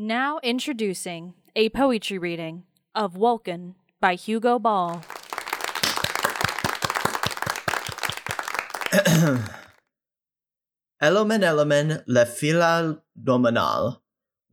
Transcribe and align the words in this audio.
Now 0.00 0.38
introducing 0.44 1.34
a 1.56 1.70
poetry 1.70 2.18
reading 2.18 2.62
of 2.94 3.14
Vulcan 3.14 3.74
by 4.00 4.14
Hugo 4.14 4.60
Ball. 4.60 5.02
Elomen 11.02 11.42
elomen 11.42 12.04
le 12.06 12.26
fila 12.26 13.02
dominal, 13.20 14.00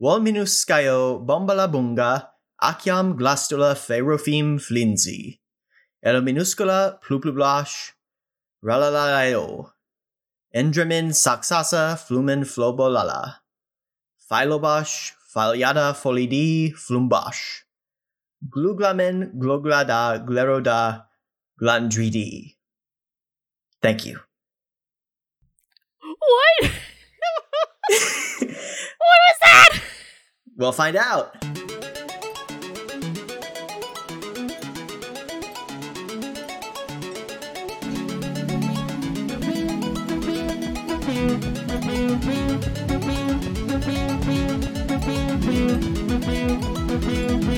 vol 0.00 0.18
minuscaio 0.18 1.24
bombalabunga, 1.24 2.26
aciam 2.60 3.16
glastula 3.16 3.76
ferofim 3.76 4.58
flinzi, 4.58 5.38
el 6.02 6.22
minuscula 6.22 6.98
pluplublash, 7.00 7.92
ralalaio, 8.64 9.70
endramin 10.52 11.12
saxasa 11.14 11.94
flumen 11.96 12.42
flobolala, 12.42 13.36
philobash, 14.28 15.15
philiada 15.36 15.92
folidi 15.92 16.72
flumbash, 16.72 17.64
gluglamen 18.54 19.32
gloglada 19.36 20.24
gleroda 20.28 21.04
glandridi. 21.60 22.56
Thank 23.82 24.06
you. 24.06 24.18
What? 26.00 26.70
what 27.90 29.20
was 29.26 29.38
that? 29.42 29.80
We'll 30.56 30.72
find 30.72 30.96
out. 30.96 31.36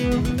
Hello 0.09 0.39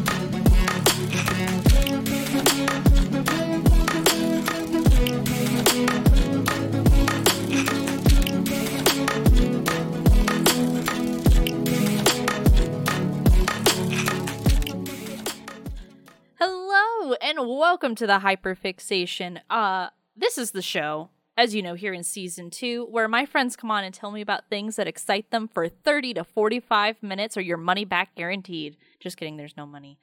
welcome 17.42 17.94
to 17.96 18.06
the 18.06 18.20
Hyperfixation. 18.20 19.40
Uh 19.48 19.88
this 20.16 20.36
is 20.36 20.50
the 20.50 20.62
show, 20.62 21.10
as 21.36 21.54
you 21.54 21.62
know, 21.62 21.74
here 21.74 21.92
in 21.92 22.02
season 22.02 22.50
2 22.50 22.86
where 22.90 23.08
my 23.08 23.24
friends 23.24 23.56
come 23.56 23.70
on 23.70 23.84
and 23.84 23.94
tell 23.94 24.10
me 24.10 24.20
about 24.20 24.48
things 24.48 24.76
that 24.76 24.86
excite 24.86 25.30
them 25.30 25.48
for 25.48 25.68
30 25.68 26.14
to 26.14 26.24
45 26.24 27.02
minutes 27.02 27.36
or 27.36 27.40
your 27.40 27.56
money 27.56 27.84
back 27.84 28.14
guaranteed. 28.14 28.76
Just 29.00 29.16
kidding, 29.16 29.36
there's 29.36 29.56
no 29.56 29.66
money. 29.66 29.98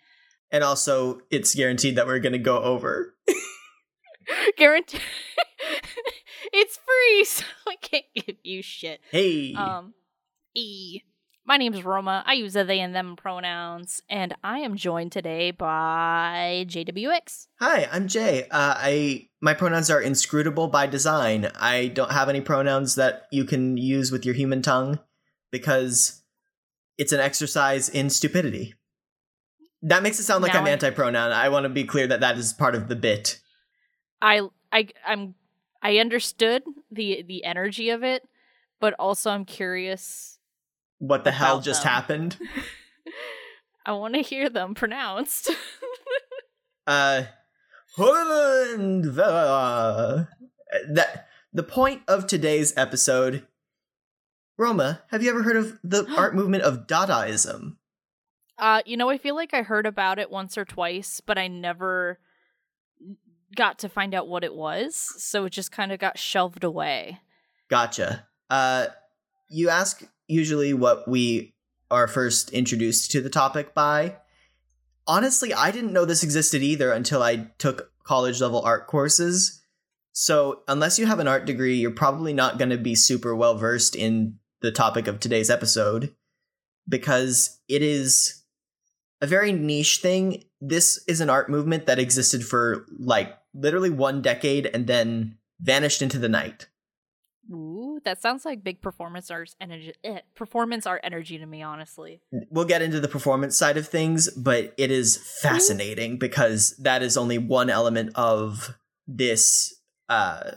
And 0.52 0.64
also, 0.64 1.20
it's 1.30 1.54
guaranteed 1.54 1.96
that 1.98 2.08
we're 2.08 2.20
going 2.20 2.34
to 2.34 2.40
go 2.40 2.60
over. 2.62 3.16
Guaranteed. 4.58 5.02
it's 6.54 6.78
free, 6.78 7.26
so 7.26 7.46
I 7.68 7.76
can't 7.82 8.06
give 8.16 8.38
you 8.44 8.62
shit. 8.62 9.02
Hey. 9.12 9.54
Um, 9.54 9.94
E. 10.56 11.02
My 11.48 11.56
name 11.56 11.74
is 11.74 11.86
Roma. 11.86 12.24
I 12.28 12.34
use 12.34 12.58
a 12.58 12.66
they 12.66 12.82
and 12.82 12.94
them 12.94 13.16
pronouns, 13.16 14.02
and 14.10 14.36
I 14.44 14.60
am 14.60 14.76
joined 14.76 15.14
today 15.14 15.52
by 15.52 16.66
JWX. 16.68 17.48
Hi, 17.62 17.88
I'm 17.90 18.10
Jay. 18.10 18.44
Uh, 18.52 18.76
I 18.78 19.30
my 19.40 19.54
pronouns 19.54 19.90
are 19.90 20.02
inscrutable 20.02 20.68
by 20.68 20.88
design. 20.88 21.50
I 21.56 21.88
don't 21.88 22.12
have 22.12 22.28
any 22.28 22.42
pronouns 22.42 22.96
that 22.96 23.28
you 23.32 23.46
can 23.46 23.78
use 23.78 24.12
with 24.12 24.26
your 24.26 24.36
human 24.36 24.62
tongue 24.62 25.00
because 25.50 26.22
it's 26.98 27.14
an 27.14 27.22
exercise 27.22 27.88
in 27.88 28.10
stupidity. 28.10 28.74
That 29.82 30.04
makes 30.04 30.20
it 30.20 30.24
sound 30.24 30.44
like 30.44 30.54
Now 30.54 30.60
I'm 30.60 30.66
I- 30.66 30.72
anti-pronoun. 30.72 31.32
I 31.32 31.48
want 31.48 31.64
to 31.64 31.70
be 31.70 31.86
clear 31.86 32.08
that 32.08 32.20
that 32.20 32.38
is 32.38 32.52
part 32.52 32.76
of 32.76 32.90
the 32.90 32.96
bit. 32.98 33.40
I, 34.22 34.42
I, 34.74 34.90
I'm, 35.06 35.36
I 35.82 36.00
understood 36.00 36.64
the 36.92 37.24
the 37.26 37.46
energy 37.46 37.90
of 37.90 38.04
it, 38.04 38.28
but 38.82 38.96
also 39.00 39.32
I'm 39.32 39.46
curious. 39.46 40.37
What 41.00 41.24
the 41.24 41.32
hell 41.32 41.62
just 41.62 41.84
them. 41.84 41.92
happened? 41.92 42.38
I 43.86 43.94
want 43.94 44.16
to 44.16 44.22
hear 44.22 44.50
them 44.50 44.76
pronounced. 44.76 45.50
uh 46.88 47.24
that 50.90 51.28
the 51.54 51.64
point 51.64 52.02
of 52.08 52.28
today's 52.28 52.74
episode 52.78 53.48
Roma, 54.58 55.04
have 55.12 55.22
you 55.22 55.30
ever 55.30 55.44
heard 55.44 55.56
of 55.56 55.80
the 55.84 56.06
art 56.18 56.36
movement 56.36 56.64
of 56.64 56.88
Dadaism? 56.88 57.78
uh, 58.58 58.82
you 58.86 58.98
know, 58.98 59.10
I 59.10 59.20
feel 59.20 59.36
like 59.36 59.54
I 59.54 59.62
heard 59.62 59.86
about 59.86 60.18
it 60.18 60.32
once 60.32 60.58
or 60.58 60.66
twice, 60.66 61.22
but 61.22 61.38
I 61.38 61.48
never 61.48 62.18
got 63.56 63.78
to 63.80 63.90
find 63.90 64.16
out 64.16 64.28
what 64.28 64.44
it 64.44 64.56
was, 64.56 64.96
so 64.96 65.46
it 65.46 65.52
just 65.52 65.72
kind 65.72 65.92
of 65.92 66.00
got 66.00 66.18
shelved 66.18 66.64
away. 66.64 67.20
Gotcha. 67.70 68.28
Uh 68.50 68.88
you 69.50 69.70
ask 69.70 70.04
usually 70.28 70.74
what 70.74 71.08
we 71.08 71.54
are 71.90 72.08
first 72.08 72.52
introduced 72.52 73.12
to 73.12 73.22
the 73.22 73.30
topic 73.30 73.74
by. 73.74 74.18
Honestly, 75.06 75.54
I 75.54 75.72
didn't 75.72 75.94
know 75.94 76.06
this 76.06 76.24
existed 76.24 76.62
either 76.62 76.92
until 76.92 77.24
I 77.24 77.48
took 77.58 77.92
college 78.04 78.42
level 78.42 78.62
art 78.62 78.88
courses. 78.88 79.62
So, 80.12 80.64
unless 80.68 80.98
you 80.98 81.06
have 81.06 81.20
an 81.20 81.28
art 81.28 81.46
degree, 81.46 81.78
you're 81.78 81.92
probably 81.92 82.34
not 82.34 82.58
going 82.58 82.72
to 82.72 82.78
be 82.78 82.96
super 82.96 83.36
well 83.36 83.58
versed 83.58 83.96
in 83.96 84.40
the 84.62 84.72
topic 84.72 85.08
of 85.08 85.20
today's 85.20 85.50
episode 85.50 86.16
because 86.90 87.60
it 87.68 87.82
is 87.82 88.44
a 89.22 89.28
very 89.28 89.52
niche 89.52 90.00
thing. 90.00 90.44
This 90.60 91.04
is 91.08 91.22
an 91.22 91.30
art 91.30 91.50
movement 91.50 91.86
that 91.86 92.00
existed 92.00 92.44
for 92.44 92.86
like 92.98 93.38
literally 93.54 93.90
one 93.90 94.22
decade 94.22 94.66
and 94.68 94.88
then 94.88 95.38
vanished 95.60 96.02
into 96.02 96.20
the 96.20 96.30
night. 96.30 96.68
Ooh, 97.52 98.00
that 98.04 98.22
sounds 98.22 98.44
like 98.46 98.64
big 98.64 98.82
performance 98.82 99.32
art 99.32 99.56
energy. 99.62 99.94
Eh, 100.04 100.20
performance 100.36 100.86
art 100.86 101.02
energy 101.04 101.38
to 101.38 101.46
me, 101.46 101.62
honestly. 101.64 102.22
we'll 102.50 102.66
get 102.66 102.82
into 102.82 103.00
the 103.00 103.08
performance 103.08 103.56
side 103.58 103.78
of 103.78 103.88
things, 103.88 104.30
but 104.32 104.74
it 104.78 104.92
is 104.92 105.18
fascinating 105.42 106.18
because 106.18 106.76
that 106.78 107.02
is 107.02 107.16
only 107.18 107.38
one 107.38 107.70
element 107.70 108.12
of 108.16 108.78
this 109.08 109.74
uh 110.10 110.52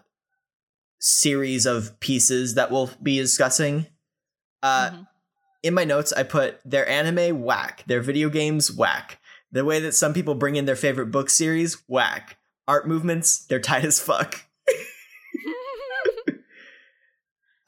series 0.99 1.67
of 1.67 1.99
pieces 2.01 2.55
that 2.55 2.71
we'll 2.71 2.91
be 3.03 3.17
discussing. 3.19 3.87
Uh 4.62 4.91
Mhm. 4.91 5.07
in 5.62 5.75
my 5.75 5.84
notes 5.84 6.12
I 6.12 6.22
put 6.25 6.59
their 6.65 6.89
anime 6.89 7.43
whack, 7.43 7.84
their 7.87 8.01
video 8.01 8.28
games 8.28 8.71
whack. 8.72 9.19
The 9.53 9.65
way 9.65 9.81
that 9.81 9.95
some 9.95 10.12
people 10.15 10.34
bring 10.34 10.57
in 10.57 10.65
their 10.65 10.77
favorite 10.77 11.11
book 11.11 11.31
series 11.31 11.83
whack. 11.89 12.39
Art 12.69 12.87
movements, 12.87 13.45
they're 13.47 13.61
tight 13.61 13.84
as 13.84 14.01
fuck. 14.01 14.45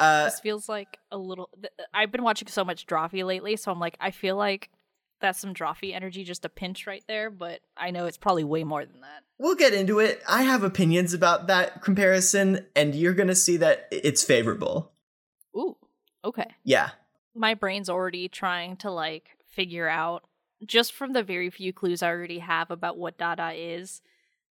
Uh 0.02 0.24
this 0.24 0.40
feels 0.40 0.68
like 0.68 0.98
a 1.10 1.16
little. 1.16 1.48
th- 1.54 1.72
I've 1.94 2.10
been 2.10 2.22
watching 2.22 2.48
so 2.48 2.64
much 2.64 2.86
Drawfee 2.86 3.24
lately, 3.24 3.56
so 3.56 3.70
I'm 3.70 3.80
like, 3.80 3.96
I 4.00 4.10
feel 4.10 4.36
like 4.36 4.70
that's 5.20 5.38
some 5.38 5.54
Drawfee 5.54 5.94
energy, 5.94 6.24
just 6.24 6.44
a 6.44 6.48
pinch 6.48 6.86
right 6.86 7.04
there. 7.06 7.30
But 7.30 7.60
I 7.76 7.90
know 7.90 8.06
it's 8.06 8.16
probably 8.16 8.44
way 8.44 8.64
more 8.64 8.84
than 8.84 9.00
that. 9.00 9.22
We'll 9.38 9.54
get 9.54 9.72
into 9.74 9.98
it. 10.00 10.22
I 10.28 10.42
have 10.42 10.62
opinions 10.62 11.14
about 11.14 11.46
that 11.46 11.82
comparison, 11.82 12.66
and 12.74 12.94
you're 12.94 13.14
gonna 13.14 13.34
see 13.34 13.56
that 13.58 13.88
it's 13.90 14.24
favorable. 14.24 14.92
Ooh, 15.56 15.76
okay. 16.24 16.50
Yeah. 16.64 16.90
My 17.34 17.54
brain's 17.54 17.88
already 17.88 18.28
trying 18.28 18.76
to 18.78 18.90
like 18.90 19.36
figure 19.46 19.88
out 19.88 20.24
just 20.66 20.92
from 20.92 21.12
the 21.12 21.22
very 21.22 21.50
few 21.50 21.72
clues 21.72 22.02
I 22.02 22.08
already 22.08 22.38
have 22.38 22.70
about 22.70 22.98
what 22.98 23.18
Dada 23.18 23.52
is. 23.52 24.00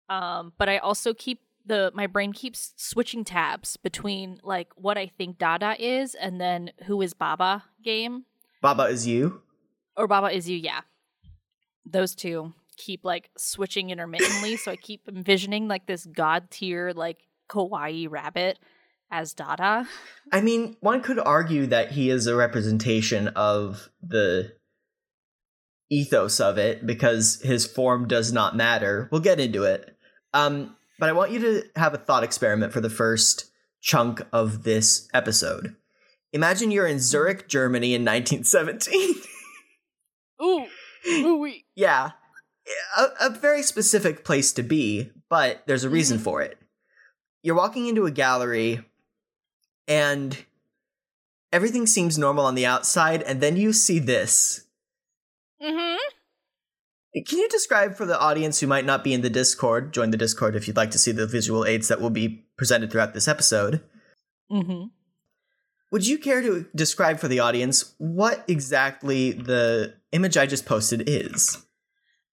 Um, 0.09 0.53
but 0.57 0.67
I 0.67 0.77
also 0.77 1.13
keep 1.13 1.39
the 1.65 1.91
my 1.93 2.07
brain 2.07 2.33
keeps 2.33 2.73
switching 2.77 3.23
tabs 3.23 3.77
between 3.77 4.39
like 4.43 4.69
what 4.75 4.97
I 4.97 5.07
think 5.07 5.37
Dada 5.37 5.75
is 5.79 6.15
and 6.15 6.39
then 6.39 6.71
who 6.85 7.01
is 7.01 7.13
Baba 7.13 7.63
game. 7.83 8.25
Baba 8.61 8.83
is 8.83 9.07
you. 9.07 9.41
or 9.97 10.07
Baba 10.07 10.27
is 10.27 10.49
you, 10.49 10.57
yeah. 10.57 10.81
Those 11.85 12.15
two 12.15 12.53
keep 12.77 13.03
like 13.03 13.29
switching 13.37 13.89
intermittently, 13.89 14.57
so 14.57 14.71
I 14.71 14.75
keep 14.75 15.07
envisioning 15.07 15.67
like 15.67 15.85
this 15.87 16.05
god 16.05 16.49
tier 16.51 16.93
like 16.95 17.17
kawaii 17.49 18.07
rabbit 18.09 18.59
as 19.11 19.33
Dada. 19.33 19.87
I 20.31 20.41
mean, 20.41 20.77
one 20.79 21.01
could 21.01 21.19
argue 21.19 21.67
that 21.67 21.91
he 21.91 22.09
is 22.09 22.27
a 22.27 22.35
representation 22.35 23.27
of 23.29 23.89
the 24.01 24.53
ethos 25.89 26.39
of 26.39 26.57
it 26.57 26.85
because 26.85 27.41
his 27.43 27.65
form 27.65 28.07
does 28.07 28.31
not 28.31 28.55
matter. 28.55 29.09
We'll 29.11 29.21
get 29.21 29.41
into 29.41 29.63
it. 29.63 29.97
Um, 30.33 30.77
but 31.01 31.09
I 31.09 31.13
want 31.13 31.31
you 31.31 31.39
to 31.39 31.63
have 31.75 31.95
a 31.95 31.97
thought 31.97 32.23
experiment 32.23 32.71
for 32.71 32.79
the 32.79 32.89
first 32.91 33.49
chunk 33.81 34.21
of 34.31 34.61
this 34.61 35.09
episode. 35.15 35.75
Imagine 36.31 36.69
you're 36.69 36.85
in 36.85 36.99
Zurich, 36.99 37.47
Germany 37.49 37.95
in 37.95 38.05
1917. 38.05 39.15
Ooh, 40.43 40.65
ooh, 41.09 41.37
wee. 41.37 41.65
yeah, 41.75 42.11
a, 42.95 43.07
a 43.19 43.29
very 43.31 43.63
specific 43.63 44.23
place 44.23 44.51
to 44.53 44.61
be, 44.63 45.09
but 45.27 45.63
there's 45.65 45.83
a 45.83 45.89
reason 45.89 46.19
Mhm. 46.19 46.21
for 46.23 46.41
it. 46.43 46.59
You're 47.41 47.55
walking 47.55 47.87
into 47.87 48.05
a 48.05 48.11
gallery 48.11 48.85
and 49.87 50.37
everything 51.51 51.87
seems 51.87 52.17
normal 52.17 52.45
on 52.45 52.53
the 52.55 52.65
outside, 52.67 53.23
and 53.23 53.41
then 53.41 53.57
you 53.57 53.73
see 53.73 53.97
this. 53.99 54.65
Mm-hmm. 55.61 55.97
Can 57.13 57.39
you 57.39 57.49
describe 57.49 57.95
for 57.95 58.05
the 58.05 58.19
audience 58.19 58.59
who 58.59 58.67
might 58.67 58.85
not 58.85 59.03
be 59.03 59.13
in 59.13 59.21
the 59.21 59.29
Discord, 59.29 59.93
join 59.93 60.11
the 60.11 60.17
Discord 60.17 60.55
if 60.55 60.67
you'd 60.67 60.77
like 60.77 60.91
to 60.91 60.99
see 60.99 61.11
the 61.11 61.27
visual 61.27 61.65
aids 61.65 61.89
that 61.89 61.99
will 61.99 62.09
be 62.09 62.45
presented 62.57 62.89
throughout 62.89 63.13
this 63.13 63.27
episode? 63.27 63.81
Mm-hmm. 64.49 64.85
Would 65.91 66.07
you 66.07 66.17
care 66.17 66.41
to 66.41 66.67
describe 66.73 67.19
for 67.19 67.27
the 67.27 67.39
audience 67.39 67.95
what 67.97 68.45
exactly 68.47 69.33
the 69.33 69.95
image 70.13 70.37
I 70.37 70.45
just 70.45 70.65
posted 70.65 71.03
is? 71.07 71.65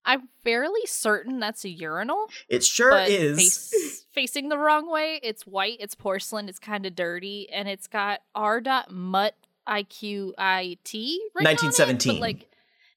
I'm 0.04 0.28
fairly 0.44 0.86
certain 0.86 1.40
that's 1.40 1.64
a 1.64 1.69
urinal. 1.69 2.26
It 2.48 2.62
sure 2.62 2.96
is. 3.00 3.36
face- 3.36 4.06
facing 4.12 4.48
the 4.48 4.58
wrong 4.58 4.90
way. 4.90 5.19
It's 5.24 5.44
white, 5.44 5.78
it's 5.81 5.96
porcelain, 5.96 6.48
it's 6.48 6.60
kind 6.60 6.86
of 6.86 6.94
dirty, 6.94 7.48
and 7.52 7.69
it's 7.69 7.88
got 7.88 8.20
R. 8.34 8.62
Mutt 8.90 9.34
IQIT 9.69 10.92
written 11.34 11.44
1917. 11.44 12.10
On 12.10 12.16
it, 12.16 12.20
but 12.20 12.20
like 12.20 12.48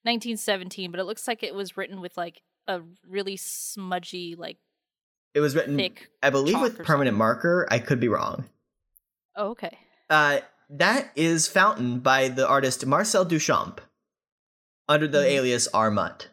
1917, 0.04 0.90
but 0.90 1.00
it 1.00 1.04
looks 1.04 1.26
like 1.28 1.42
it 1.42 1.54
was 1.54 1.76
written 1.76 2.00
with 2.00 2.16
like 2.16 2.42
a 2.68 2.80
really 3.08 3.36
smudgy, 3.36 4.34
like 4.36 4.58
It 5.34 5.40
was 5.40 5.54
written, 5.54 5.76
thick. 5.76 6.08
I 6.22 6.30
believe, 6.30 6.60
with 6.60 6.78
permanent 6.84 7.16
marker. 7.16 7.66
I 7.70 7.78
could 7.78 8.00
be 8.00 8.08
wrong. 8.08 8.44
Oh, 9.36 9.50
okay. 9.50 9.78
Uh, 10.10 10.40
that 10.70 11.10
is 11.16 11.48
Fountain 11.48 12.00
by 12.00 12.28
the 12.28 12.46
artist 12.46 12.84
Marcel 12.86 13.24
Duchamp 13.24 13.78
under 14.88 15.08
the 15.08 15.18
Mhm. 15.18 15.26
alias 15.30 15.68
R. 15.72 15.90
Mutt. 15.90 16.28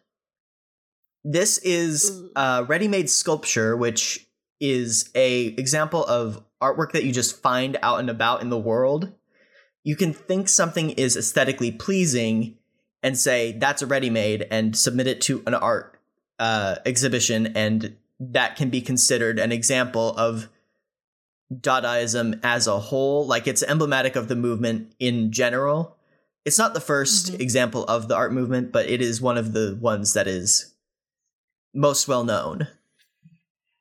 This 1.23 1.57
is 1.59 2.23
a 2.35 2.63
ready-made 2.67 3.09
sculpture, 3.09 3.75
which 3.75 4.27
is 4.59 5.09
a 5.15 5.47
example 5.47 6.05
of 6.05 6.43
artwork 6.61 6.91
that 6.91 7.03
you 7.05 7.11
just 7.13 7.41
find 7.41 7.77
out 7.81 7.99
and 7.99 8.09
about 8.09 8.41
in 8.41 8.49
the 8.49 8.57
world. 8.59 9.13
You 9.83 9.95
can 9.95 10.13
think 10.13 10.49
something 10.49 10.91
is 10.91 11.15
aesthetically 11.15 11.71
pleasing 11.71 12.58
and 13.01 13.17
say 13.17 13.53
that's 13.53 13.81
a 13.81 13.87
ready-made 13.87 14.47
and 14.51 14.75
submit 14.77 15.07
it 15.07 15.21
to 15.21 15.43
an 15.47 15.53
art 15.53 15.99
uh, 16.37 16.77
exhibition, 16.85 17.47
and 17.55 17.95
that 18.19 18.55
can 18.55 18.69
be 18.69 18.81
considered 18.81 19.39
an 19.39 19.51
example 19.51 20.13
of 20.17 20.49
Dadaism 21.53 22.39
as 22.43 22.67
a 22.67 22.79
whole. 22.79 23.25
Like 23.25 23.47
it's 23.47 23.63
emblematic 23.63 24.15
of 24.15 24.27
the 24.27 24.35
movement 24.35 24.93
in 24.99 25.31
general. 25.31 25.97
It's 26.45 26.57
not 26.57 26.73
the 26.73 26.79
1st 26.81 27.33
Mhm. 27.33 27.39
example 27.39 27.83
of 27.85 28.07
the 28.07 28.15
art 28.15 28.31
movement, 28.33 28.71
but 28.71 28.87
it 28.87 29.01
is 29.01 29.21
one 29.21 29.37
of 29.37 29.53
the 29.53 29.77
ones 29.79 30.13
that 30.13 30.27
is 30.27 30.73
most 31.73 32.07
well 32.07 32.23
known. 32.23 32.67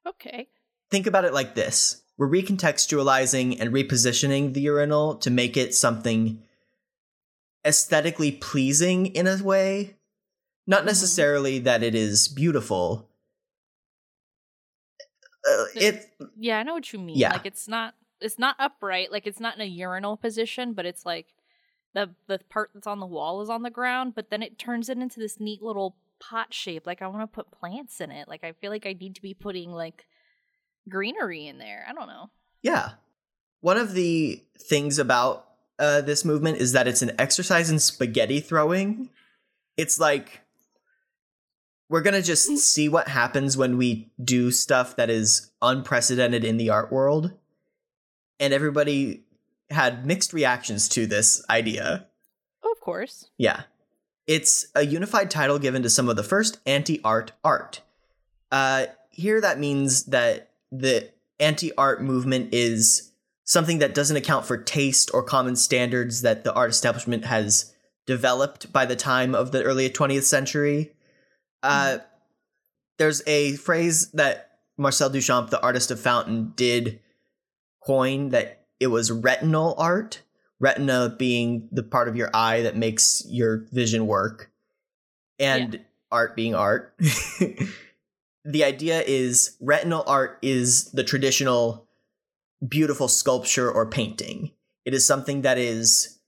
Okay. 0.07 0.49
Think 0.91 1.07
about 1.07 1.25
it 1.25 1.35
like 1.35 1.55
this 1.55 2.03
we're 2.17 2.29
recontextualizing 2.29 3.61
and 3.61 3.73
repositioning 3.73 4.53
the 4.53 4.61
urinal 4.61 5.15
to 5.17 5.31
make 5.31 5.57
it 5.57 5.75
something 5.75 6.43
aesthetically 7.65 8.33
pleasing 8.33 9.07
in 9.07 9.27
a 9.27 9.43
way. 9.43 9.97
Not 10.67 10.83
Mhm. 10.83 10.87
necessarily 10.87 11.59
that 11.61 11.83
it 11.83 11.95
is 11.95 12.29
beautiful. 12.29 13.09
Uh, 15.49 15.65
it 15.75 16.13
Yeah, 16.37 16.59
I 16.59 16.63
know 16.63 16.75
what 16.75 16.93
you 16.93 16.99
mean. 16.99 17.17
Yeah. 17.17 17.33
Like 17.33 17.47
it's 17.47 17.69
not 17.69 17.95
it's 18.21 18.39
not 18.39 18.57
upright, 18.59 19.13
like 19.13 19.27
it's 19.27 19.39
not 19.41 19.55
in 19.55 19.61
a 19.61 19.65
urinal 19.65 20.17
position, 20.17 20.73
but 20.75 20.85
it's 20.87 21.07
like 21.07 21.35
the 21.95 22.15
the 22.27 22.39
part 22.51 22.71
that's 22.75 22.87
on 22.87 23.01
the 23.01 23.07
wall 23.07 23.41
is 23.41 23.49
on 23.49 23.63
the 23.63 23.71
ground, 23.71 24.15
but 24.15 24.31
then 24.31 24.43
it 24.43 24.59
turns 24.59 24.89
it 24.89 24.99
into 24.99 25.21
this 25.21 25.39
neat 25.41 25.63
little 25.63 25.97
pot 26.21 26.53
shape. 26.53 26.87
Like 26.87 27.01
I 27.01 27.07
want 27.07 27.23
to 27.23 27.27
put 27.35 27.51
plants 27.53 28.01
in 28.01 28.11
it. 28.11 28.29
Like 28.29 28.45
I 28.45 28.53
feel 28.53 28.71
like 28.71 28.87
I 28.87 28.93
need 28.93 29.15
to 29.15 29.23
be 29.23 29.35
putting 29.35 29.71
like 29.73 30.07
greenery 30.89 31.47
in 31.47 31.59
there. 31.59 31.87
I 31.89 31.93
don't 31.93 32.09
know. 32.09 32.31
Yeah. 32.63 32.93
One 33.61 33.77
of 33.79 33.95
the 33.95 34.45
things 34.59 34.99
about 34.99 35.48
uh, 35.79 36.01
this 36.01 36.25
movement 36.25 36.59
is 36.59 36.73
that 36.73 36.89
it's 36.89 37.03
an 37.03 37.13
exercise 37.19 37.71
in 37.71 37.79
spaghetti 37.79 38.41
throwing. 38.41 39.11
It's 39.77 40.01
like 40.01 40.43
we're 41.89 42.03
to 42.03 42.23
just 42.23 42.47
see 42.59 42.89
what 42.89 43.09
happens 43.09 43.57
when 43.57 43.77
we 43.77 44.11
do 44.23 44.51
stuff 44.51 44.97
that 44.97 45.09
is 45.09 45.51
unprecedented 45.63 46.45
in 46.45 46.57
the 46.57 46.71
art 46.71 46.93
world. 46.93 47.33
And 48.41 48.53
everybody 48.53 49.25
had 49.71 50.07
mixed 50.07 50.33
reactions 50.33 50.89
to 50.91 51.07
this 51.07 51.45
idea. 51.49 52.07
Oh, 52.63 52.73
of 52.73 52.81
course. 52.81 53.31
Yeah. 53.39 53.63
It's 54.27 54.67
a 54.75 54.85
unified 54.85 55.31
title 55.31 55.59
given 55.59 55.83
to 55.83 55.91
some 55.91 56.09
of 56.09 56.17
the 56.17 56.23
first 56.23 56.59
anti 56.67 57.01
art 57.03 57.33
art. 57.43 57.81
Uh, 58.53 58.87
here, 59.11 59.41
that 59.41 59.59
means 59.59 60.05
that 60.05 60.51
the 60.71 61.11
anti 61.41 61.73
art 61.77 62.03
movement 62.03 62.53
is 62.53 63.13
something 63.49 63.79
that 63.79 63.95
doesn't 63.95 64.17
account 64.17 64.45
for 64.45 64.59
taste 64.59 65.11
or 65.15 65.23
common 65.23 65.57
standards 65.57 66.21
that 66.21 66.45
the 66.45 66.53
art 66.53 66.71
establishment 66.71 67.25
has 67.25 67.75
developed 68.07 68.71
by 68.73 68.85
the 68.85 68.95
time 68.95 69.35
of 69.35 69.53
the 69.53 69.63
early 69.63 69.89
20th 69.89 70.25
century. 70.25 70.93
Uh, 71.63 71.99
there's 72.99 73.23
a 73.27 73.57
phrase 73.57 74.11
that 74.13 74.59
Marcel 74.77 75.11
Duchamp, 75.11 75.49
the 75.49 75.63
artist 75.63 75.91
of 75.91 75.99
Fountain, 75.99 76.53
did 76.57 77.01
coin 77.85 78.29
that 78.29 78.67
it 78.79 78.89
was 78.89 79.11
retinal 79.11 79.75
art 79.79 80.23
retina 80.61 81.15
being 81.19 81.69
the 81.73 81.83
part 81.83 82.09
of 82.09 82.17
your 82.17 82.31
eye 82.35 82.63
that 82.63 82.77
makes 82.77 83.25
your 83.29 83.65
vision 83.73 84.07
work 84.07 84.51
and 85.39 85.81
art 86.11 86.37
being 86.37 86.55
art. 86.55 86.95
The 88.45 88.65
idea 88.65 89.03
is 89.07 89.57
retinal 89.61 90.03
art 90.07 90.39
is 90.41 90.91
the 90.93 91.05
traditional 91.05 91.88
beautiful 92.67 93.09
sculpture 93.09 93.71
or 93.71 93.87
painting 93.89 94.51
it 94.85 94.95
is 94.95 95.07
something 95.07 95.43
that 95.43 95.59
is 95.59 96.19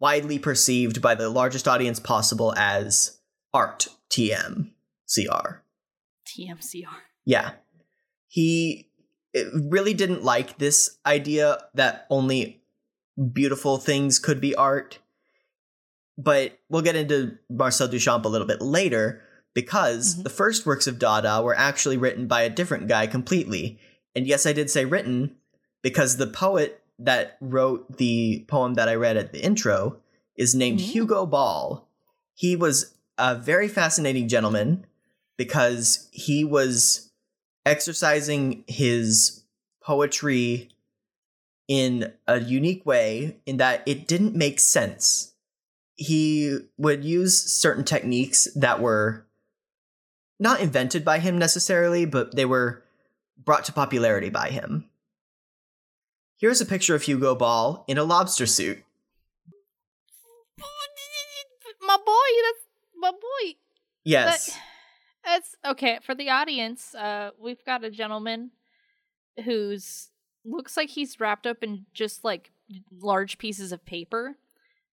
widely 0.00 0.38
perceived 0.38 1.02
by 1.02 1.14
the 1.14 1.28
largest 1.28 1.66
audience 1.68 1.98
possible 2.00 2.54
as 2.56 3.18
art 3.52 3.88
tm 4.10 4.70
cr 5.06 5.60
TMCR. 6.26 6.86
yeah. 7.26 7.52
He 8.28 8.88
really 9.52 9.94
didn't 9.94 10.24
like 10.24 10.58
this 10.58 10.98
idea 11.06 11.58
that 11.74 12.06
only 12.10 12.62
beautiful 13.32 13.76
things 13.78 14.18
could 14.18 14.40
be 14.40 14.54
art. 14.54 14.98
But 16.16 16.58
we'll 16.68 16.82
get 16.82 16.96
into 16.96 17.38
Marcel 17.50 17.88
Duchamp 17.88 18.24
a 18.24 18.28
little 18.28 18.46
bit 18.46 18.62
later 18.62 19.22
because 19.54 20.16
Mhm. 20.16 20.24
the 20.24 20.30
first 20.30 20.66
works 20.66 20.86
of 20.86 20.98
Dada 20.98 21.42
were 21.42 21.54
actually 21.56 21.96
written 21.96 22.26
by 22.26 22.42
a 22.42 22.50
different 22.50 22.88
guy 22.88 23.06
completely. 23.06 23.78
And 24.16 24.26
yes, 24.26 24.46
I 24.46 24.52
did 24.52 24.70
say 24.70 24.84
written 24.84 25.36
because 25.84 26.16
the 26.16 26.26
poet 26.26 26.82
that 26.98 27.36
wrote 27.42 27.98
the 27.98 28.42
poem 28.48 28.72
that 28.74 28.88
I 28.88 28.94
read 28.94 29.18
at 29.18 29.32
the 29.32 29.44
intro 29.44 29.98
is 30.34 30.54
named 30.54 30.80
Mm. 30.80 30.82
Hugo 30.82 31.26
Ball. 31.26 31.86
He 32.34 32.56
was 32.56 32.94
a 33.18 33.34
very 33.36 33.68
fascinating 33.68 34.26
gentleman 34.26 34.86
because 35.36 36.08
he 36.10 36.42
was 36.42 37.10
exercising 37.66 38.64
his 38.66 39.44
poetry 39.82 40.70
in 41.68 42.12
a 42.26 42.40
unique 42.40 42.86
way 42.86 43.36
in 43.44 43.58
that 43.58 43.82
it 43.86 44.08
didn't 44.08 44.34
make 44.34 44.60
sense. 44.60 45.34
He 45.96 46.60
would 46.78 47.04
use 47.04 47.38
certain 47.38 47.84
techniques 47.84 48.48
that 48.56 48.80
were 48.80 49.26
not 50.40 50.60
invented 50.60 51.04
by 51.04 51.18
him 51.18 51.36
necessarily, 51.38 52.06
but 52.06 52.34
they 52.34 52.46
were 52.46 52.82
brought 53.36 53.64
to 53.66 53.72
popularity 53.72 54.30
by 54.30 54.48
him. 54.48 54.88
Here's 56.36 56.60
a 56.60 56.66
picture 56.66 56.94
of 56.94 57.02
Hugo 57.02 57.34
Ball 57.34 57.84
in 57.88 57.96
a 57.98 58.04
lobster 58.04 58.46
suit. 58.46 58.82
My 61.80 61.96
boy, 61.96 62.12
that's 62.42 62.66
my 62.96 63.10
boy. 63.10 63.54
Yes. 64.04 64.46
That- 64.46 64.60
That's 65.24 65.56
okay 65.64 65.98
for 66.04 66.14
the 66.14 66.28
audience. 66.30 66.94
Uh, 66.94 67.30
we've 67.40 67.64
got 67.64 67.82
a 67.84 67.90
gentleman 67.90 68.50
who's 69.44 70.10
looks 70.44 70.76
like 70.76 70.90
he's 70.90 71.18
wrapped 71.18 71.46
up 71.46 71.62
in 71.62 71.86
just 71.94 72.24
like 72.24 72.50
large 73.00 73.38
pieces 73.38 73.72
of 73.72 73.84
paper. 73.86 74.36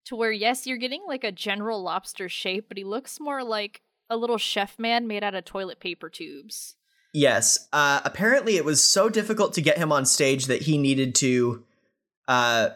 To 0.06 0.16
where 0.16 0.32
yes, 0.32 0.66
you're 0.66 0.78
getting 0.78 1.04
like 1.06 1.24
a 1.24 1.32
general 1.34 1.82
lobster 1.84 2.28
shape, 2.30 2.66
but 2.70 2.78
he 2.78 2.84
looks 2.84 3.20
more 3.20 3.44
like 3.44 3.82
a 4.10 4.16
little 4.18 4.38
chef 4.38 4.80
man 4.80 5.06
made 5.08 5.24
out 5.24 5.36
of 5.36 5.46
toilet 5.46 5.80
paper 5.80 6.10
tubes. 6.10 6.76
Yes. 7.14 7.68
Uh, 7.74 8.02
apparently, 8.06 8.56
it 8.56 8.66
was 8.66 8.84
so 8.84 9.10
difficult 9.10 9.54
to 9.54 9.62
get 9.62 9.78
him 9.78 9.92
on 9.92 10.06
stage 10.06 10.46
that 10.46 10.62
he 10.64 10.78
needed 10.78 11.14
to 11.16 11.64
uh, 12.28 12.70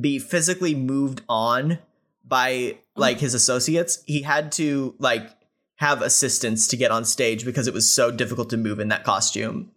be 0.00 0.18
physically 0.18 0.74
moved 0.74 1.22
on 1.28 1.78
by 2.24 2.78
like 2.96 3.18
his 3.18 3.32
associates. 3.34 4.02
He 4.06 4.22
had 4.22 4.52
to 4.52 4.94
like 4.98 5.30
have 5.76 6.02
assistance 6.02 6.68
to 6.68 6.76
get 6.76 6.90
on 6.90 7.04
stage 7.04 7.44
because 7.44 7.66
it 7.66 7.72
was 7.72 7.90
so 7.90 8.10
difficult 8.10 8.50
to 8.50 8.56
move 8.56 8.80
in 8.80 8.88
that 8.88 9.04
costume. 9.04 9.70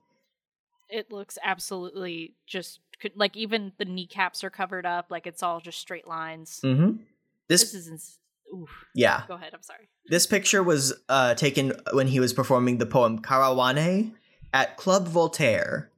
It 0.90 1.12
looks 1.12 1.38
absolutely 1.42 2.36
just 2.46 2.80
could- 3.00 3.16
like 3.16 3.38
even 3.38 3.72
the 3.78 3.86
kneecaps 3.86 4.44
are 4.44 4.50
covered 4.50 4.86
up, 4.86 5.06
like 5.10 5.26
it's 5.26 5.42
all 5.42 5.62
just 5.62 5.80
straight 5.80 6.08
lines. 6.08 6.60
Mm-hmm. 6.64 7.04
This, 7.48 7.62
This 7.62 7.74
is 7.74 7.88
ins- 7.88 8.18
oof. 8.54 8.70
yeah, 8.96 9.24
Go 9.28 9.36
ahead. 9.36 9.54
I'm 9.54 9.64
sorry. 9.64 9.88
this 10.08 10.26
picture 10.28 10.62
was 10.64 10.94
uh, 11.10 11.34
taken 11.36 11.74
when 11.94 12.08
he 12.08 12.20
was 12.20 12.34
performing 12.34 12.78
the 12.78 12.86
poem 12.86 13.20
Karawane 13.22 14.14
at 14.54 14.78
Club 14.78 15.08
Voltaire. 15.08 15.90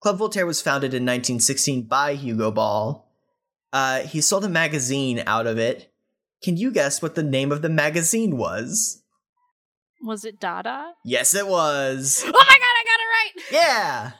Club 0.00 0.18
Voltaire 0.18 0.46
was 0.46 0.60
founded 0.60 0.94
in 0.94 1.02
1916 1.04 1.82
by 1.82 2.14
Hugo 2.14 2.50
Ball. 2.50 3.08
Uh, 3.72 4.00
he 4.00 4.20
sold 4.20 4.44
a 4.44 4.48
magazine 4.48 5.22
out 5.26 5.46
of 5.46 5.58
it. 5.58 5.90
Can 6.42 6.56
you 6.56 6.70
guess 6.72 7.00
what 7.00 7.14
the 7.14 7.22
name 7.22 7.52
of 7.52 7.62
the 7.62 7.68
magazine 7.68 8.36
was? 8.36 9.02
Was 10.02 10.24
it 10.24 10.40
Dada? 10.40 10.92
Yes, 11.04 11.34
it 11.34 11.46
was. 11.46 12.22
Oh 12.26 12.32
my 12.32 12.32
god, 12.32 12.42
I 12.42 12.84
got 12.84 13.00
it 13.00 13.08
right. 13.08 13.44
Yeah. 13.52 14.10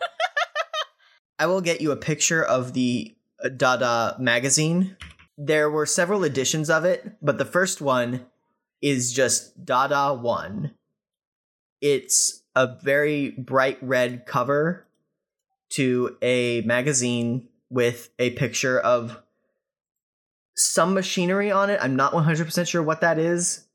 I 1.39 1.47
will 1.47 1.61
get 1.61 1.81
you 1.81 1.91
a 1.91 1.97
picture 1.97 2.43
of 2.45 2.73
the 2.73 3.17
uh, 3.45 3.49
Dada 3.49 4.15
magazine. 4.21 4.97
There 5.39 5.71
were 5.71 5.87
several 5.87 6.25
editions 6.25 6.69
of 6.71 6.85
it, 6.85 7.17
but 7.23 7.39
the 7.39 7.45
first 7.45 7.81
one 7.81 8.27
is 8.81 9.13
just 9.13 9.65
Dada 9.65 10.15
1. 10.15 10.73
It's 11.81 12.43
a 12.55 12.77
very 12.83 13.31
bright 13.31 13.79
red 13.83 14.27
cover 14.27 14.87
to 15.71 16.17
a 16.21 16.61
magazine 16.63 17.49
with 17.71 18.11
a 18.19 18.31
picture 18.31 18.79
of 18.79 19.19
some 20.55 20.93
machinery 20.95 21.51
on 21.51 21.71
it. 21.71 21.79
I'm 21.83 21.97
not 21.97 22.13
100% 22.13 22.69
sure 22.69 22.83
what 22.83 23.01
that 23.01 23.19
is, 23.19 23.67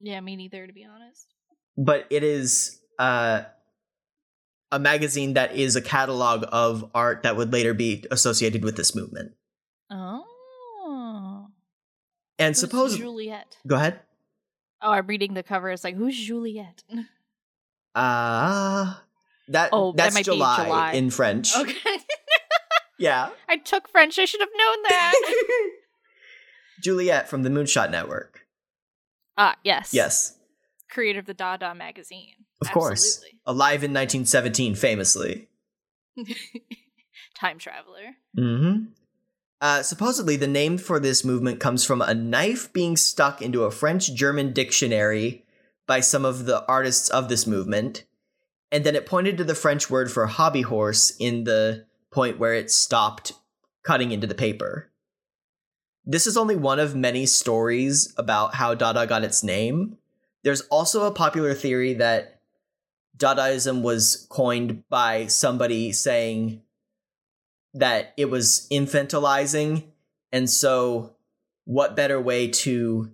Yeah, 0.00 0.20
me 0.20 0.36
neither, 0.36 0.66
to 0.66 0.72
be 0.72 0.84
honest. 0.84 1.26
but 1.76 2.06
it 2.08 2.24
is 2.24 2.80
uh, 2.98 3.42
a 4.72 4.78
magazine 4.78 5.34
that 5.34 5.54
is 5.54 5.76
a 5.76 5.82
catalog 5.82 6.44
of 6.50 6.90
art 6.94 7.24
that 7.24 7.36
would 7.36 7.52
later 7.52 7.74
be 7.74 8.06
associated 8.10 8.64
with 8.64 8.76
this 8.76 8.94
movement. 8.94 9.32
Oh. 9.90 10.24
And 12.38 12.50
Who's 12.54 12.60
suppose 12.60 12.96
Juliet. 12.96 13.56
go 13.66 13.76
ahead. 13.76 14.00
Oh, 14.80 14.90
I'm 14.92 15.06
reading 15.06 15.34
the 15.34 15.42
cover. 15.42 15.70
It's 15.70 15.82
like, 15.84 15.96
who's 15.96 16.16
Juliet? 16.16 16.84
Uh 17.94 18.94
that 19.48 19.70
Oh, 19.72 19.92
that's 19.92 20.14
be 20.16 20.22
July, 20.22 20.64
July. 20.64 20.92
in 20.92 21.10
French. 21.10 21.56
okay. 21.56 21.74
Yeah. 23.00 23.30
I 23.48 23.58
took 23.58 23.88
French. 23.88 24.18
I 24.18 24.24
should 24.24 24.40
have 24.40 24.48
known 24.58 24.76
that. 24.88 25.12
Juliet 26.82 27.28
from 27.28 27.44
the 27.44 27.48
Moonshot 27.48 27.92
Network. 27.92 28.40
ah, 29.36 29.54
yes. 29.62 29.94
Yes. 29.94 30.36
Creator 30.90 31.20
of 31.20 31.26
the 31.26 31.34
Dada 31.34 31.76
magazine. 31.76 32.34
Of 32.60 32.72
course. 32.72 33.22
Alive 33.46 33.84
in 33.84 33.92
1917 33.92 34.74
famously. 34.74 35.48
Time 37.36 37.58
traveler. 37.58 38.16
Mm-hmm. 38.36 38.86
Uh, 39.60 39.82
supposedly, 39.82 40.36
the 40.36 40.46
name 40.46 40.78
for 40.78 41.00
this 41.00 41.24
movement 41.24 41.58
comes 41.58 41.84
from 41.84 42.00
a 42.00 42.14
knife 42.14 42.72
being 42.72 42.96
stuck 42.96 43.42
into 43.42 43.64
a 43.64 43.70
French 43.70 44.14
German 44.14 44.52
dictionary 44.52 45.44
by 45.86 46.00
some 46.00 46.24
of 46.24 46.46
the 46.46 46.64
artists 46.66 47.08
of 47.08 47.28
this 47.28 47.46
movement, 47.46 48.04
and 48.70 48.84
then 48.84 48.94
it 48.94 49.06
pointed 49.06 49.36
to 49.36 49.44
the 49.44 49.54
French 49.54 49.90
word 49.90 50.12
for 50.12 50.26
hobby 50.26 50.62
horse 50.62 51.10
in 51.18 51.44
the 51.44 51.86
point 52.12 52.38
where 52.38 52.54
it 52.54 52.70
stopped 52.70 53.32
cutting 53.82 54.12
into 54.12 54.26
the 54.26 54.34
paper. 54.34 54.90
This 56.04 56.26
is 56.26 56.36
only 56.36 56.56
one 56.56 56.78
of 56.78 56.94
many 56.94 57.26
stories 57.26 58.14
about 58.16 58.54
how 58.54 58.74
Dada 58.74 59.06
got 59.06 59.24
its 59.24 59.42
name. 59.42 59.98
There's 60.44 60.60
also 60.62 61.04
a 61.04 61.12
popular 61.12 61.52
theory 61.52 61.94
that 61.94 62.40
Dadaism 63.16 63.82
was 63.82 64.26
coined 64.30 64.88
by 64.88 65.26
somebody 65.26 65.92
saying 65.92 66.62
that 67.78 68.12
it 68.16 68.26
was 68.26 68.66
infantilizing 68.70 69.84
and 70.32 70.48
so 70.50 71.14
what 71.64 71.96
better 71.96 72.20
way 72.20 72.48
to 72.48 73.10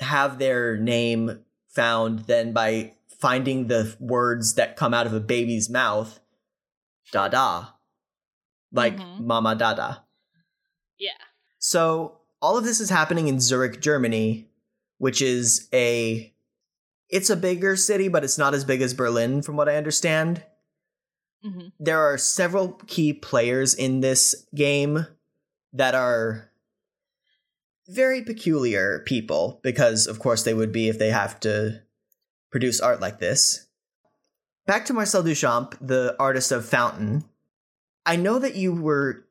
have 0.00 0.38
their 0.38 0.76
name 0.76 1.44
found 1.68 2.20
than 2.20 2.52
by 2.52 2.92
finding 3.20 3.66
the 3.68 3.94
words 3.98 4.54
that 4.54 4.76
come 4.76 4.92
out 4.94 5.06
of 5.06 5.12
a 5.14 5.20
baby's 5.20 5.68
mouth 5.70 6.20
dada 7.12 7.74
like 8.72 8.96
Mhm. 8.96 9.20
mama 9.20 9.54
dada 9.54 10.04
Yeah. 10.98 11.12
so 11.58 12.20
all 12.42 12.56
of 12.58 12.64
this 12.64 12.80
is 12.80 12.90
happening 12.90 13.28
in 13.28 13.40
Zurich, 13.40 13.80
Germany, 13.80 14.50
which 14.98 15.22
is 15.22 15.68
a 15.72 16.32
it's 17.08 17.30
a 17.30 17.36
bigger 17.36 17.76
city, 17.76 18.08
but 18.08 18.24
it's 18.24 18.36
not 18.36 18.52
as 18.54 18.64
big 18.64 18.82
as 18.82 18.92
Berlin 18.92 19.40
from 19.40 19.56
what 19.56 19.68
I 19.68 19.76
understand. 19.76 20.44
Hmm 21.42 21.68
There 21.78 22.00
are 22.00 22.18
several 22.18 22.72
key 22.86 23.12
players 23.12 23.74
in 23.74 24.00
this 24.00 24.46
game 24.54 25.06
that 25.72 25.94
are 25.94 26.50
very 27.88 28.22
peculiar 28.22 29.02
people 29.06 29.60
because 29.62 30.06
of 30.06 30.18
course 30.18 30.42
they 30.42 30.54
would 30.54 30.72
be 30.72 30.88
if 30.88 30.98
they 30.98 31.10
have 31.10 31.38
to 31.40 31.82
produce 32.50 32.80
art 32.80 33.00
like 33.00 33.20
this. 33.20 33.66
Back 34.66 34.86
to 34.86 34.92
Marcel 34.92 35.22
Duchamp, 35.22 35.74
the 35.80 36.16
artist 36.18 36.50
of 36.50 36.66
Fountain. 36.66 37.24
I 38.04 38.16
know 38.16 38.38
that 38.40 38.56
you 38.56 38.72
were 38.74 39.24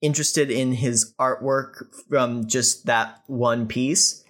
interested 0.00 0.50
in 0.50 0.72
his 0.72 1.14
artwork 1.18 1.86
from 2.08 2.46
just 2.46 2.86
that 2.86 3.22
one 3.26 3.66
piece, 3.66 4.22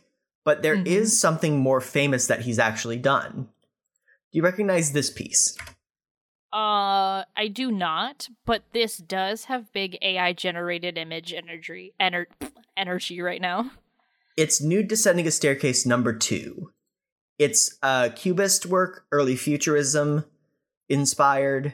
but 0.44 0.62
there 0.62 0.80
is 0.86 1.10
Mhm. 1.10 1.16
something 1.16 1.58
more 1.58 1.80
famous 1.80 2.26
that 2.28 2.42
he's 2.42 2.58
actually 2.58 2.96
done. 2.96 3.48
Do 4.32 4.38
you 4.38 4.42
recognize 4.42 4.92
this 4.92 5.10
piece? 5.10 5.56
Uh, 6.54 7.24
I 7.36 7.48
do 7.52 7.72
not, 7.72 8.28
but 8.44 8.62
this 8.72 8.98
does 8.98 9.46
have 9.46 9.72
big 9.72 9.98
AI 10.00 10.32
generated 10.32 10.96
image 10.96 11.32
energy 11.32 11.94
ener- 12.00 12.26
energy 12.76 13.20
right 13.20 13.40
now. 13.40 13.72
It's 14.36 14.60
Nude 14.60 14.86
Descending 14.86 15.26
a 15.26 15.32
Staircase 15.32 15.84
number 15.84 16.12
two. 16.12 16.70
It's 17.40 17.76
a 17.82 18.12
cubist 18.14 18.66
work, 18.66 19.04
early 19.10 19.34
futurism 19.34 20.26
inspired, 20.88 21.72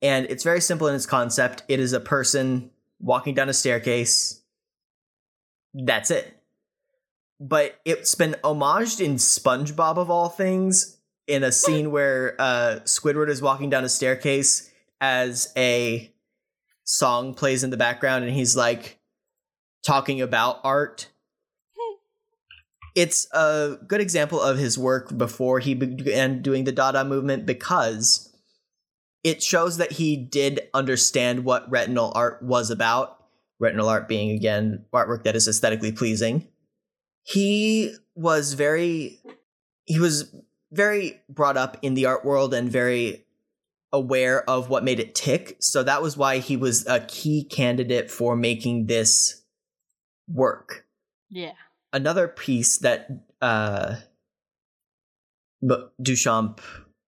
and 0.00 0.24
it's 0.30 0.42
very 0.44 0.62
simple 0.62 0.86
in 0.86 0.94
its 0.94 1.04
concept. 1.04 1.62
It 1.68 1.78
is 1.78 1.92
a 1.92 2.00
person 2.00 2.70
walking 2.98 3.34
down 3.34 3.50
a 3.50 3.54
staircase. 3.54 4.40
That's 5.74 6.10
it. 6.10 6.34
But 7.38 7.78
it's 7.84 8.14
been 8.14 8.36
homaged 8.42 9.04
in 9.04 9.16
SpongeBob 9.16 9.98
of 9.98 10.08
all 10.08 10.30
things 10.30 10.97
in 11.28 11.44
a 11.44 11.52
scene 11.52 11.90
where 11.90 12.34
uh, 12.38 12.80
Squidward 12.84 13.28
is 13.28 13.40
walking 13.40 13.70
down 13.70 13.84
a 13.84 13.88
staircase 13.88 14.70
as 15.00 15.52
a 15.56 16.12
song 16.84 17.34
plays 17.34 17.62
in 17.62 17.70
the 17.70 17.76
background 17.76 18.24
and 18.24 18.32
he's 18.32 18.56
like 18.56 18.98
talking 19.84 20.20
about 20.20 20.60
art 20.64 21.08
it's 22.98 23.28
a 23.32 23.76
good 23.86 24.00
example 24.00 24.40
of 24.40 24.58
his 24.58 24.76
work 24.76 25.16
before 25.16 25.60
he 25.60 25.72
began 25.72 26.42
doing 26.42 26.64
the 26.64 26.72
Dada 26.72 27.04
movement 27.04 27.46
because 27.46 28.36
it 29.22 29.40
shows 29.40 29.76
that 29.76 29.92
he 29.92 30.16
did 30.16 30.62
understand 30.74 31.44
what 31.44 31.70
retinal 31.70 32.12
art 32.16 32.42
was 32.42 32.70
about. 32.70 33.16
Retinal 33.60 33.88
art 33.88 34.08
being, 34.08 34.30
again, 34.30 34.84
artwork 34.92 35.22
that 35.22 35.36
is 35.36 35.46
aesthetically 35.46 35.92
pleasing. 35.92 36.48
He 37.22 37.94
was 38.16 38.54
very, 38.54 39.20
he 39.84 40.00
was 40.00 40.34
very 40.72 41.20
brought 41.28 41.56
up 41.56 41.78
in 41.82 41.94
the 41.94 42.06
art 42.06 42.24
world 42.24 42.52
and 42.54 42.70
very 42.70 43.24
aware 43.92 44.48
of 44.48 44.68
what 44.68 44.84
made 44.84 45.00
it 45.00 45.14
tick. 45.14 45.56
So 45.60 45.82
that 45.82 46.02
was 46.02 46.16
why 46.16 46.38
he 46.38 46.56
was 46.56 46.86
a 46.86 47.00
key 47.00 47.44
candidate 47.44 48.10
for 48.10 48.36
making 48.36 48.86
this 48.86 49.42
work 50.28 50.84
Yeah. 51.30 51.52
another 51.92 52.28
piece 52.28 52.76
that 52.78 53.08
uh 53.40 53.96
Duchamp 56.00 56.60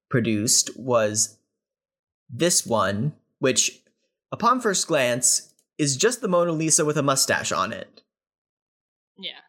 produced 0.09 0.71
was 0.77 1.39
this 2.29 2.67
one, 2.67 3.13
which 3.39 3.83
upon 4.33 4.61
first 4.61 4.87
glance 4.89 5.53
is 5.79 5.97
just 5.97 6.21
the 6.21 6.29
Mona 6.29 6.53
Lisa 6.53 6.85
with 6.85 6.97
a 6.97 7.03
mustache 7.03 7.53
on 7.53 7.73
it. 7.73 8.03
Yeah. 9.19 9.41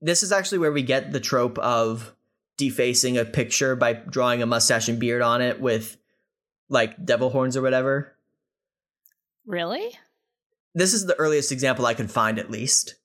This 0.00 0.22
is 0.22 0.32
actually 0.32 0.58
where 0.58 0.72
we 0.72 0.82
get 0.82 1.12
the 1.12 1.20
trope 1.20 1.58
of 1.58 2.14
defacing 2.58 3.16
a 3.16 3.24
picture 3.24 3.74
by 3.74 3.94
drawing 3.94 4.42
a 4.42 4.46
mustache 4.46 4.88
and 4.88 5.00
beard 5.00 5.22
on 5.22 5.40
it 5.40 5.60
with 5.60 5.96
like 6.68 7.02
devil 7.02 7.30
horns 7.30 7.56
or 7.56 7.62
whatever. 7.62 8.14
Really? 9.46 9.96
This 10.74 10.92
is 10.92 11.06
the 11.06 11.18
earliest 11.18 11.50
example 11.50 11.86
I 11.86 11.94
could 11.94 12.10
find 12.10 12.38
at 12.38 12.50
least. 12.50 12.96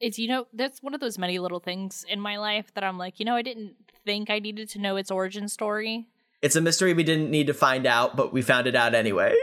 It's 0.00 0.18
you 0.18 0.26
know 0.26 0.46
that's 0.52 0.82
one 0.82 0.94
of 0.94 1.00
those 1.00 1.18
many 1.18 1.38
little 1.38 1.60
things 1.60 2.04
in 2.08 2.20
my 2.20 2.38
life 2.38 2.74
that 2.74 2.82
I'm 2.82 2.98
like 2.98 3.20
you 3.20 3.26
know 3.26 3.36
I 3.36 3.42
didn't 3.42 3.74
think 4.04 4.30
I 4.30 4.38
needed 4.40 4.68
to 4.70 4.80
know 4.80 4.96
its 4.96 5.10
origin 5.10 5.46
story. 5.46 6.08
It's 6.42 6.56
a 6.56 6.60
mystery 6.60 6.94
we 6.94 7.04
didn't 7.04 7.30
need 7.30 7.48
to 7.48 7.54
find 7.54 7.86
out, 7.86 8.16
but 8.16 8.32
we 8.32 8.40
found 8.40 8.66
it 8.66 8.74
out 8.74 8.94
anyway. 8.94 9.36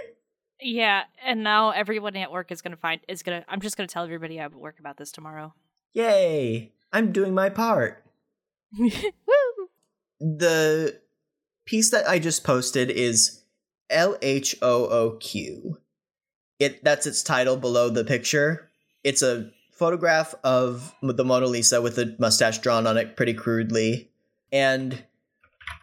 Yeah, 0.59 1.03
and 1.23 1.43
now 1.43 1.69
everyone 1.69 2.15
at 2.15 2.31
work 2.31 2.51
is 2.51 2.63
gonna 2.63 2.75
find 2.75 2.99
is 3.07 3.21
gonna. 3.21 3.45
I'm 3.47 3.61
just 3.61 3.77
gonna 3.77 3.87
tell 3.87 4.03
everybody 4.03 4.39
at 4.39 4.55
work 4.55 4.79
about 4.79 4.97
this 4.97 5.11
tomorrow. 5.11 5.53
Yay! 5.93 6.71
I'm 6.91 7.11
doing 7.11 7.35
my 7.35 7.49
part. 7.49 8.03
The 10.19 10.99
piece 11.65 11.91
that 11.91 12.09
I 12.09 12.17
just 12.19 12.43
posted 12.43 12.89
is 12.89 13.43
L 13.89 14.17
H 14.21 14.55
O 14.61 14.87
O 14.87 15.17
Q. 15.17 15.77
It 16.59 16.83
that's 16.83 17.05
its 17.05 17.21
title 17.21 17.55
below 17.55 17.89
the 17.89 18.03
picture. 18.03 18.69
It's 19.03 19.21
a 19.21 19.51
photograph 19.71 20.33
of 20.43 20.95
the 21.03 21.23
Mona 21.23 21.45
Lisa 21.45 21.81
with 21.81 21.99
a 21.99 22.15
mustache 22.17 22.57
drawn 22.59 22.87
on 22.87 22.97
it 22.97 23.15
pretty 23.15 23.35
crudely, 23.35 24.09
and 24.51 25.03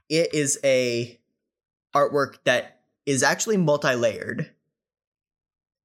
it 0.09 0.35
is 0.35 0.59
a 0.65 1.19
artwork 1.95 2.39
that 2.45 2.81
is 3.07 3.23
actually 3.23 3.57
multi-layered. 3.57 4.51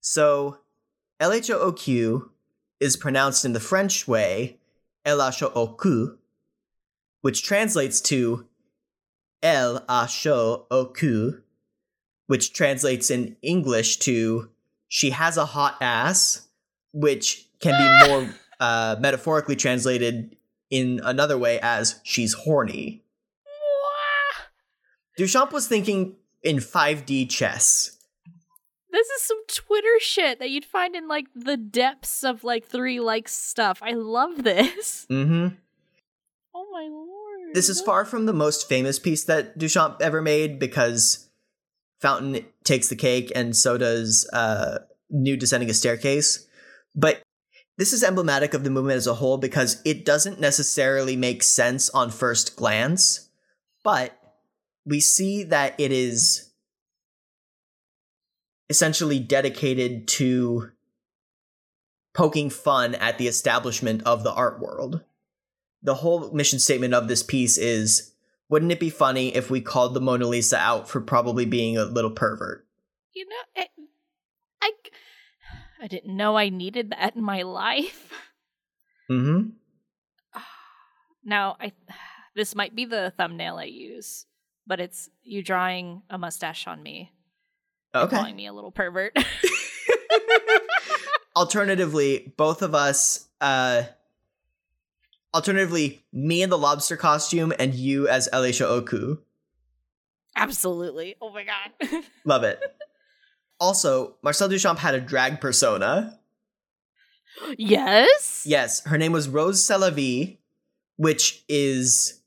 So 0.02 0.58
L 1.20 1.32
H 1.32 1.52
O 1.52 1.60
O 1.60 1.72
Q 1.72 2.32
is 2.80 2.98
pronounced 2.98 3.46
in 3.46 3.54
the 3.54 3.60
French 3.60 4.08
way 4.08 4.58
L 5.06 5.22
H 5.22 5.44
O 5.44 5.52
O 5.54 5.68
Q, 5.68 6.18
which 7.22 7.44
translates 7.44 8.02
to 8.02 8.48
L 9.42 9.86
H 9.90 10.28
O 10.28 10.66
O 10.70 10.86
Q, 10.86 11.42
which 12.28 12.54
translates 12.54 13.10
in 13.10 13.36
English 13.42 13.98
to 13.98 14.50
she 14.88 15.12
has 15.12 15.38
a 15.38 15.46
hot 15.46 15.78
ass, 15.82 16.48
which 16.94 17.48
can 17.60 17.74
be 17.78 18.08
more 18.10 18.30
uh, 18.60 18.96
metaphorically 19.00 19.56
translated 19.56 20.36
in 20.70 21.00
another 21.04 21.38
way 21.38 21.60
as 21.62 22.00
she's 22.04 22.34
horny. 22.34 23.04
Duchamp 25.18 25.52
was 25.52 25.68
thinking 25.68 26.16
in 26.44 26.58
5D 26.58 27.30
chess. 27.30 27.98
This 28.92 29.08
is 29.08 29.22
some 29.22 29.42
Twitter 29.48 30.00
shit 30.00 30.40
that 30.40 30.50
you'd 30.50 30.66
find 30.66 30.96
in 30.96 31.08
like 31.08 31.28
the 31.36 31.58
depths 31.58 32.24
of 32.24 32.44
like 32.44 32.66
three 32.66 33.00
likes 33.00 33.34
stuff. 33.34 33.80
I 33.84 33.92
love 33.92 34.44
this. 34.44 35.06
Mm-hmm. 35.10 35.56
Oh 36.60 36.68
my 36.74 36.90
lord. 36.92 37.56
This 37.56 37.70
is 37.70 37.80
far 37.80 38.04
from 38.04 38.26
the 38.26 38.34
most 38.34 38.68
famous 38.68 39.00
piece 39.00 39.24
that 39.24 39.58
Duchamp 39.58 40.02
ever 40.02 40.22
made 40.22 40.60
because 40.60 41.30
Fountain 42.02 42.46
takes 42.66 42.90
the 42.90 42.98
cake 42.98 43.32
and 43.34 43.56
so 43.56 43.78
does 43.78 44.30
uh, 44.34 44.80
Nude 45.10 45.40
Descending 45.40 45.70
a 45.70 45.74
Staircase. 45.74 46.48
But 46.94 47.22
this 47.78 47.94
is 47.94 48.04
emblematic 48.04 48.54
of 48.54 48.66
the 48.66 48.70
movement 48.70 48.98
as 48.98 49.08
a 49.08 49.14
whole 49.14 49.38
because 49.38 49.82
it 49.86 50.04
doesn't 50.04 50.42
necessarily 50.42 51.16
make 51.16 51.44
sense 51.44 51.90
on 51.92 52.12
first 52.12 52.58
glance, 52.58 53.30
but 53.82 54.20
we 54.86 55.00
see 55.00 55.44
that 55.44 55.80
it 55.80 55.94
is 55.94 56.52
essentially 58.70 59.20
dedicated 59.20 60.10
to 60.10 60.72
poking 62.14 62.50
fun 62.50 62.96
at 62.96 63.18
the 63.18 63.30
establishment 63.30 64.04
of 64.04 64.24
the 64.24 64.34
art 64.34 64.60
world. 64.60 65.06
The 65.82 65.96
whole 65.96 66.32
mission 66.32 66.60
statement 66.60 66.94
of 66.94 67.08
this 67.08 67.24
piece 67.24 67.58
is 67.58 68.14
wouldn't 68.50 68.72
it 68.72 68.80
be 68.80 68.90
funny 68.90 69.34
if 69.36 69.50
we 69.50 69.62
called 69.62 69.94
the 69.94 70.02
Mona 70.02 70.26
Lisa 70.28 70.58
out 70.58 70.90
for 70.90 71.00
probably 71.02 71.46
being 71.46 71.78
a 71.78 71.86
little 71.86 72.12
pervert? 72.12 72.66
You 73.14 73.26
know, 73.28 73.64
it, 73.64 73.70
I 74.62 74.72
I 75.82 75.88
didn't 75.88 76.16
know 76.18 76.38
I 76.38 76.50
needed 76.50 76.92
that 76.92 77.16
in 77.16 77.24
my 77.24 77.42
life. 77.44 78.12
Mm 79.10 79.22
Mhm. 79.24 79.52
Now, 81.24 81.58
I 81.60 81.74
this 82.36 82.56
might 82.56 82.76
be 82.76 82.86
the 82.86 83.14
thumbnail 83.18 83.58
I 83.58 83.66
use, 83.66 84.26
but 84.66 84.80
it's 84.80 85.10
you 85.24 85.44
drawing 85.44 86.02
a 86.10 86.18
mustache 86.18 86.68
on 86.68 86.82
me, 86.82 87.12
Okay. 87.94 88.16
calling 88.16 88.36
me 88.36 88.48
a 88.48 88.54
little 88.54 88.72
pervert. 88.72 89.16
Alternatively, 91.36 92.34
both 92.38 92.62
of 92.62 92.76
us 92.76 93.28
uh 93.42 93.84
alternatively 95.34 96.04
me 96.12 96.42
in 96.42 96.50
the 96.50 96.58
lobster 96.58 96.98
costume 96.98 97.54
and 97.60 97.74
you 97.74 98.08
as 98.08 98.30
L 98.32 98.44
H 98.44 98.62
O 98.62 98.68
O 98.68 98.82
Q. 98.82 99.22
Absolutely. 100.36 101.16
Oh 101.22 101.32
my 101.32 101.44
god. 101.44 102.04
Love 102.26 102.44
it. 102.44 102.60
Also, 103.60 104.16
Marcel 104.22 104.50
Duchamp 104.50 104.78
had 104.78 104.96
a 104.96 105.02
drag 105.02 105.42
persona. 105.42 106.20
yes. 107.58 108.44
Yes, 108.48 108.84
her 108.86 108.98
name 108.98 109.12
was 109.12 109.28
Rrose 109.28 109.56
Sélavy, 109.56 110.38
which 110.96 111.44
is 111.50 112.22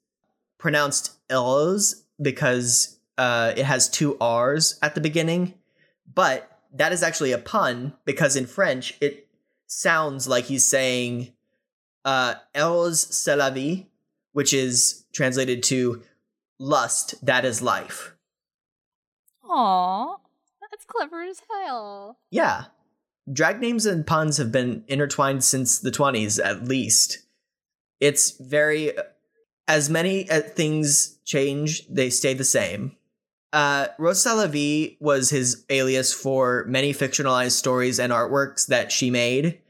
pronounced 0.59 1.13
Els 1.31 2.05
because 2.21 2.99
uh, 3.19 3.53
it 3.57 3.65
has 3.65 3.89
two 3.89 4.17
R's 4.21 4.79
at 4.83 4.95
the 4.95 5.01
beginning. 5.01 5.55
But 6.15 6.49
that 6.75 6.93
is 6.93 7.03
actually 7.03 7.33
a 7.33 7.39
pun 7.39 7.95
because 8.05 8.37
in 8.37 8.47
French 8.47 8.97
it 9.01 9.29
sounds 9.67 10.29
like 10.29 10.45
he's 10.45 10.67
saying 10.67 11.33
uh, 12.05 12.35
Els 12.55 13.07
Celavie, 13.07 13.87
which 14.33 14.53
is 14.53 15.05
translated 15.13 15.63
to 15.65 16.03
lust, 16.59 17.15
that 17.25 17.45
is 17.45 17.63
life. 17.63 18.15
Aw, 19.49 20.17
that's 20.71 20.85
clever 20.85 21.23
as 21.23 21.43
hell. 21.51 22.19
Yeah. 22.31 22.65
Drag 23.33 23.61
names 23.61 23.87
and 23.87 24.07
puns 24.07 24.39
have 24.39 24.51
been 24.51 24.85
intertwined 24.89 25.45
since 25.45 25.79
the 25.79 25.91
20s, 25.91 26.45
at 26.45 26.65
least. 26.65 27.19
It's 28.01 28.33
very. 28.33 28.93
As 29.69 29.89
many 29.89 30.29
uh, 30.29 30.41
things 30.41 31.19
change, 31.25 31.87
they 31.87 32.11
stay 32.11 32.35
the 32.35 32.45
same. 32.45 32.97
Uh, 33.53 33.87
Rrose 33.99 34.27
Sélavy 34.27 34.97
was 35.01 35.31
his 35.31 35.65
alias 35.71 36.13
for 36.13 36.65
many 36.67 36.93
fictionalized 36.93 37.53
stories 37.53 38.01
and 38.01 38.13
artworks 38.13 38.67
that 38.67 38.91
she 38.91 39.09
made. 39.09 39.61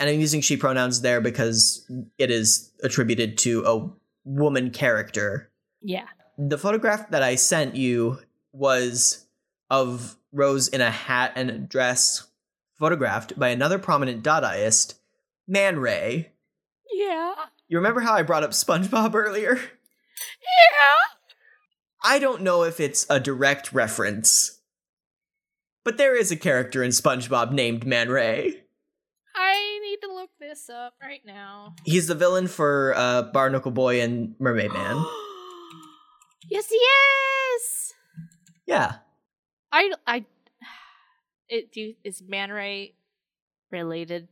And 0.00 0.08
I'm 0.10 0.18
using 0.18 0.40
she 0.40 0.56
pronouns 0.56 1.02
there 1.02 1.20
because 1.20 1.86
it 2.18 2.30
is 2.30 2.72
attributed 2.82 3.36
to 3.38 3.64
a 3.66 3.90
woman 4.24 4.70
character 4.70 5.50
Yeah. 5.82 6.06
the 6.38 6.58
photograph 6.58 7.10
that 7.10 7.22
I 7.22 7.34
sent 7.36 7.76
you 7.76 8.18
was 8.52 9.26
of 9.68 10.16
Rose 10.32 10.68
in 10.68 10.80
a 10.80 10.90
hat 10.90 11.32
and 11.36 11.50
a 11.50 11.58
dress, 11.58 12.26
photographed 12.78 13.38
by 13.38 13.48
another 13.48 13.78
prominent 13.78 14.24
Dadaist, 14.24 14.94
Man 15.46 15.78
Ray. 15.78 16.32
Yeah. 16.90 17.34
You 17.68 17.76
remember 17.78 18.00
how 18.00 18.14
I 18.14 18.22
brought 18.22 18.42
up 18.42 18.50
SpongeBob 18.52 19.14
earlier? 19.14 19.54
Yeah. 19.56 20.96
I 22.02 22.18
don't 22.18 22.42
know 22.42 22.62
if 22.64 22.80
it's 22.80 23.06
a 23.10 23.20
direct 23.20 23.72
reference, 23.72 24.60
but 25.84 25.98
there 25.98 26.16
is 26.16 26.30
a 26.32 26.36
character 26.36 26.82
in 26.82 26.90
SpongeBob 26.90 27.52
named 27.52 27.86
Man 27.86 28.08
Ray. 28.08 28.62
I 29.34 29.69
to 30.02 30.12
look 30.12 30.30
this 30.38 30.68
up 30.68 30.94
right 31.02 31.24
now. 31.24 31.74
He's 31.84 32.06
the 32.06 32.14
villain 32.14 32.46
for 32.46 32.94
uh, 32.96 33.22
Barnacle 33.22 33.70
Boy 33.70 34.00
and 34.00 34.34
Mermaid 34.38 34.72
Man. 34.72 34.96
yes, 36.50 36.68
he 36.68 36.76
is. 36.76 37.94
Yeah. 38.66 38.94
I 39.72 39.92
I 40.06 40.24
it 41.48 41.72
do 41.72 41.94
is 42.04 42.22
Man 42.22 42.50
Ray 42.50 42.94
related 43.70 44.28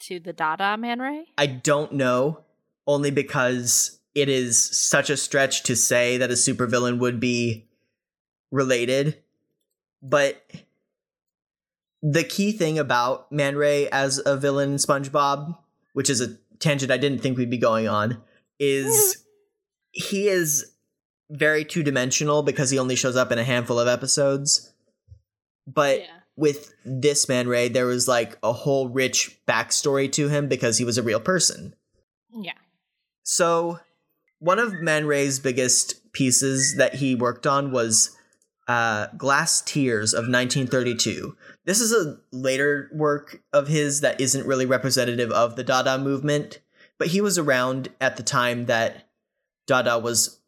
to 0.00 0.20
the 0.20 0.32
Dada 0.32 0.76
Man 0.76 1.00
Ray? 1.00 1.26
I 1.38 1.46
don't 1.46 1.92
know, 1.92 2.44
only 2.86 3.10
because 3.10 3.98
it 4.14 4.28
is 4.28 4.58
such 4.58 5.10
a 5.10 5.16
stretch 5.16 5.62
to 5.64 5.76
say 5.76 6.18
that 6.18 6.30
a 6.30 6.34
supervillain 6.34 6.98
would 6.98 7.20
be 7.20 7.68
related. 8.50 9.22
But 10.02 10.42
the 12.02 12.24
key 12.24 12.52
thing 12.52 12.78
about 12.78 13.30
Man 13.32 13.56
Ray 13.56 13.88
as 13.88 14.20
a 14.24 14.36
villain 14.36 14.72
in 14.72 14.76
SpongeBob, 14.76 15.56
which 15.92 16.10
is 16.10 16.20
a 16.20 16.36
tangent 16.58 16.92
I 16.92 16.98
didn't 16.98 17.20
think 17.20 17.36
we'd 17.36 17.50
be 17.50 17.58
going 17.58 17.88
on, 17.88 18.22
is 18.58 19.24
he 19.92 20.28
is 20.28 20.72
very 21.30 21.64
two 21.64 21.82
dimensional 21.82 22.42
because 22.42 22.70
he 22.70 22.78
only 22.78 22.96
shows 22.96 23.16
up 23.16 23.32
in 23.32 23.38
a 23.38 23.44
handful 23.44 23.80
of 23.80 23.88
episodes. 23.88 24.72
But 25.66 26.00
yeah. 26.00 26.06
with 26.36 26.72
this 26.84 27.28
Man 27.28 27.48
Ray, 27.48 27.68
there 27.68 27.86
was 27.86 28.06
like 28.06 28.38
a 28.42 28.52
whole 28.52 28.88
rich 28.88 29.40
backstory 29.46 30.10
to 30.12 30.28
him 30.28 30.48
because 30.48 30.78
he 30.78 30.84
was 30.84 30.98
a 30.98 31.02
real 31.02 31.20
person. 31.20 31.74
Yeah. 32.32 32.52
So, 33.24 33.80
one 34.38 34.58
of 34.58 34.80
Man 34.80 35.06
Ray's 35.06 35.40
biggest 35.40 36.12
pieces 36.12 36.76
that 36.76 36.94
he 36.94 37.14
worked 37.14 37.46
on 37.46 37.72
was 37.72 38.15
uh, 38.68 39.06
Glass 39.16 39.60
Tears 39.60 40.12
of 40.12 40.22
1932. 40.22 41.36
This 41.64 41.80
is 41.80 41.92
a 41.92 42.18
later 42.32 42.90
work 42.92 43.42
of 43.52 43.68
his 43.68 44.00
that 44.00 44.20
isn't 44.20 44.46
really 44.46 44.66
representative 44.66 45.30
of 45.30 45.56
the 45.56 45.64
Dada 45.64 45.98
movement, 45.98 46.60
but 46.98 47.08
he 47.08 47.20
was 47.20 47.38
around 47.38 47.88
at 48.00 48.16
the 48.16 48.22
time 48.22 48.66
that 48.66 49.08
Dada 49.66 49.98
was 49.98 50.40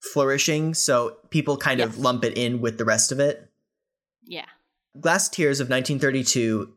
flourishing, 0.00 0.74
so 0.74 1.16
people 1.30 1.56
kind 1.56 1.80
of 1.80 1.98
lump 1.98 2.24
it 2.24 2.36
in 2.36 2.60
with 2.60 2.78
the 2.78 2.84
rest 2.84 3.10
of 3.10 3.18
it. 3.18 3.50
Yeah. 4.24 4.46
Glass 5.00 5.28
Tears 5.28 5.60
of 5.60 5.66
1932 5.68 6.72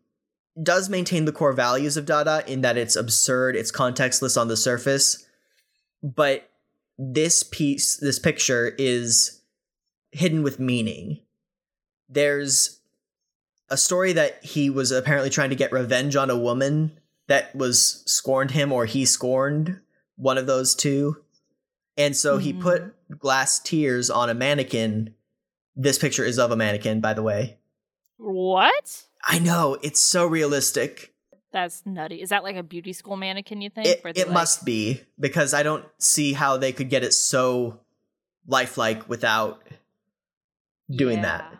does 0.61 0.89
maintain 0.89 1.25
the 1.25 1.31
core 1.31 1.53
values 1.53 1.97
of 1.97 2.05
Dada 2.05 2.43
in 2.47 2.61
that 2.61 2.77
it's 2.77 2.95
absurd, 2.95 3.55
it's 3.55 3.71
contextless 3.71 4.39
on 4.39 4.47
the 4.47 4.57
surface, 4.57 5.25
but 6.03 6.49
this 6.97 7.43
piece, 7.43 7.97
this 7.97 8.19
picture 8.19 8.75
is 8.77 9.40
hidden 10.11 10.43
with 10.43 10.59
meaning. 10.59 11.19
There's 12.09 12.79
a 13.69 13.77
story 13.77 14.13
that 14.13 14.43
he 14.43 14.69
was 14.69 14.91
apparently 14.91 15.29
trying 15.29 15.49
to 15.49 15.55
get 15.55 15.71
revenge 15.71 16.15
on 16.15 16.29
a 16.29 16.37
woman 16.37 16.99
that 17.27 17.55
was 17.55 18.03
scorned 18.05 18.51
him 18.51 18.71
or 18.71 18.85
he 18.85 19.05
scorned 19.05 19.79
one 20.17 20.37
of 20.37 20.45
those 20.47 20.75
two. 20.75 21.23
And 21.97 22.15
so 22.15 22.37
he 22.37 22.53
Mhm. 22.53 22.61
put 22.61 23.19
glass 23.19 23.59
tears 23.59 24.09
on 24.09 24.29
a 24.29 24.33
mannequin. 24.33 25.13
This 25.75 25.97
picture 25.97 26.25
is 26.25 26.37
of 26.37 26.51
a 26.51 26.55
mannequin, 26.57 26.99
by 26.99 27.13
the 27.13 27.23
way. 27.23 27.57
What? 28.17 29.03
I 29.25 29.39
know, 29.39 29.77
it's 29.81 29.99
so 30.01 30.25
realistic. 30.25 31.13
That's 31.53 31.85
nutty. 31.85 32.21
Is 32.21 32.29
that 32.29 32.43
like 32.43 32.55
a 32.55 32.63
beauty 32.63 32.93
school 32.93 33.17
mannequin? 33.17 33.61
You 33.61 33.69
think? 33.69 33.87
It, 33.87 34.01
it 34.15 34.27
like- 34.27 34.33
must 34.33 34.65
be, 34.65 35.01
because 35.19 35.53
I 35.53 35.63
don't 35.63 35.85
see 35.97 36.33
how 36.33 36.57
they 36.57 36.71
could 36.71 36.89
get 36.89 37.03
it 37.03 37.13
so 37.13 37.79
lifelike 38.47 39.07
without 39.09 39.61
doing 40.89 41.21
that. 41.21 41.51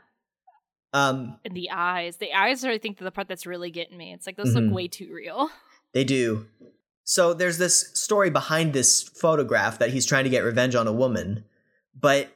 Um, 0.94 1.38
And 1.46 1.56
the 1.56 1.70
eyes. 1.72 2.18
The 2.18 2.34
eyes 2.34 2.66
are, 2.66 2.72
I 2.72 2.78
think, 2.78 2.98
the 2.98 3.12
part 3.12 3.28
that's 3.28 3.46
really 3.46 3.72
getting 3.72 3.98
me. 3.98 4.14
It's 4.14 4.26
like 4.26 4.36
those 4.38 4.54
Mhm. 4.54 4.68
look 4.68 4.74
way 4.76 4.88
too 4.88 5.12
real. 5.14 5.50
They 5.94 6.06
do. 6.06 6.48
So 7.04 7.34
there's 7.34 7.58
this 7.58 7.92
story 7.94 8.30
behind 8.30 8.72
this 8.72 9.02
photograph 9.04 9.78
that 9.80 9.90
he's 9.90 10.06
trying 10.06 10.24
to 10.24 10.30
get 10.30 10.40
revenge 10.46 10.74
on 10.74 10.88
a 10.88 10.94
woman, 10.94 11.44
but 11.94 12.30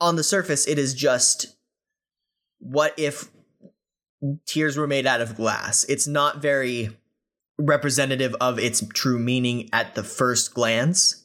on 0.00 0.16
the 0.16 0.24
surface, 0.24 0.66
it 0.66 0.76
is 0.76 0.92
just 0.92 1.54
what 2.58 2.92
if 2.98 3.30
tears 4.44 4.76
were 4.76 4.88
made 4.88 5.06
out 5.06 5.20
of 5.20 5.36
glass? 5.36 5.84
It's 5.84 6.08
not 6.08 6.38
very 6.42 6.96
representative 7.58 8.34
of 8.40 8.58
its 8.58 8.82
true 8.92 9.20
meaning 9.20 9.68
at 9.72 9.94
the 9.94 10.02
first 10.02 10.52
glance. 10.52 11.24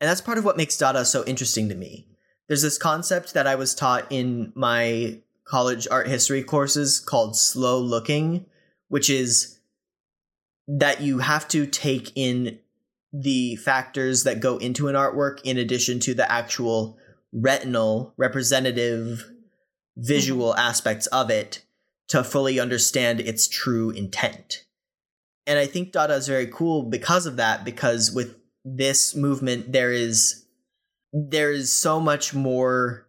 And 0.00 0.10
that's 0.10 0.20
part 0.20 0.38
of 0.38 0.44
what 0.44 0.56
makes 0.56 0.76
Dada 0.76 1.04
so 1.04 1.24
interesting 1.26 1.68
to 1.68 1.76
me. 1.76 2.08
There's 2.48 2.62
this 2.62 2.78
concept 2.78 3.34
that 3.34 3.46
I 3.46 3.54
was 3.54 3.74
taught 3.74 4.06
in 4.10 4.52
my 4.54 5.18
college 5.44 5.86
art 5.90 6.08
history 6.08 6.42
courses 6.42 6.98
called 6.98 7.36
slow 7.36 7.78
looking, 7.78 8.46
which 8.88 9.10
is 9.10 9.58
that 10.66 11.00
you 11.00 11.18
have 11.18 11.48
to 11.48 11.66
take 11.66 12.12
in 12.14 12.58
the 13.12 13.56
factors 13.56 14.24
that 14.24 14.40
go 14.40 14.58
into 14.58 14.88
an 14.88 14.94
artwork 14.94 15.40
in 15.42 15.56
addition 15.56 15.98
to 16.00 16.14
the 16.14 16.30
actual 16.30 16.98
retinal 17.32 18.12
representative 18.16 19.30
visual 19.96 20.50
mm-hmm. 20.50 20.60
aspects 20.60 21.06
of 21.08 21.30
it 21.30 21.62
to 22.08 22.24
fully 22.24 22.58
understand 22.58 23.20
its 23.20 23.48
true 23.48 23.90
intent. 23.90 24.64
And 25.46 25.58
I 25.58 25.66
think 25.66 25.92
Dada 25.92 26.14
is 26.14 26.28
very 26.28 26.46
cool 26.46 26.82
because 26.82 27.26
of 27.26 27.36
that 27.36 27.64
because 27.64 28.12
with 28.12 28.36
this 28.64 29.14
movement 29.14 29.72
there 29.72 29.92
is 29.92 30.44
there 31.12 31.50
is 31.50 31.72
so 31.72 32.00
much 32.00 32.34
more 32.34 33.06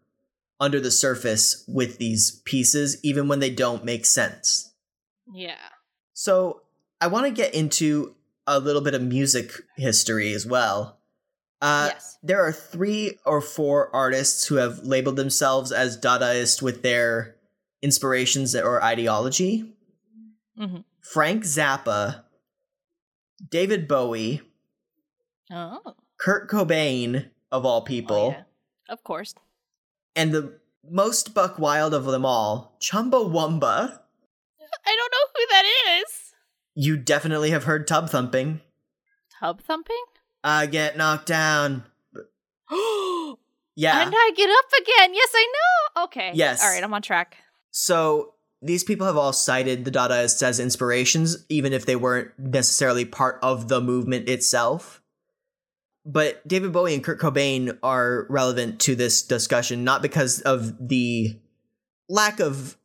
under 0.60 0.80
the 0.80 0.92
surface 0.92 1.64
with 1.68 1.98
these 1.98 2.42
pieces 2.46 3.00
even 3.04 3.28
when 3.28 3.40
they 3.40 3.50
don't 3.50 3.86
make 3.86 4.06
sense. 4.06 4.74
Yeah. 5.34 5.56
So 6.14 6.62
I 7.00 7.08
want 7.08 7.26
to 7.28 7.32
get 7.32 7.54
into 7.54 8.16
a 8.46 8.60
little 8.60 8.82
bit 8.82 8.94
of 8.96 9.02
music 9.02 9.52
history 9.78 10.34
as 10.34 10.46
well. 10.46 11.00
Uh, 11.62 11.90
yes. 11.94 12.18
There 12.24 12.42
are 12.44 12.52
three 12.52 13.18
or 13.26 13.42
four 13.42 13.94
artists 13.96 14.46
who 14.48 14.56
have 14.56 14.80
labeled 14.80 15.16
themselves 15.18 15.72
as 15.72 15.98
Dadaist 16.00 16.62
with 16.62 16.82
their 16.82 17.36
inspirations 17.82 18.56
or 18.56 18.84
ideology. 18.84 19.76
Mhm. 20.58 20.84
Frank 21.02 21.44
Zappa, 21.44 22.24
David 23.50 23.88
Bowie, 23.88 24.42
Oh. 25.52 25.96
Kurt 26.20 26.50
Cobain, 26.50 27.30
of 27.52 27.66
all 27.66 27.80
Oh, 27.80 27.86
people, 27.86 28.30
yeah. 28.38 28.44
Of 28.94 29.04
course. 29.04 29.34
and 30.16 30.32
the 30.34 30.60
most 30.90 31.34
buck 31.34 31.60
wild 31.60 31.94
of 31.94 32.06
them 32.06 32.26
all, 32.26 32.76
Chumbawamba. 32.80 34.00
I 34.86 34.96
don't 34.96 35.12
know 35.12 35.28
who 35.36 35.46
that 35.50 35.66
is. 36.02 36.34
You 36.76 36.98
definitely 36.98 37.52
have 37.52 37.66
heard 37.66 37.88
tub 37.88 38.10
thumping. 38.10 38.62
Tub 39.40 39.62
thumping? 39.62 40.04
I 40.44 40.66
get 40.68 40.98
knocked 40.98 41.28
down. 41.28 41.84
Yeah. 43.76 44.02
And 44.06 44.14
I 44.14 44.32
get 44.36 44.50
up 44.50 44.66
again. 44.82 45.14
Yes, 45.14 45.30
I 45.34 45.54
know. 45.96 46.04
Okay. 46.04 46.32
Yes. 46.34 46.62
All 46.62 46.70
right, 46.70 46.84
I'm 46.84 46.94
on 46.94 47.02
track. 47.02 47.38
So 47.72 48.34
these 48.62 48.84
people 48.84 49.08
have 49.08 49.16
all 49.16 49.32
cited 49.32 49.86
the 49.86 49.92
Dadaists 49.92 50.44
as 50.44 50.60
inspirations, 50.60 51.46
even 51.48 51.72
if 51.72 51.86
they 51.86 51.96
weren't 51.96 52.32
necessarily 52.38 53.06
part 53.06 53.40
of 53.42 53.70
the 53.70 53.80
movement 53.80 54.28
itself. 54.28 54.99
But 56.12 56.46
David 56.48 56.74
Bowie 56.74 56.96
and 56.96 57.04
Kurt 57.04 57.20
Cobain 57.20 57.78
are 57.84 58.26
relevant 58.30 58.80
to 58.82 58.96
this 58.96 59.22
discussion, 59.22 59.84
not 59.84 60.02
because 60.02 60.42
of 60.42 60.90
the 60.90 61.38
lack 62.10 62.40
of 62.40 62.78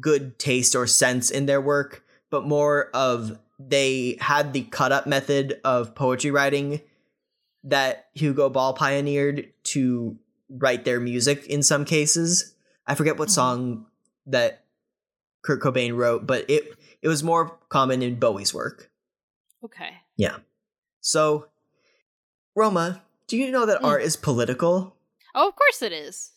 good 0.00 0.40
taste 0.40 0.74
or 0.74 0.88
sense 0.88 1.30
in 1.30 1.46
their 1.46 1.60
work, 1.60 2.04
but 2.30 2.44
more 2.44 2.90
of 2.94 3.38
they 3.60 4.16
had 4.20 4.52
the 4.52 4.62
cut 4.62 4.90
up 4.90 5.06
method 5.06 5.60
of 5.62 5.94
poetry 5.94 6.32
writing 6.32 6.80
that 7.62 8.08
Hugo 8.14 8.48
Ball 8.48 8.74
pioneered 8.74 9.52
to 9.64 10.18
write 10.50 10.84
their 10.84 10.98
music 10.98 11.46
in 11.46 11.62
some 11.62 11.84
cases. 11.84 12.56
I 12.88 12.96
forget 12.96 13.18
what 13.18 13.28
Mhm. 13.28 13.32
song 13.34 13.86
that 14.26 14.64
Kurt 15.42 15.62
Cobain 15.62 15.96
wrote, 15.96 16.26
but 16.26 16.44
it 16.50 16.76
it 17.02 17.08
was 17.08 17.22
more 17.22 17.56
common 17.68 18.02
in 18.02 18.18
Bowie's 18.18 18.52
work. 18.52 18.90
Okay. 19.64 19.90
Yeah. 20.16 20.38
So, 21.00 21.48
Roma, 22.54 23.02
do 23.28 23.36
you 23.36 23.50
know 23.50 23.66
that 23.66 23.80
Mm. 23.80 23.84
art 23.86 24.02
is 24.02 24.16
political? 24.16 24.96
Oh, 25.34 25.48
of 25.48 25.56
course 25.56 25.82
it 25.82 25.92
is. 25.92 26.32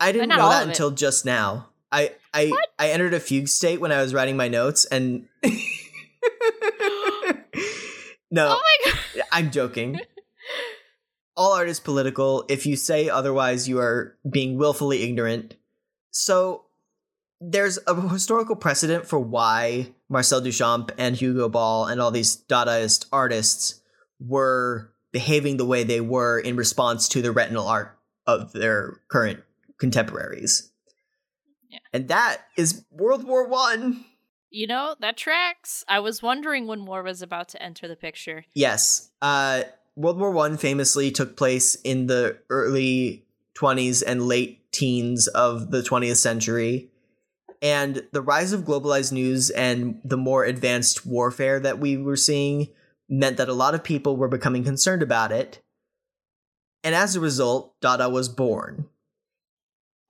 I 0.00 0.12
didn't 0.12 0.28
know 0.30 0.48
that 0.48 0.66
until 0.66 0.90
just 0.90 1.24
now. 1.24 1.68
I 1.90 2.14
I 2.32 2.46
What? 2.46 2.66
I 2.78 2.90
entered 2.90 3.14
a 3.14 3.20
fugue 3.20 3.48
state 3.48 3.80
when 3.80 3.92
I 3.92 4.00
was 4.00 4.14
writing 4.14 4.36
my 4.36 4.48
notes 4.48 4.84
and 4.86 5.26
No, 8.30 8.48
Oh 8.58 8.62
my 8.62 8.92
god. 8.92 9.24
I'm 9.32 9.50
joking. 9.50 9.98
All 11.36 11.52
art 11.54 11.68
is 11.68 11.80
political. 11.80 12.44
If 12.48 12.66
you 12.66 12.76
say 12.76 13.08
otherwise, 13.08 13.68
you 13.68 13.78
are 13.78 14.16
being 14.28 14.58
willfully 14.58 15.02
ignorant. 15.02 15.54
So 16.10 16.64
there's 17.40 17.78
a 17.86 17.94
historical 18.08 18.54
precedent 18.56 19.06
for 19.06 19.18
why 19.18 19.94
Marcel 20.10 20.42
Duchamp 20.42 20.90
and 20.98 21.16
Hugo 21.16 21.48
Ball 21.48 21.86
and 21.86 22.00
all 22.02 22.10
these 22.10 22.36
Dadaist 22.36 23.06
artists 23.12 23.80
were 24.20 24.92
behaving 25.18 25.56
the 25.56 25.64
way 25.64 25.82
they 25.82 26.00
were 26.00 26.38
in 26.38 26.54
response 26.54 27.08
to 27.08 27.20
the 27.20 27.32
retinal 27.32 27.66
art 27.66 27.98
of 28.24 28.52
their 28.52 29.00
current 29.08 29.40
contemporaries. 29.76 30.70
Yeah. 31.68 31.80
And 31.92 32.06
that 32.06 32.42
is 32.56 32.84
World 32.92 33.24
War 33.24 33.48
One. 33.48 34.04
You 34.50 34.68
know, 34.68 34.94
that 35.00 35.16
tracks. 35.16 35.84
I 35.88 35.98
was 35.98 36.22
wondering 36.22 36.68
when 36.68 36.86
war 36.86 37.02
was 37.02 37.20
about 37.20 37.48
to 37.48 37.60
enter 37.60 37.88
the 37.88 37.96
picture. 37.96 38.44
Yes. 38.54 39.10
Uh, 39.20 39.64
World 39.96 40.20
War 40.20 40.30
One 40.30 40.56
famously 40.56 41.10
took 41.10 41.36
place 41.36 41.74
in 41.74 42.06
the 42.06 42.38
early 42.48 43.26
20s 43.56 44.04
and 44.06 44.28
late 44.28 44.70
teens 44.70 45.26
of 45.26 45.72
the 45.72 45.82
20th 45.82 46.18
century. 46.18 46.90
And 47.60 48.04
the 48.12 48.22
rise 48.22 48.52
of 48.52 48.60
globalized 48.60 49.10
news 49.10 49.50
and 49.50 50.00
the 50.04 50.16
more 50.16 50.44
advanced 50.44 51.04
warfare 51.04 51.58
that 51.58 51.80
we 51.80 51.96
were 51.96 52.14
seeing 52.14 52.68
meant 53.08 53.36
that 53.36 53.48
a 53.48 53.54
lot 53.54 53.74
of 53.74 53.82
people 53.82 54.16
were 54.16 54.28
becoming 54.28 54.64
concerned 54.64 55.02
about 55.02 55.32
it. 55.32 55.62
And 56.84 56.94
as 56.94 57.16
a 57.16 57.20
result, 57.20 57.74
Dada 57.80 58.08
was 58.08 58.28
born. 58.28 58.86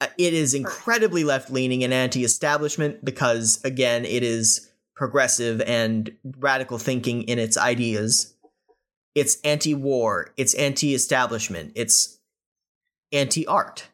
Uh, 0.00 0.08
It 0.18 0.34
is 0.34 0.54
incredibly 0.54 1.24
left 1.24 1.50
leaning 1.50 1.82
and 1.82 1.94
anti 1.94 2.24
establishment 2.24 3.04
because, 3.04 3.60
again, 3.64 4.04
it 4.04 4.22
is 4.22 4.70
progressive 4.94 5.60
and 5.62 6.12
radical 6.38 6.78
thinking 6.78 7.22
in 7.22 7.38
its 7.38 7.56
ideas. 7.56 8.34
It's 9.14 9.40
anti 9.42 9.74
war, 9.74 10.32
it's 10.36 10.54
anti 10.54 10.94
establishment, 10.94 11.72
it's 11.74 12.18
anti 13.12 13.46
art. 13.46 13.88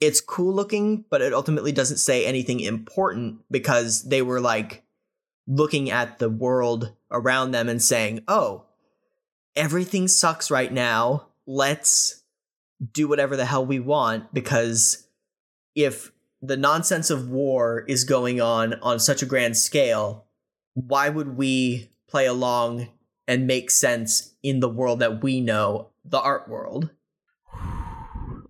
It's 0.00 0.20
cool 0.20 0.54
looking, 0.54 1.04
but 1.08 1.22
it 1.22 1.32
ultimately 1.32 1.72
doesn't 1.72 1.96
say 1.96 2.26
anything 2.26 2.60
important 2.60 3.40
because 3.50 4.02
they 4.02 4.22
were 4.22 4.40
like 4.40 4.82
looking 5.46 5.90
at 5.90 6.18
the 6.18 6.28
world 6.28 6.92
around 7.14 7.52
them 7.52 7.68
and 7.68 7.80
saying, 7.80 8.22
oh, 8.28 8.66
everything 9.56 10.08
sucks 10.08 10.50
right 10.50 10.72
now. 10.72 11.28
Let's 11.46 12.22
do 12.92 13.08
whatever 13.08 13.36
the 13.36 13.46
hell 13.46 13.64
we 13.64 13.78
want 13.78 14.34
because 14.34 15.06
if 15.74 16.12
the 16.42 16.56
nonsense 16.56 17.10
of 17.10 17.30
war 17.30 17.84
is 17.88 18.04
going 18.04 18.40
on 18.40 18.74
on 18.82 18.98
such 18.98 19.22
a 19.22 19.26
grand 19.26 19.56
scale, 19.56 20.26
why 20.74 21.08
would 21.08 21.36
we 21.36 21.90
play 22.08 22.26
along 22.26 22.88
and 23.26 23.46
make 23.46 23.70
sense 23.70 24.34
in 24.42 24.60
the 24.60 24.68
world 24.68 24.98
that 24.98 25.22
we 25.22 25.40
know, 25.40 25.90
the 26.04 26.20
art 26.20 26.48
world? 26.48 26.90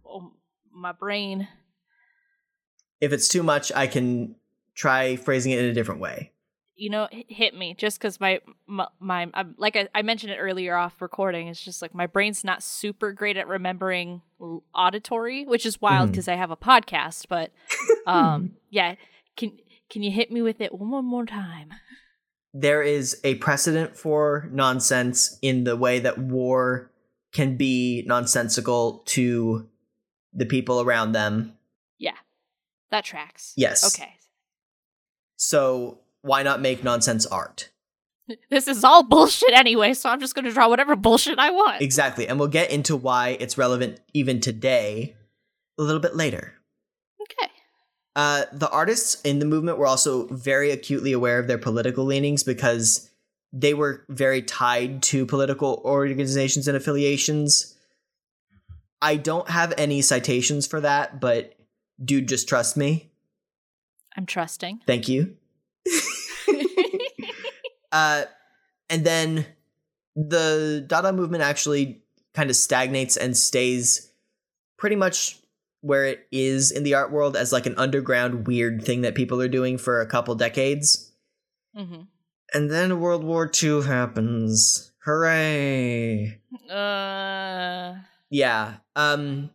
Oh, 0.07 0.33
my 0.73 0.93
brain. 0.93 1.49
If 3.01 3.13
it's 3.13 3.27
too 3.27 3.43
much, 3.43 3.73
I 3.75 3.89
can 3.89 4.37
try 4.75 5.17
phrasing 5.17 5.51
it 5.51 5.59
in 5.59 5.65
a 5.65 5.73
different 5.73 6.01
way. 6.01 6.31
You 6.77 6.91
know, 6.91 7.09
hit 7.11 7.55
me 7.55 7.75
just 7.79 7.99
because 7.99 8.19
my 8.19 8.41
my, 8.67 8.89
my 8.99 9.29
I'm, 9.33 9.55
like 9.59 9.77
I, 9.77 9.89
I 9.95 10.03
mentioned 10.03 10.33
it 10.33 10.39
earlier 10.39 10.75
off 10.75 11.01
recording. 11.01 11.49
It's 11.49 11.61
just 11.61 11.81
like 11.83 11.95
my 11.95 12.07
brain's 12.07 12.43
not 12.43 12.63
super 12.63 13.13
great 13.13 13.37
at 13.37 13.47
remembering 13.47 14.23
auditory, 14.75 15.45
which 15.45 15.67
is 15.67 15.81
wild 15.81 16.11
because 16.11 16.29
I 16.29 16.35
have 16.35 16.51
a 16.51 16.57
podcast. 16.57 17.27
But 17.29 17.53
um, 18.07 18.53
yeah, 18.71 18.97
can 19.37 19.53
can 19.89 20.03
you 20.03 20.11
hit 20.11 20.33
me 20.33 20.43
with 20.43 20.61
it 20.61 20.75
one 20.75 21.05
more 21.05 21.27
time? 21.27 21.71
There 22.53 22.83
is 22.83 23.21
a 23.25 23.37
precedent 23.37 23.97
for 23.97 24.49
nonsense 24.53 25.39
in 25.43 25.65
the 25.65 25.77
way 25.77 26.01
that 26.01 26.19
war 26.19 26.91
can 27.33 27.57
be 27.57 28.05
nonsensical 28.07 29.03
to 29.07 29.69
the 30.33 30.47
people 30.47 30.81
around 30.81 31.13
them. 31.13 31.57
Yeah 31.99 32.15
that 32.95 33.05
tracks. 33.05 33.53
Yes. 33.57 33.85
Okay. 33.85 34.15
So 35.37 35.99
why 36.25 36.43
not 36.43 36.61
make 36.61 36.83
nonsense 36.83 37.27
art? 37.27 37.71
This 38.49 38.69
is 38.69 38.85
all 38.85 39.03
bullshit 39.03 39.53
anyway, 39.53 39.93
so 39.93 40.09
I'm 40.09 40.19
just 40.19 40.35
going 40.35 40.47
to 40.47 40.51
draw 40.51 40.67
whatever 40.67 40.97
bullshit 40.97 41.39
I 41.39 41.51
want. 41.51 41.83
Exactly. 41.83 42.27
And 42.27 42.39
we'll 42.39 42.49
get 42.49 42.71
into 42.71 42.97
why 42.97 43.37
it's 43.39 43.59
relevant 43.59 44.01
even 44.15 44.41
today 44.41 45.15
a 45.79 45.83
little 45.83 46.01
bit 46.01 46.17
later. 46.17 46.55
Okay. 47.21 47.53
Uh, 48.17 48.45
the 48.51 48.71
artists 48.71 49.21
in 49.23 49.41
the 49.41 49.45
movement 49.45 49.77
were 49.77 49.87
also 49.87 50.27
very 50.29 50.71
acutely 50.71 51.13
aware 51.13 51.39
of 51.39 51.49
their 51.49 51.59
political 51.59 52.07
leanings 52.07 52.43
because 52.43 53.11
they 53.53 53.75
were 53.75 54.07
very 54.09 54.41
tied 54.41 55.03
to 55.03 55.27
political 55.27 55.83
organizations 55.85 56.67
and 56.67 56.79
affiliations. 56.79 57.77
I 59.03 59.17
don't 59.17 59.51
have 59.51 59.75
any 59.77 60.01
citations 60.01 60.67
for 60.67 60.81
that, 60.81 61.21
but 61.21 61.55
dude, 62.03 62.29
just 62.29 62.49
trust 62.49 62.75
me. 62.75 63.11
I'm 64.17 64.25
trusting. 64.25 64.81
Thank 64.87 65.09
you. 65.09 65.37
uh, 67.95 68.25
and 68.91 69.05
then 69.07 69.47
the 70.17 70.85
Dada 70.87 71.13
movement 71.13 71.45
actually 71.45 72.03
kind 72.35 72.51
of 72.51 72.57
stagnates 72.57 73.17
and 73.17 73.37
stays 73.37 74.11
pretty 74.77 74.97
much 74.97 75.39
where 75.81 76.05
it 76.05 76.27
is 76.33 76.73
in 76.73 76.83
the 76.83 76.95
art 76.95 77.13
world 77.13 77.37
as 77.37 77.53
like 77.53 77.67
an 77.67 77.75
underground 77.79 78.49
weird 78.49 78.83
thing 78.85 79.03
that 79.03 79.15
people 79.15 79.41
are 79.41 79.49
doing 79.49 79.79
for 79.79 80.01
a 80.01 80.07
couple 80.07 80.35
decades. 80.35 81.13
Mm-hmm. 81.77 82.03
And 82.53 82.71
then 82.71 83.01
World 83.01 83.23
War 83.23 83.51
II 83.63 83.83
happens. 83.83 84.93
Hooray. 85.05 86.41
Uh, 86.69 87.95
Yeah. 88.29 88.75
Um 88.97 89.51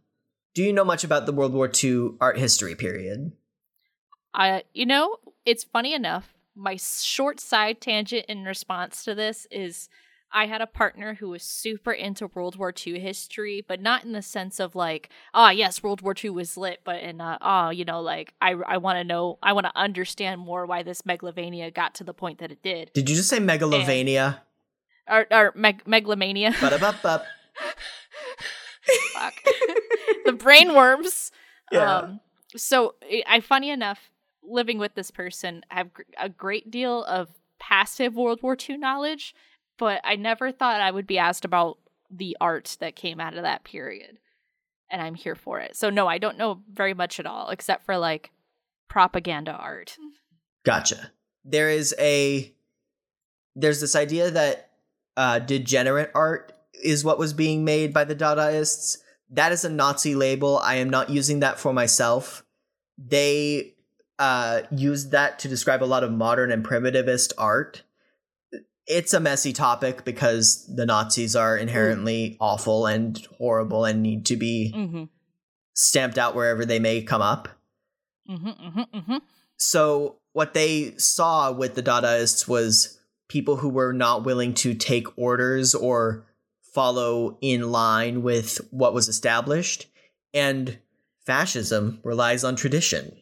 do 0.56 0.64
you 0.64 0.72
know 0.72 0.86
much 0.86 1.04
about 1.04 1.26
the 1.26 1.34
World 1.34 1.54
War 1.54 1.70
II 1.84 2.12
art 2.22 2.38
history 2.38 2.76
period? 2.76 3.34
I, 4.34 4.64
you 4.74 4.86
know, 4.86 5.18
it's 5.46 5.64
funny 5.64 5.94
enough. 5.94 6.34
My 6.60 6.76
short 6.76 7.40
side 7.40 7.80
tangent 7.80 8.26
in 8.28 8.44
response 8.44 9.06
to 9.06 9.16
this 9.16 9.48
is 9.50 9.88
I 10.32 10.46
had 10.46 10.62
a 10.62 10.68
partner 10.68 11.16
who 11.16 11.30
was 11.30 11.42
super 11.42 11.92
into 11.92 12.28
World 12.28 12.58
War 12.58 12.74
II 12.86 13.00
history, 13.00 13.64
but 13.68 13.82
not 13.82 14.04
in 14.04 14.12
the 14.12 14.22
sense 14.22 14.60
of 14.60 14.76
like, 14.76 15.10
ah, 15.34 15.50
yes, 15.50 15.82
World 15.82 16.02
War 16.02 16.14
II 16.22 16.32
was 16.32 16.58
lit, 16.58 16.82
but 16.84 17.02
in, 17.02 17.22
uh, 17.22 17.38
oh, 17.42 17.70
you 17.70 17.86
know, 17.86 18.02
like 18.02 18.34
I, 18.42 18.52
I 18.52 18.78
want 18.78 18.98
to 18.98 19.04
know, 19.04 19.40
I 19.42 19.54
want 19.54 19.66
to 19.66 19.76
understand 19.76 20.42
more 20.42 20.66
why 20.66 20.84
this 20.84 21.02
megalovania 21.04 21.74
got 21.74 21.96
to 21.96 22.04
the 22.04 22.14
point 22.14 22.40
that 22.40 22.52
it 22.52 22.62
did, 22.62 22.92
Did 22.94 23.10
you 23.10 23.16
just 23.16 23.30
say 23.30 23.40
megalovania? 23.40 24.40
or, 25.10 25.26
or 25.32 25.54
meg- 25.56 25.88
megalomania. 25.88 26.54
Fuck. 29.14 29.34
the 30.26 30.34
brain 30.34 30.76
worms. 30.76 31.32
Yeah. 31.72 31.98
Um, 31.98 32.20
so 32.56 32.96
I, 33.04 33.24
I, 33.28 33.40
funny 33.40 33.70
enough, 33.70 34.10
living 34.50 34.80
with 34.80 34.96
this 34.96 35.12
person, 35.12 35.64
I 35.72 35.76
have 35.76 35.90
a 36.20 36.30
great 36.30 36.72
deal 36.72 37.04
of 37.04 37.30
passive 37.60 38.16
World 38.16 38.42
War 38.42 38.58
II 38.58 38.78
knowledge, 38.78 39.36
but 39.78 40.02
I 40.04 40.16
never 40.16 40.52
thought 40.52 40.82
I 40.82 40.92
would 40.92 41.08
be 41.08 41.18
asked 41.18 41.46
about 41.46 41.78
the 42.10 42.36
art 42.42 42.78
that 42.80 42.96
came 42.96 43.20
out 43.20 43.36
of 43.36 43.44
that 43.44 43.64
period, 43.64 44.18
and 44.90 45.02
I'm 45.02 45.16
here 45.16 45.36
for 45.36 45.60
it. 45.60 45.76
So 45.76 45.90
no, 45.90 46.08
I 46.08 46.18
don't 46.18 46.38
know 46.38 46.62
very 46.72 46.94
much 46.94 47.20
at 47.20 47.26
all, 47.26 47.50
except 47.50 47.86
for 47.86 47.98
like 47.98 48.32
propaganda 48.90 49.52
art. 49.52 49.96
Gotcha. 50.66 51.12
There 51.46 51.70
is 51.70 51.96
a 52.00 52.54
there's 53.56 53.82
this 53.82 53.96
idea 53.96 54.32
that 54.32 54.72
uh, 55.18 55.40
degenerate 55.40 56.12
art 56.16 56.54
is 56.74 57.04
what 57.04 57.20
was 57.20 57.34
being 57.34 57.66
made 57.66 57.94
by 57.94 58.04
the 58.04 58.16
Dadaists. 58.16 58.98
That 59.30 59.52
is 59.52 59.66
a 59.66 59.70
Nazi 59.70 60.16
label. 60.16 60.58
I 60.60 60.76
am 60.76 60.90
not 60.90 61.10
using 61.10 61.42
that 61.42 61.60
for 61.60 61.74
myself. 61.74 62.44
They 62.98 63.76
uh, 64.20 64.62
used 64.70 65.12
that 65.12 65.40
to 65.40 65.48
describe 65.48 65.82
a 65.82 65.86
lot 65.86 66.04
of 66.04 66.12
modern 66.12 66.52
and 66.52 66.64
primitivist 66.64 67.32
art. 67.38 67.84
It's 68.86 69.14
a 69.14 69.20
messy 69.20 69.54
topic 69.54 70.04
because 70.04 70.66
the 70.76 70.86
Nazis 70.86 71.36
are 71.36 71.56
inherently 71.58 72.38
awful 72.40 72.86
and 72.86 73.18
horrible 73.38 73.86
and 73.86 74.04
need 74.04 74.26
to 74.28 74.36
be 74.36 74.74
Mm-hmm. 74.76 75.04
stamped 75.74 76.18
out 76.18 76.36
wherever 76.36 76.66
they 76.66 76.80
may 76.80 77.02
come 77.02 77.22
up. 77.22 77.48
Mm-hmm. 78.30 78.48
Mm-hmm. 78.50 78.98
Mm-hmm. 78.98 79.18
So 79.58 80.18
what 80.34 80.54
they 80.54 80.96
saw 80.98 81.52
with 81.52 81.76
the 81.76 81.84
Dadaists 81.84 82.48
was 82.48 83.00
people 83.28 83.58
who 83.58 83.70
were 83.70 83.94
not 83.94 84.26
willing 84.26 84.54
to 84.56 84.74
take 84.74 85.18
orders 85.18 85.76
or 85.76 86.26
follow 86.74 87.38
in 87.42 87.72
line 87.72 88.22
with 88.22 88.60
what 88.72 88.94
was 88.94 89.08
established, 89.08 89.88
and 90.34 90.78
fascism 91.26 92.00
relies 92.04 92.44
on 92.44 92.56
tradition. 92.56 93.16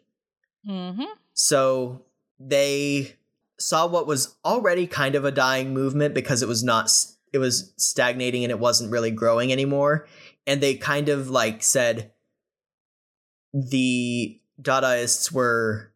Mm-hmm. 0.67 1.03
So 1.33 2.03
they 2.39 3.15
saw 3.59 3.87
what 3.87 4.05
was 4.07 4.35
already 4.45 4.85
kind 4.87 5.15
of 5.15 5.25
a 5.25 5.31
dying 5.31 5.73
movement 5.73 6.13
because 6.13 6.41
it 6.43 6.47
was 6.47 6.63
not 6.63 6.89
it 7.33 7.39
was 7.39 7.73
stagnating 7.77 8.43
and 8.43 8.51
it 8.51 8.59
wasn't 8.59 8.91
really 8.91 9.11
growing 9.11 9.51
anymore 9.51 10.07
and 10.45 10.61
they 10.61 10.75
kind 10.75 11.09
of 11.09 11.29
like 11.29 11.63
said 11.63 12.11
the 13.53 14.39
dadaists 14.61 15.31
were 15.31 15.91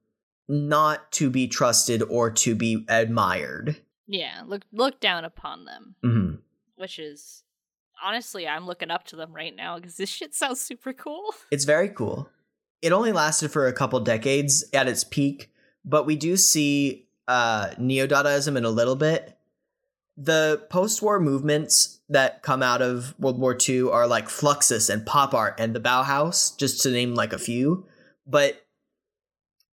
not 0.47 1.11
to 1.13 1.29
be 1.29 1.47
trusted 1.47 2.01
or 2.09 2.29
to 2.31 2.55
be 2.55 2.85
admired 2.89 3.77
Yeah, 4.07 4.41
look 4.45 4.63
look 4.71 4.99
down 4.99 5.25
upon 5.25 5.65
them. 5.65 5.95
hmm 6.01 6.35
which 6.75 6.97
is 6.97 7.43
honestly 8.03 8.47
I'm 8.47 8.65
looking 8.65 8.89
up 8.89 9.05
to 9.07 9.15
them 9.15 9.33
right 9.33 9.55
now 9.55 9.77
because 9.77 9.97
this 9.97 10.09
shit 10.09 10.33
sounds 10.33 10.59
super 10.59 10.93
cool. 10.93 11.33
it's 11.51 11.65
very 11.65 11.89
cool 11.89 12.27
it 12.81 12.91
only 12.91 13.11
lasted 13.11 13.51
for 13.51 13.67
a 13.67 13.73
couple 13.73 13.99
decades 13.99 14.65
at 14.73 14.87
its 14.87 15.03
peak 15.03 15.51
but 15.83 16.05
we 16.05 16.15
do 16.15 16.37
see 16.37 17.07
uh 17.27 17.71
neo-dadaism 17.77 18.55
in 18.57 18.65
a 18.65 18.69
little 18.69 18.95
bit. 18.95 19.37
The 20.17 20.65
post-war 20.69 21.19
movements 21.19 21.99
that 22.09 22.43
come 22.43 22.61
out 22.61 22.81
of 22.81 23.15
world 23.17 23.39
war 23.39 23.57
ii 23.67 23.81
are 23.89 24.05
like 24.05 24.27
fluxus 24.27 24.89
and 24.89 25.05
pop 25.05 25.33
art 25.33 25.55
and 25.57 25.73
the 25.73 25.79
bauhaus 25.79 26.55
just 26.57 26.81
to 26.83 26.91
name 26.91 27.15
like 27.15 27.33
a 27.33 27.39
few 27.39 27.85
but 28.27 28.65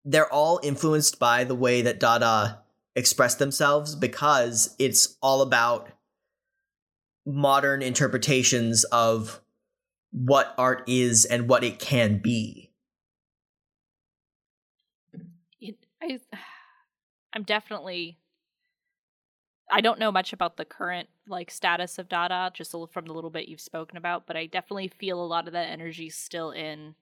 they're 0.06 0.32
all 0.32 0.60
influenced 0.63 1.20
by 1.20 1.43
the 1.43 1.56
way 1.56 1.82
that 1.82 2.00
dada 2.00 2.62
express 2.96 3.36
themselves 3.36 3.96
because 3.96 4.76
it's 4.80 5.17
all 5.22 5.41
about 5.41 5.89
modern 7.26 7.82
interpretations 7.82 8.84
of 8.86 9.41
what 10.12 10.54
art 10.58 10.84
is 10.88 11.26
and 11.26 11.50
what 11.50 11.63
it 11.63 11.80
can 11.80 12.20
be 12.20 12.67
It, 15.60 15.87
I, 16.01 16.19
I'm 17.33 17.43
definitely. 17.43 18.19
I 19.69 19.81
don't 19.81 19.99
know 19.99 20.13
much 20.13 20.31
about 20.31 20.55
the 20.55 20.63
current 20.63 21.10
like 21.27 21.51
status 21.51 21.99
of 21.99 22.07
Dada, 22.07 22.51
just 22.53 22.73
little- 22.73 22.88
from 22.88 23.05
the 23.05 23.13
little 23.13 23.29
bit 23.29 23.49
you've 23.49 23.60
spoken 23.60 23.97
about, 23.97 24.25
but 24.25 24.38
I 24.38 24.45
definitely 24.45 24.88
feel 24.88 25.21
a 25.21 25.27
lot 25.27 25.45
of 25.47 25.53
that 25.53 25.67
energy 25.69 26.10
still 26.10 26.51
in 26.51 26.95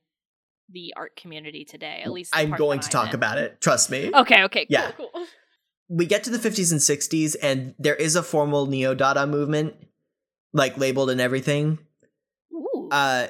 the 0.71 0.91
art 0.97 1.15
community 1.15 1.63
today. 1.63 2.01
At 2.03 2.12
least 2.12 2.31
i'm 2.36 2.49
going 2.53 2.79
to 2.79 2.88
I'm 2.88 2.91
talk 2.91 3.10
in. 3.10 3.15
about 3.15 3.38
it 3.38 3.62
trust 3.62 3.91
me 3.91 4.10
Okay, 4.12 4.43
okay, 4.45 4.62
cool, 4.65 4.67
Yeah. 4.69 4.91
cool. 4.97 5.12
we 5.89 6.08
get 6.08 6.23
to 6.23 6.31
the 6.31 6.39
50s 6.39 6.71
and 6.71 6.81
60s 6.81 7.36
and 7.39 7.75
there 7.77 7.93
is 7.93 8.15
a 8.15 8.23
formal 8.23 8.65
neo-dada 8.65 9.27
movement 9.27 9.75
like 10.53 10.75
labeled 10.75 11.12
and 11.12 11.21
everything 11.21 11.77
Ooh. 12.51 12.89
uh 12.91 13.27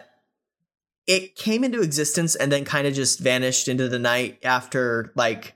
it 1.07 1.35
came 1.35 1.63
into 1.63 1.81
existence 1.81 2.35
and 2.35 2.51
then 2.51 2.65
kind 2.65 2.87
of 2.87 2.93
just 2.93 3.19
vanished 3.19 3.67
into 3.67 3.87
the 3.87 3.99
night 3.99 4.39
after 4.43 5.11
like 5.15 5.55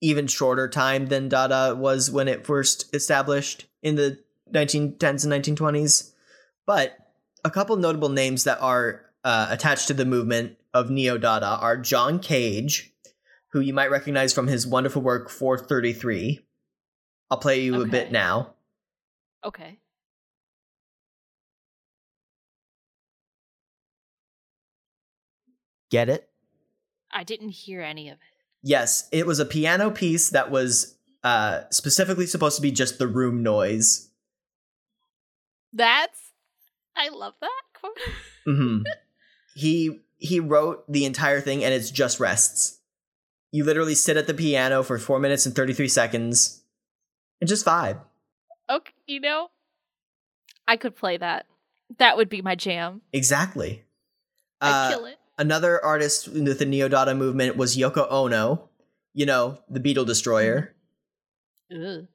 even 0.00 0.26
shorter 0.26 0.68
time 0.68 1.06
than 1.06 1.28
dada 1.28 1.74
was 1.74 2.10
when 2.10 2.28
it 2.28 2.46
first 2.46 2.94
established 2.94 3.66
in 3.82 3.96
the 3.96 4.18
1910s 4.52 5.24
and 5.24 5.58
1920s 5.58 6.12
but 6.66 6.96
a 7.44 7.50
couple 7.50 7.76
notable 7.76 8.08
names 8.08 8.44
that 8.44 8.60
are 8.60 9.02
uh, 9.24 9.48
attached 9.50 9.88
to 9.88 9.94
the 9.94 10.04
movement 10.04 10.56
of 10.74 10.90
neo-dada 10.90 11.58
are 11.60 11.76
john 11.76 12.18
cage 12.18 12.92
who 13.52 13.60
you 13.60 13.72
might 13.72 13.90
recognize 13.90 14.32
from 14.32 14.46
his 14.46 14.66
wonderful 14.66 15.02
work 15.02 15.28
433 15.28 16.40
i'll 17.30 17.38
play 17.38 17.60
you 17.60 17.82
a 17.82 17.86
bit 17.86 18.10
now. 18.10 18.54
Okay. 19.44 19.78
Get 25.90 26.08
it 26.08 26.28
I 27.12 27.24
didn't 27.24 27.48
hear 27.50 27.80
any 27.82 28.08
of 28.08 28.14
it. 28.14 28.20
Yes, 28.62 29.08
it 29.10 29.26
was 29.26 29.40
a 29.40 29.44
piano 29.44 29.90
piece 29.90 30.30
that 30.30 30.50
was 30.50 30.96
uh, 31.24 31.62
specifically 31.70 32.26
supposed 32.26 32.54
to 32.56 32.62
be 32.62 32.70
just 32.70 32.98
the 32.98 33.08
room 33.08 33.42
noise. 33.42 34.10
That's. 35.72 36.32
I 36.96 37.08
love 37.08 37.34
that. 37.40 37.62
quote. 37.74 37.96
hmm 38.46 38.82
he 39.54 39.98
he 40.18 40.38
wrote 40.38 40.84
the 40.90 41.04
entire 41.04 41.40
thing, 41.40 41.64
and 41.64 41.72
it's 41.74 41.90
just 41.90 42.20
rests. 42.20 42.78
You 43.52 43.64
literally 43.64 43.94
sit 43.96 44.16
at 44.16 44.26
the 44.26 44.34
piano 44.34 44.82
for 44.82 44.98
four 44.98 45.18
minutes 45.18 45.46
and 45.46 45.54
thirty 45.56 45.72
three 45.72 45.88
seconds, 45.88 46.62
and 47.40 47.48
just 47.48 47.66
vibe. 47.66 47.98
okay, 48.68 48.92
you 49.06 49.18
know, 49.20 49.48
I 50.68 50.76
could 50.76 50.94
play 50.94 51.16
that 51.16 51.46
That 51.98 52.16
would 52.16 52.28
be 52.28 52.42
my 52.42 52.54
jam. 52.54 53.00
Exactly. 53.12 53.82
I'd 54.60 54.70
Uh, 54.70 54.90
kill 54.96 55.06
it. 55.06 55.16
Another 55.40 55.82
artist 55.82 56.28
with 56.28 56.58
the 56.58 56.66
Neo 56.66 56.86
Dada 56.86 57.14
movement 57.14 57.56
was 57.56 57.74
Yoko 57.74 58.06
Ono. 58.10 58.68
You 59.14 59.24
know, 59.24 59.58
the 59.70 59.80
Beatle 59.80 60.04
Destroyer. 60.06 60.74
Ugh. 61.74 62.06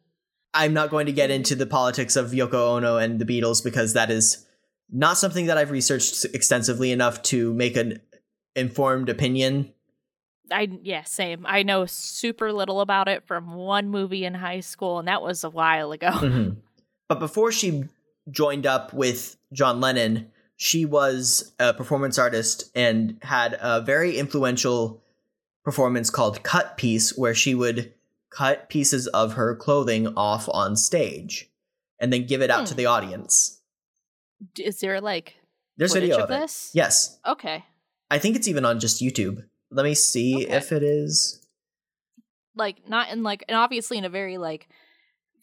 I'm 0.54 0.74
not 0.74 0.92
going 0.92 1.08
to 1.08 1.12
get 1.12 1.32
into 1.32 1.56
the 1.56 1.66
politics 1.66 2.16
of 2.16 2.28
Yoko 2.28 2.78
Ono 2.78 2.98
and 2.98 3.20
the 3.20 3.26
Beatles 3.26 3.64
because 3.64 3.94
that 3.94 4.12
is 4.12 4.46
not 4.92 5.18
something 5.18 5.48
that 5.48 5.58
I've 5.58 5.72
researched 5.72 6.24
extensively 6.36 6.92
enough 6.92 7.24
to 7.24 7.52
make 7.56 7.76
an 7.76 8.00
informed 8.56 9.10
opinion. 9.10 9.74
I 10.52 10.70
yeah, 10.84 11.02
same. 11.02 11.48
I 11.48 11.64
know 11.64 11.88
super 11.88 12.54
little 12.54 12.80
about 12.80 13.08
it 13.08 13.26
from 13.26 13.56
one 13.56 13.90
movie 13.90 14.24
in 14.24 14.36
high 14.36 14.60
school, 14.60 15.00
and 15.00 15.08
that 15.08 15.24
was 15.24 15.44
a 15.44 15.50
while 15.50 15.92
ago. 15.92 16.12
Mhm. 16.12 16.58
But 17.10 17.20
before 17.20 17.52
she 17.52 17.86
joined 18.30 18.68
up 18.68 18.94
with 18.94 19.36
John 19.52 19.82
Lennon, 19.82 20.32
she 20.56 20.86
was 20.86 21.54
a 21.60 21.74
performance 21.74 22.18
artist 22.18 22.72
and 22.76 23.18
had 23.22 23.58
a 23.62 23.82
very 23.82 24.18
influential 24.18 25.04
performance 25.64 26.10
called 26.10 26.44
Cut 26.44 26.78
Piece, 26.78 27.18
where 27.18 27.34
she 27.36 27.56
would 27.56 27.94
cut 28.30 28.70
pieces 28.70 29.08
of 29.08 29.34
her 29.34 29.56
clothing 29.56 30.08
off 30.16 30.48
on 30.50 30.76
stage 30.76 31.50
and 32.00 32.12
then 32.12 32.26
give 32.26 32.42
it 32.42 32.50
out 32.52 32.68
to 32.68 32.74
Hmm. 32.74 32.78
the 32.78 32.86
audience. 32.86 33.62
Is 34.60 34.80
there 34.82 35.00
like 35.02 35.36
There's 35.78 35.94
video 35.94 36.18
of 36.18 36.24
of, 36.24 36.32
it. 36.32 36.40
this? 36.42 36.72
Yes. 36.74 37.18
Okay, 37.26 37.64
I 38.12 38.20
think 38.20 38.36
it's 38.36 38.48
even 38.48 38.66
on 38.66 38.80
just 38.80 39.02
YouTube. 39.02 39.44
Let 39.72 39.84
me 39.84 39.96
see 39.96 40.46
Okay. 40.46 40.56
if 40.56 40.72
it 40.72 40.84
is. 40.84 41.42
like 42.58 42.88
not 42.88 43.10
in 43.10 43.22
like 43.24 43.44
and 43.50 43.58
obviously 43.58 43.98
in 43.98 44.06
a 44.06 44.10
very 44.10 44.38
like 44.38 44.70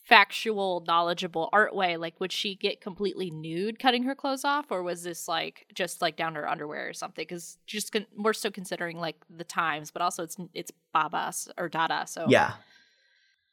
factual, 0.02 0.82
knowledgeable 0.86 1.48
art 1.52 1.74
way. 1.74 1.96
Like, 1.96 2.18
would 2.20 2.32
she 2.32 2.54
get 2.54 2.80
completely 2.80 3.30
nude 3.30 3.78
cutting 3.78 4.02
her 4.04 4.14
clothes 4.14 4.44
off, 4.44 4.66
or 4.70 4.82
was 4.82 5.02
this 5.02 5.28
like 5.28 5.66
just 5.74 6.02
like 6.02 6.16
down 6.16 6.34
to 6.34 6.40
her 6.40 6.48
underwear 6.50 6.88
or 6.88 6.92
something? 6.92 7.22
Because 7.22 7.58
just 7.66 7.92
con- 7.92 8.06
we're 8.16 8.32
still 8.32 8.50
considering 8.50 8.98
like 8.98 9.16
the 9.30 9.44
times, 9.44 9.90
but 9.90 10.02
also 10.02 10.22
it's 10.22 10.36
it's 10.54 10.72
Babas 10.92 11.48
or 11.56 11.68
Dada. 11.68 12.04
So 12.06 12.26
Yeah. 12.28 12.54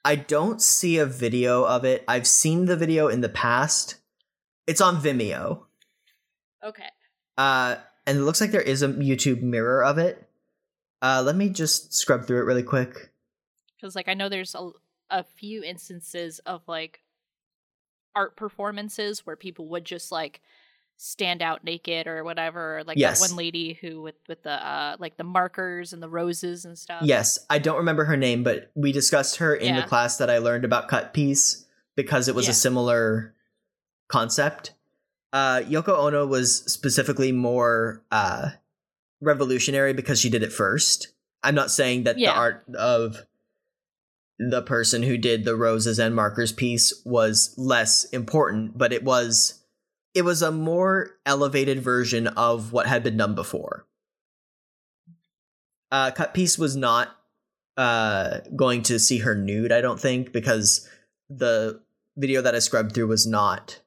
I 0.06 0.16
don't 0.16 0.62
see 0.62 0.98
a 0.98 1.06
video 1.06 1.64
of 1.66 1.84
it. 1.84 2.04
I've 2.08 2.26
seen 2.26 2.66
the 2.66 2.78
video 2.78 3.10
in 3.10 3.20
the 3.22 3.28
past. 3.30 3.96
It's 4.66 4.80
on 4.82 5.02
Vimeo. 5.02 5.64
okay. 6.64 6.88
Uh, 7.38 7.76
and 8.08 8.18
it 8.18 8.22
looks 8.22 8.40
like 8.42 8.52
there 8.52 8.62
is 8.62 8.82
a 8.82 8.88
YouTube 8.90 9.42
mirror 9.42 9.84
of 9.84 9.98
it. 9.98 10.30
Uh, 11.02 11.22
let 11.26 11.36
me 11.36 11.50
just 11.50 11.94
scrub 11.94 12.26
through 12.26 12.40
it 12.40 12.46
really 12.46 12.64
quick. 12.64 13.12
because 13.76 13.96
like 13.96 14.08
i 14.10 14.14
know 14.14 14.28
there's 14.30 14.56
a, 14.56 14.70
a 15.10 15.24
few 15.24 15.64
instances 15.64 16.40
of 16.46 16.62
like 16.68 17.02
art 18.16 18.36
performances 18.36 19.26
where 19.26 19.36
people 19.36 19.68
would 19.70 19.86
just 19.86 20.12
like 20.12 20.42
stand 20.98 21.42
out 21.42 21.64
naked 21.64 22.08
or 22.08 22.24
whatever 22.26 22.84
like 22.86 22.98
Yes. 22.98 23.22
that 23.22 23.30
one 23.30 23.38
lady 23.38 23.74
who 23.80 24.02
with 24.02 24.16
with 24.28 24.44
the 24.44 24.52
uh 24.52 24.98
like 25.00 25.16
the 25.16 25.24
markers 25.24 25.94
and 25.94 26.04
the 26.04 26.10
roses 26.10 26.66
and 26.66 26.78
stuff 26.78 27.04
Yes, 27.04 27.40
I 27.50 27.60
don't 27.60 27.78
remember 27.78 28.04
her 28.06 28.18
name, 28.18 28.44
but 28.44 28.70
we 28.76 28.92
discussed 28.92 29.38
her 29.38 29.56
in 29.56 29.76
the 29.76 29.84
class 29.84 30.18
that 30.18 30.30
I 30.30 30.40
learned 30.40 30.66
about 30.66 30.90
cut 30.90 31.14
piece 31.14 31.66
because 31.96 32.28
it 32.28 32.36
was 32.36 32.46
Yeah. 32.48 32.52
a 32.52 32.56
similar 32.56 33.34
concept. 34.10 34.74
Uh, 35.32 35.60
Yoko 35.62 35.90
Ono 36.00 36.26
was 36.26 36.58
specifically 36.72 37.32
more 37.32 38.04
uh, 38.12 38.50
revolutionary 39.22 39.94
because 39.94 40.20
she 40.20 40.30
did 40.30 40.44
it 40.44 40.52
first. 40.52 41.14
I'm 41.44 41.56
not 41.56 41.72
saying 41.72 42.04
that 42.06 42.16
the 42.18 42.28
art 42.28 42.66
of 42.78 43.26
the 44.40 44.62
person 44.62 45.04
who 45.04 45.18
did 45.18 45.44
the 45.44 45.56
roses 45.56 46.00
and 46.00 46.16
markers 46.16 46.52
piece 46.52 46.94
was 47.06 47.54
less 47.58 48.06
important, 48.06 48.78
but 48.78 48.94
it 48.94 49.04
was 49.04 49.62
it 50.16 50.24
was 50.24 50.42
a 50.42 50.52
more 50.52 51.12
elevated 51.26 51.82
version 51.82 52.28
of 52.28 52.72
what 52.72 52.88
had 52.88 53.04
been 53.04 53.18
done 53.18 53.36
before. 53.36 53.86
Uh, 55.92 56.12
cut 56.12 56.34
piece 56.34 56.58
was 56.58 56.76
not 56.76 57.16
uh, 57.78 58.40
going 58.56 58.82
to 58.84 58.98
see 59.00 59.20
her 59.20 59.36
nude, 59.36 59.72
I 59.72 59.82
don't 59.82 60.00
think, 60.00 60.32
because 60.32 60.88
the 61.30 61.82
video 62.18 62.42
that 62.42 62.56
I 62.56 62.60
scrubbed 62.60 62.94
through 62.94 63.08
was 63.08 63.28
not 63.28 63.80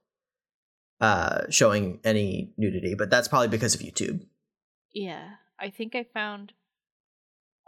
uh, 1.00 1.42
showing 1.50 1.98
any 2.04 2.52
nudity, 2.56 2.94
but 2.94 3.10
that's 3.10 3.26
probably 3.28 3.48
because 3.48 3.74
of 3.74 3.80
YouTube. 3.80 4.24
yeah 4.92 5.30
i 5.58 5.70
think 5.70 5.94
i 5.94 6.04
found 6.04 6.52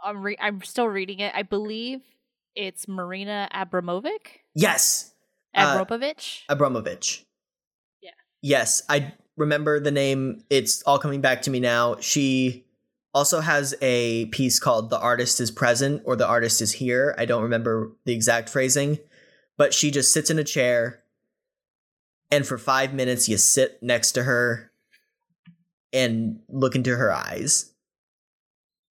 i'm 0.03 0.21
re- 0.21 0.37
i'm 0.39 0.61
still 0.61 0.87
reading 0.87 1.19
it 1.19 1.33
i 1.35 1.41
believe 1.43 2.01
it's 2.55 2.87
marina 2.87 3.47
abramovic 3.53 4.41
Yes, 4.53 5.13
Uh, 5.53 5.77
abramovich 5.79 6.45
Abramovich. 6.49 7.25
Yeah. 8.01 8.11
Yes, 8.41 8.81
I 8.89 9.13
remember 9.37 9.79
the 9.79 9.91
name. 9.91 10.43
It's 10.49 10.81
all 10.83 10.97
coming 10.99 11.21
back 11.21 11.41
to 11.43 11.49
me 11.49 11.59
now. 11.59 11.97
She 11.99 12.65
also 13.13 13.39
has 13.41 13.75
a 13.81 14.25
piece 14.27 14.59
called 14.59 14.89
The 14.89 14.99
Artist 14.99 15.39
is 15.39 15.51
Present 15.51 16.01
or 16.05 16.15
The 16.15 16.27
Artist 16.27 16.61
is 16.61 16.73
Here. 16.73 17.15
I 17.17 17.25
don't 17.25 17.43
remember 17.43 17.91
the 18.05 18.13
exact 18.13 18.49
phrasing, 18.49 18.99
but 19.57 19.73
she 19.73 19.91
just 19.91 20.13
sits 20.13 20.29
in 20.29 20.39
a 20.39 20.43
chair 20.43 21.01
and 22.31 22.45
for 22.45 22.57
five 22.57 22.93
minutes 22.93 23.29
you 23.29 23.37
sit 23.37 23.81
next 23.81 24.13
to 24.13 24.23
her 24.23 24.71
and 25.93 26.39
look 26.49 26.75
into 26.75 26.95
her 26.95 27.11
eyes. 27.13 27.73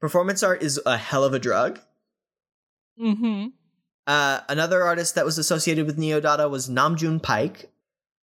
Performance 0.01 0.43
art 0.43 0.63
is 0.63 0.81
a 0.87 0.97
hell 0.97 1.25
of 1.25 1.35
a 1.35 1.39
drug. 1.39 1.81
Mm-hmm 3.01 3.47
Uh, 4.07 4.41
another 4.49 4.83
artist 4.83 5.15
that 5.15 5.25
was 5.25 5.39
associated 5.39 5.87
with 5.87 5.97
Neo 5.97 6.21
Dada 6.21 6.49
was 6.49 6.69
Nam 6.69 6.97
June 6.97 7.19
Paik. 7.19 7.67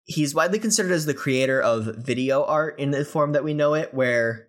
He's 0.06 0.34
widely 0.34 0.60
considered 0.60 0.94
as 0.94 1.06
the 1.06 1.14
creator 1.14 1.62
of 1.62 1.98
video 1.98 2.46
art 2.46 2.80
in 2.80 2.92
the 2.92 3.04
form 3.04 3.34
that 3.34 3.44
we 3.44 3.54
know 3.54 3.74
it, 3.74 3.94
where 3.94 4.48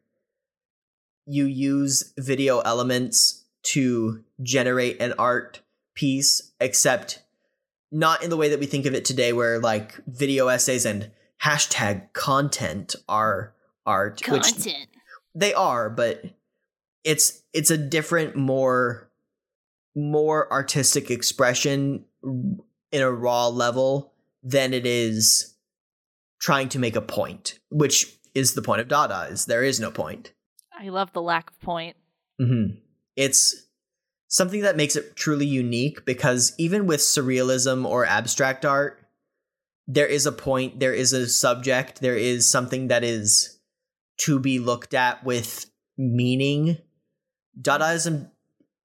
you 1.26 1.44
use 1.44 2.12
video 2.16 2.61
elements 2.61 3.44
to 3.72 4.22
generate 4.40 5.00
an 5.00 5.14
art 5.18 5.62
piece, 5.94 6.52
except 6.61 7.22
not 7.90 8.22
in 8.22 8.31
the 8.31 8.37
way 8.37 8.48
that 8.50 8.61
we 8.61 8.66
think 8.66 8.87
of 8.87 8.94
it 8.94 9.05
today, 9.05 9.33
where 9.33 9.59
like 9.59 9.98
video 10.07 10.46
essays 10.46 10.87
and 10.87 11.11
hashtag 11.42 12.12
content 12.12 12.94
are 13.09 13.52
art, 13.85 14.22
which 14.29 14.42
content 14.42 14.87
they 15.35 15.52
are, 15.55 15.90
but 15.90 16.22
it's 17.02 17.42
it's 17.52 17.70
a 17.72 17.76
different, 17.79 18.37
more 18.37 19.06
more 19.96 20.52
artistic 20.52 21.11
expression 21.11 22.04
in 22.22 23.02
a 23.02 23.11
raw 23.11 23.48
level 23.48 24.12
than 24.42 24.72
it 24.72 24.87
is 24.87 25.56
trying 26.40 26.68
to 26.68 26.78
make 26.78 26.94
a 26.94 27.00
point, 27.00 27.59
which 27.70 28.18
is 28.35 28.54
the 28.54 28.62
point 28.62 28.80
of 28.80 28.88
Dada. 28.88 29.26
Is 29.30 29.46
there 29.46 29.64
is 29.64 29.80
no 29.80 29.90
point. 29.90 30.32
i 30.78 30.88
love 30.88 31.12
the 31.12 31.22
lack 31.22 31.50
of 31.50 31.59
point 31.61 31.96
Mm-hmm. 32.40 32.76
It's 33.16 33.66
something 34.28 34.62
that 34.62 34.76
makes 34.76 34.96
it 34.96 35.16
truly 35.16 35.46
unique 35.46 36.04
because 36.04 36.52
even 36.59 36.87
with 36.87 37.00
surrealism 37.00 37.87
or 37.87 38.04
abstract 38.04 38.64
art, 38.64 39.00
there 39.87 40.06
is 40.06 40.26
a 40.26 40.32
point, 40.32 40.80
there 40.80 40.92
is 40.92 41.12
a 41.12 41.28
subject, 41.28 42.00
there 42.00 42.16
is 42.16 42.50
something 42.50 42.88
that 42.88 43.04
is 43.04 43.59
to 44.18 44.38
be 44.38 44.59
looked 44.59 44.94
at 44.94 45.24
with 45.24 45.70
meaning. 45.96 46.78
Dadaism 47.61 48.30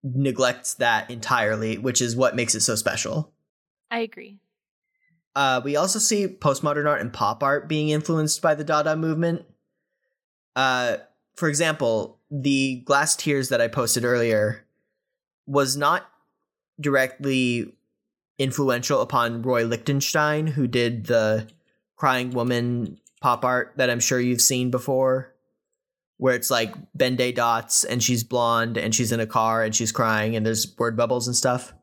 neglects 0.03 0.73
that 0.75 1.09
entirely, 1.11 1.77
which 1.77 2.01
is 2.01 2.15
what 2.15 2.35
makes 2.35 2.55
it 2.55 2.61
so 2.61 2.75
special. 2.75 3.31
i 3.89 3.99
agree 3.99 4.39
Uh, 5.35 5.61
we 5.63 5.75
also 5.77 5.99
see 5.99 6.27
postmodern 6.27 6.87
art 6.87 6.99
and 7.01 7.13
pop 7.13 7.41
art 7.43 7.69
being 7.69 7.89
influenced 7.89 8.41
by 8.41 8.53
the 8.53 8.63
Dada 8.65 8.95
movement. 8.95 9.45
Uh, 10.55 10.97
for 11.35 11.47
example, 11.47 12.19
the 12.29 12.81
glass 12.85 13.15
tears 13.15 13.49
that 13.49 13.61
I 13.61 13.67
posted 13.69 14.03
earlier 14.03 14.65
was 15.47 15.77
not 15.77 16.09
directly 16.79 17.73
influential 18.37 19.01
upon 19.01 19.41
Roy 19.41 19.63
Lichtenstein, 19.65 20.47
who 20.47 20.67
did 20.67 21.05
the 21.05 21.47
crying 21.95 22.31
woman 22.31 22.99
pop 23.21 23.45
art 23.45 23.73
that 23.77 23.89
I'm 23.89 23.99
sure 23.99 24.19
you've 24.19 24.41
seen 24.41 24.71
before, 24.71 25.30
where 26.21 26.35
it's 26.35 26.51
like 26.51 26.75
Ben-Day 26.93 27.31
dots 27.31 27.83
and 27.83 28.03
she's 28.03 28.23
blonde 28.23 28.77
and 28.77 28.93
she's 28.93 29.11
in 29.11 29.19
a 29.19 29.25
car 29.25 29.63
and 29.63 29.75
she's 29.75 29.91
crying 29.91 30.35
and 30.35 30.45
there's 30.45 30.77
word 30.77 30.95
bubbles 30.95 31.25
and 31.25 31.35
stuff. 31.35 31.73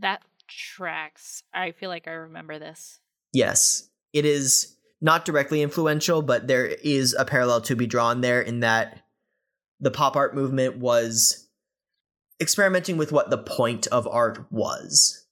That 0.00 0.20
tracks. 0.46 1.42
I 1.54 1.72
feel 1.72 1.88
like 1.88 2.06
I 2.06 2.10
remember 2.10 2.58
this. 2.58 3.00
Yes, 3.32 3.88
it 4.12 4.26
is 4.26 4.76
not 5.00 5.24
directly 5.24 5.62
influential, 5.62 6.20
but 6.20 6.48
there 6.48 6.66
is 6.66 7.16
a 7.18 7.24
parallel 7.24 7.62
to 7.62 7.74
be 7.74 7.86
drawn 7.86 8.20
there 8.20 8.42
in 8.42 8.60
that 8.60 9.00
the 9.80 9.90
pop 9.90 10.16
art 10.16 10.34
movement 10.34 10.76
was 10.76 11.48
experimenting 12.38 12.98
with 12.98 13.10
what 13.10 13.30
the 13.30 13.38
point 13.38 13.86
of 13.86 14.06
art 14.06 14.52
was. 14.52 15.24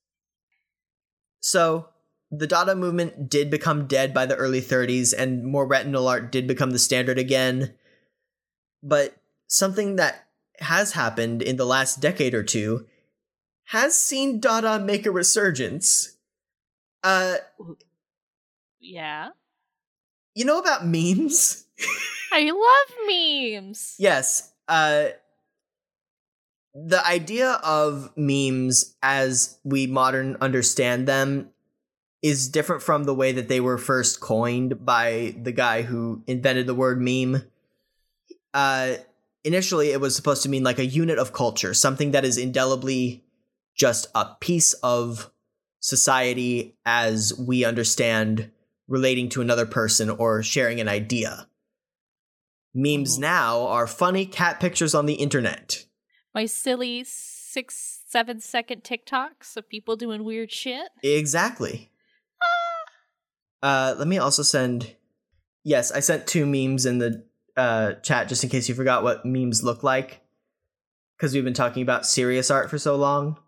So, 1.41 1.91
the 2.31 2.47
Dada 2.47 2.75
movement 2.75 3.29
did 3.29 3.51
become 3.51 3.87
dead 3.87 4.15
by 4.15 4.25
the 4.25 4.37
early 4.37 4.63
30s, 4.63 5.13
and 5.13 5.45
more 5.45 5.67
retinal 5.67 6.09
art 6.09 6.33
did 6.33 6.47
become 6.47 6.71
the 6.71 6.79
standard 6.79 7.19
again. 7.19 7.75
But 8.85 9.17
something 9.49 9.97
that 9.97 10.27
has 10.61 10.93
happened 10.93 11.43
in 11.43 11.57
the 11.57 11.65
last 11.67 12.01
decade 12.01 12.35
or 12.35 12.45
two 12.45 12.87
has 13.69 13.99
seen 13.99 14.39
Dada 14.41 14.79
make 14.79 15.07
a 15.07 15.11
resurgence. 15.11 16.17
Uh, 17.03 17.37
Yeah. 18.79 19.31
You 20.35 20.45
know 20.45 20.59
about 20.59 20.87
memes? 20.87 21.65
I 22.33 22.51
love 22.51 22.99
memes. 23.09 23.97
yes. 23.99 24.53
Uh 24.69 25.09
the 26.75 27.07
idea 27.07 27.53
of 27.63 28.11
memes 28.17 28.97
as 29.01 29.59
we 29.63 29.87
modern 29.87 30.37
understand 30.41 31.07
them 31.07 31.51
is 32.21 32.49
different 32.49 32.83
from 32.83 33.05
the 33.05 33.15
way 33.15 33.31
that 33.33 33.49
they 33.49 33.61
were 33.61 33.79
first 33.79 34.19
coined 34.21 34.85
by 34.85 35.37
the 35.41 35.53
guy 35.53 35.83
who 35.83 36.23
invented 36.27 36.67
the 36.67 36.75
word 36.75 37.01
meme. 37.01 37.45
Uh 38.55 38.95
initially 39.43 39.91
it 39.91 40.01
was 40.01 40.17
supposed 40.17 40.43
to 40.45 40.49
mean 40.49 40.63
like 40.63 40.79
a 40.79 40.87
unit 40.87 41.19
of 41.19 41.33
culture, 41.35 41.75
something 41.75 42.13
that 42.13 42.25
is 42.25 42.39
indelibly 42.39 43.25
just 43.77 44.07
a 44.15 44.27
piece 44.41 44.73
of 44.75 45.31
society 45.81 46.77
as 46.87 47.35
we 47.39 47.65
understand 47.65 48.51
relating 48.89 49.29
to 49.29 49.43
another 49.43 49.67
person 49.67 50.09
or 50.09 50.43
sharing 50.43 50.81
an 50.81 50.89
idea. 50.89 51.47
Memes 52.75 53.17
Mhm. 53.19 53.21
now 53.21 53.67
are 53.67 53.87
funny 53.87 54.25
cat 54.25 54.61
pictures 54.61 54.95
on 54.95 55.07
the 55.07 55.15
internet. 55.15 55.85
My 56.35 56.47
silly 56.47 57.05
six, 57.05 58.01
seven 58.07 58.41
second 58.41 58.83
TikToks 58.83 59.57
of 59.57 59.69
people 59.69 59.97
doing 59.97 60.25
weird 60.25 60.51
shit. 60.51 60.89
Exactly. 61.03 61.91
Uh, 63.63 63.95
let 63.99 64.07
me 64.09 64.19
also 64.19 64.43
send. 64.43 64.97
Yes, 65.63 65.91
I 65.91 66.01
sent 66.01 66.27
two 66.27 66.45
memes 66.47 66.85
in 66.85 66.99
the 66.99 67.25
uh, 67.57 67.95
chat 67.95 68.29
just 68.29 68.45
in 68.45 68.51
case 68.51 68.69
you 68.69 68.75
forgot 68.75 69.03
what 69.03 69.25
memes 69.25 69.63
look 69.63 69.83
like. 69.83 70.21
Because 71.17 71.33
we've 71.33 71.45
been 71.45 71.55
talking 71.55 71.83
about 71.83 72.07
serious 72.07 72.51
art 72.51 72.69
for 72.71 72.79
so 72.79 72.97
long. 72.97 73.39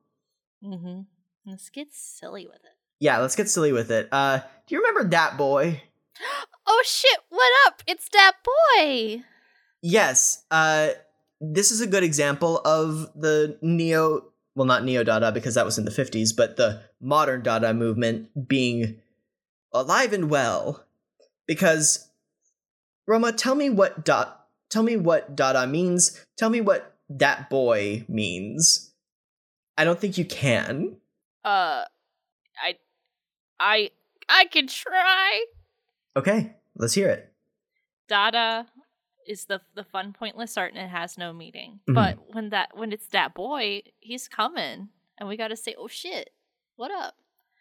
Mm-hmm. 0.64 1.00
Let's 1.46 1.68
get 1.70 1.88
silly 1.92 2.46
with 2.46 2.56
it. 2.56 2.76
Yeah, 2.98 3.18
let's 3.18 3.36
get 3.36 3.48
silly 3.48 3.72
with 3.72 3.90
it. 3.90 4.08
Uh, 4.10 4.38
do 4.66 4.74
you 4.74 4.80
remember 4.80 5.08
that 5.10 5.36
boy? 5.36 5.82
Oh 6.68 6.82
shit, 6.84 7.20
what 7.28 7.52
up? 7.64 7.84
It's 7.86 8.08
that 8.08 8.32
boy. 8.42 9.22
Yes. 9.82 10.44
Uh, 10.50 10.88
this 11.40 11.70
is 11.70 11.80
a 11.80 11.86
good 11.86 12.02
example 12.02 12.60
of 12.64 13.08
the 13.14 13.56
neo. 13.62 14.24
Well, 14.56 14.66
not 14.66 14.82
neo 14.82 15.04
Dada 15.04 15.30
because 15.30 15.54
that 15.54 15.64
was 15.64 15.78
in 15.78 15.84
the 15.84 15.92
fifties, 15.92 16.32
but 16.32 16.56
the 16.56 16.82
modern 17.00 17.44
Dada 17.44 17.72
movement 17.72 18.48
being 18.48 18.98
alive 19.72 20.12
and 20.12 20.28
well. 20.28 20.84
Because 21.46 22.05
Roma, 23.06 23.32
tell 23.32 23.54
me 23.54 23.70
what 23.70 24.04
dot. 24.04 24.46
Tell 24.68 24.82
me 24.82 24.96
what 24.96 25.36
Dada 25.36 25.66
means. 25.66 26.24
Tell 26.36 26.50
me 26.50 26.60
what 26.60 26.96
that 27.08 27.48
boy 27.48 28.04
means. 28.08 28.92
I 29.78 29.84
don't 29.84 29.98
think 30.00 30.18
you 30.18 30.24
can. 30.24 30.96
Uh 31.44 31.84
I 32.60 32.74
I 33.60 33.90
I 34.28 34.46
can 34.46 34.66
try. 34.66 35.44
Okay, 36.16 36.56
let's 36.74 36.94
hear 36.94 37.08
it. 37.08 37.32
Dada 38.08 38.66
is 39.26 39.44
the 39.44 39.60
the 39.74 39.84
fun 39.84 40.12
pointless 40.12 40.56
art 40.56 40.72
and 40.74 40.82
it 40.82 40.88
has 40.90 41.16
no 41.18 41.32
meaning. 41.32 41.80
Mhm. 41.88 41.94
But 41.94 42.34
when 42.34 42.50
that 42.50 42.76
when 42.76 42.92
it's 42.92 43.06
that 43.08 43.34
boy, 43.34 43.82
he's 44.00 44.28
coming 44.28 44.88
and 45.18 45.28
we 45.28 45.36
got 45.36 45.48
to 45.48 45.56
say, 45.56 45.74
"Oh 45.78 45.88
shit. 45.88 46.30
What 46.76 46.90
up?" 46.90 47.14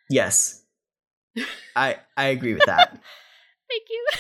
Yes, 0.10 0.64
I 1.76 1.98
I 2.18 2.26
agree 2.28 2.54
with 2.54 2.66
that. 2.66 2.89
Thank 3.70 3.84
you. 3.89 4.08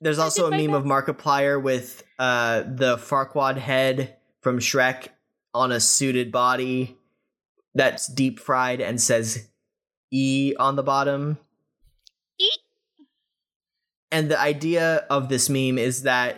There's 0.00 0.18
also 0.18 0.46
a 0.46 0.50
meme 0.50 0.74
of 0.74 0.84
Markiplier 0.84 1.60
with 1.60 2.02
uh, 2.18 2.62
the 2.66 2.96
Farquaad 2.96 3.56
head 3.56 4.16
from 4.42 4.58
Shrek 4.58 5.08
on 5.54 5.72
a 5.72 5.80
suited 5.80 6.30
body 6.30 6.96
that's 7.74 8.06
deep 8.06 8.38
fried 8.38 8.80
and 8.80 9.00
says 9.00 9.48
E 10.10 10.54
on 10.58 10.76
the 10.76 10.82
bottom. 10.82 11.38
Eat. 12.38 12.60
And 14.12 14.30
the 14.30 14.38
idea 14.38 15.06
of 15.10 15.28
this 15.28 15.48
meme 15.48 15.78
is 15.78 16.02
that 16.02 16.36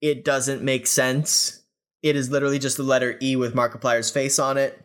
it 0.00 0.24
doesn't 0.24 0.62
make 0.62 0.86
sense. 0.86 1.62
It 2.02 2.16
is 2.16 2.30
literally 2.30 2.58
just 2.58 2.76
the 2.76 2.82
letter 2.82 3.16
E 3.20 3.36
with 3.36 3.54
Markiplier's 3.54 4.10
face 4.10 4.38
on 4.38 4.56
it. 4.56 4.82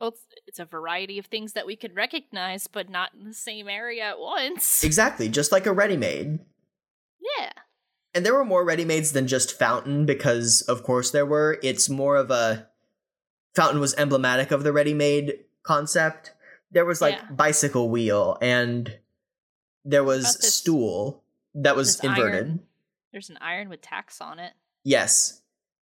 Well, 0.00 0.10
it's, 0.10 0.26
it's 0.46 0.58
a 0.58 0.64
variety 0.64 1.18
of 1.18 1.26
things 1.26 1.54
that 1.54 1.66
we 1.66 1.74
could 1.74 1.96
recognize, 1.96 2.66
but 2.66 2.88
not 2.88 3.10
in 3.14 3.24
the 3.24 3.34
same 3.34 3.68
area 3.68 4.04
at 4.04 4.20
once. 4.20 4.84
Exactly, 4.84 5.28
just 5.28 5.50
like 5.50 5.66
a 5.66 5.72
ready 5.72 5.96
made. 5.96 6.38
Yeah. 7.20 7.50
And 8.14 8.24
there 8.24 8.34
were 8.34 8.44
more 8.44 8.64
ready 8.64 8.84
mades 8.84 9.12
than 9.12 9.26
just 9.28 9.58
Fountain, 9.58 10.06
because 10.06 10.62
of 10.62 10.82
course 10.82 11.10
there 11.10 11.26
were. 11.26 11.58
It's 11.62 11.88
more 11.88 12.16
of 12.16 12.30
a 12.30 12.68
Fountain 13.54 13.80
was 13.80 13.94
emblematic 13.96 14.50
of 14.50 14.62
the 14.64 14.72
ready 14.72 14.94
made 14.94 15.40
concept. 15.62 16.32
There 16.70 16.84
was 16.84 17.00
like 17.00 17.14
Yeah. 17.16 17.30
bicycle 17.30 17.90
wheel 17.90 18.36
and 18.40 18.98
there 19.84 20.04
was 20.04 20.36
this- 20.36 20.54
stool 20.54 21.22
that 21.54 21.76
was 21.76 21.98
inverted. 22.00 22.34
iron. 22.46 22.66
There's 23.12 23.30
an 23.30 23.38
iron 23.40 23.68
with 23.68 23.80
tacks 23.80 24.20
on 24.20 24.38
it. 24.38 24.52
Yes. 24.84 25.40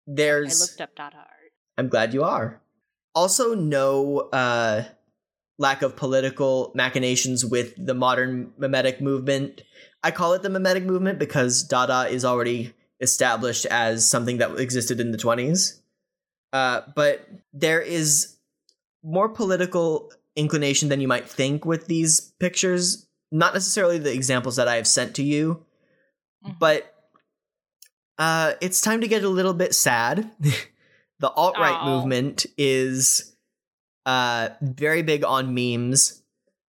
There's 0.08 0.62
I 0.62 0.66
looked 0.66 0.82
up 0.82 0.96
Dada 0.96 1.18
art. 1.18 1.52
I'm 1.78 1.90
glad 1.90 2.14
you 2.14 2.24
are. 2.24 2.62
Also 3.14 3.56
no 3.56 4.20
uh 4.32 4.84
lack 5.58 5.82
of 5.82 5.96
political 5.96 6.72
machinations 6.76 7.46
with 7.46 7.74
the 7.78 7.94
modern 7.94 8.52
memetic 8.58 9.00
movement. 9.02 9.62
I 10.04 10.12
call 10.12 10.34
it 10.34 10.42
the 10.44 10.50
memetic 10.50 10.84
movement 10.84 11.18
because 11.20 11.64
Dada 11.64 12.08
is 12.10 12.26
already 12.26 12.74
established 13.00 13.66
as 13.68 14.10
something 14.10 14.38
that 14.38 14.60
existed 14.60 15.00
in 15.00 15.12
the 15.12 15.18
20s. 15.18 15.80
Uh, 16.54 16.82
but 16.96 17.28
there 17.54 17.82
is 17.82 18.38
more 19.04 19.30
political 19.30 20.12
inclination 20.36 20.90
than 20.90 21.00
you 21.02 21.08
might 21.08 21.28
think 21.30 21.66
with 21.66 21.88
these 21.88 22.20
pictures. 22.40 23.08
Not 23.32 23.54
necessarily 23.54 23.98
the 23.98 24.14
examples 24.14 24.56
that 24.58 24.68
I 24.68 24.76
have 24.76 24.88
sent 24.88 25.16
to 25.16 25.24
you, 25.24 25.66
Mhm. 26.46 26.60
but 26.60 26.92
uh, 28.18 28.54
it's 28.62 28.82
time 28.82 29.02
to 29.02 29.08
get 29.08 29.24
a 29.24 29.30
little 29.30 29.54
bit 29.54 29.74
sad. 29.76 30.32
the 31.20 31.30
alt 31.32 31.58
right 31.58 31.86
movement 31.86 32.46
is 32.58 33.35
uh, 34.06 34.50
very 34.62 35.02
big 35.02 35.24
on 35.24 35.54
memes 35.54 36.22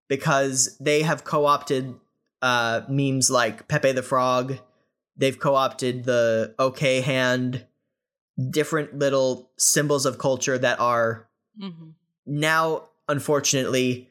because 0.08 0.76
they 0.78 1.02
have 1.02 1.24
co 1.24 1.46
opted 1.46 1.94
uh, 2.42 2.82
memes 2.88 3.30
like 3.30 3.68
Pepe 3.68 3.92
the 3.92 4.02
Frog. 4.02 4.58
They've 5.16 5.38
co 5.38 5.54
opted 5.54 6.04
the 6.04 6.54
OK 6.58 7.00
hand, 7.00 7.66
different 8.50 8.98
little 8.98 9.50
symbols 9.56 10.06
of 10.06 10.18
culture 10.18 10.58
that 10.58 10.78
are 10.80 11.28
Mhm. 11.60 11.94
now, 12.26 12.88
unfortunately, 13.08 14.08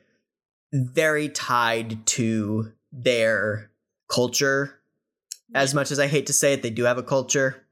very 0.74 1.30
tied 1.30 2.06
to 2.08 2.74
their 2.92 3.70
culture. 4.10 4.80
As 5.54 5.74
much 5.74 5.92
as 5.92 6.00
I 6.00 6.08
hate 6.08 6.26
to 6.28 6.34
say 6.34 6.54
it, 6.54 6.64
they 6.64 6.70
do 6.70 6.84
have 6.84 6.98
a 6.98 7.04
culture. 7.04 7.64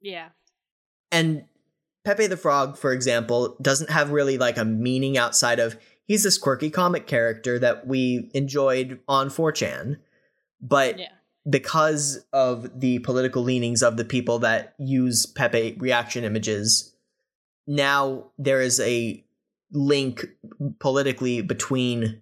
Yeah. 0.00 0.28
And 1.10 1.44
Pepe 2.04 2.26
the 2.26 2.36
Frog, 2.36 2.76
for 2.76 2.92
example, 2.92 3.56
doesn't 3.62 3.90
have 3.90 4.10
really 4.10 4.38
like 4.38 4.58
a 4.58 4.64
meaning 4.64 5.16
outside 5.16 5.58
of 5.60 5.76
he's 6.04 6.24
this 6.24 6.38
quirky 6.38 6.70
comic 6.70 7.06
character 7.06 7.58
that 7.58 7.86
we 7.86 8.30
enjoyed 8.34 8.98
on 9.06 9.28
4chan. 9.30 9.98
But 10.60 10.98
Yeah. 10.98 11.08
because 11.48 12.24
of 12.32 12.80
the 12.80 12.98
political 13.00 13.42
leanings 13.42 13.82
of 13.82 13.96
the 13.96 14.04
people 14.04 14.38
that 14.40 14.74
use 14.78 15.26
Pepe 15.26 15.76
reaction 15.78 16.24
images, 16.24 16.94
now 17.66 18.30
there 18.38 18.60
is 18.60 18.80
a 18.80 19.24
link 19.70 20.26
politically 20.80 21.40
between 21.40 22.20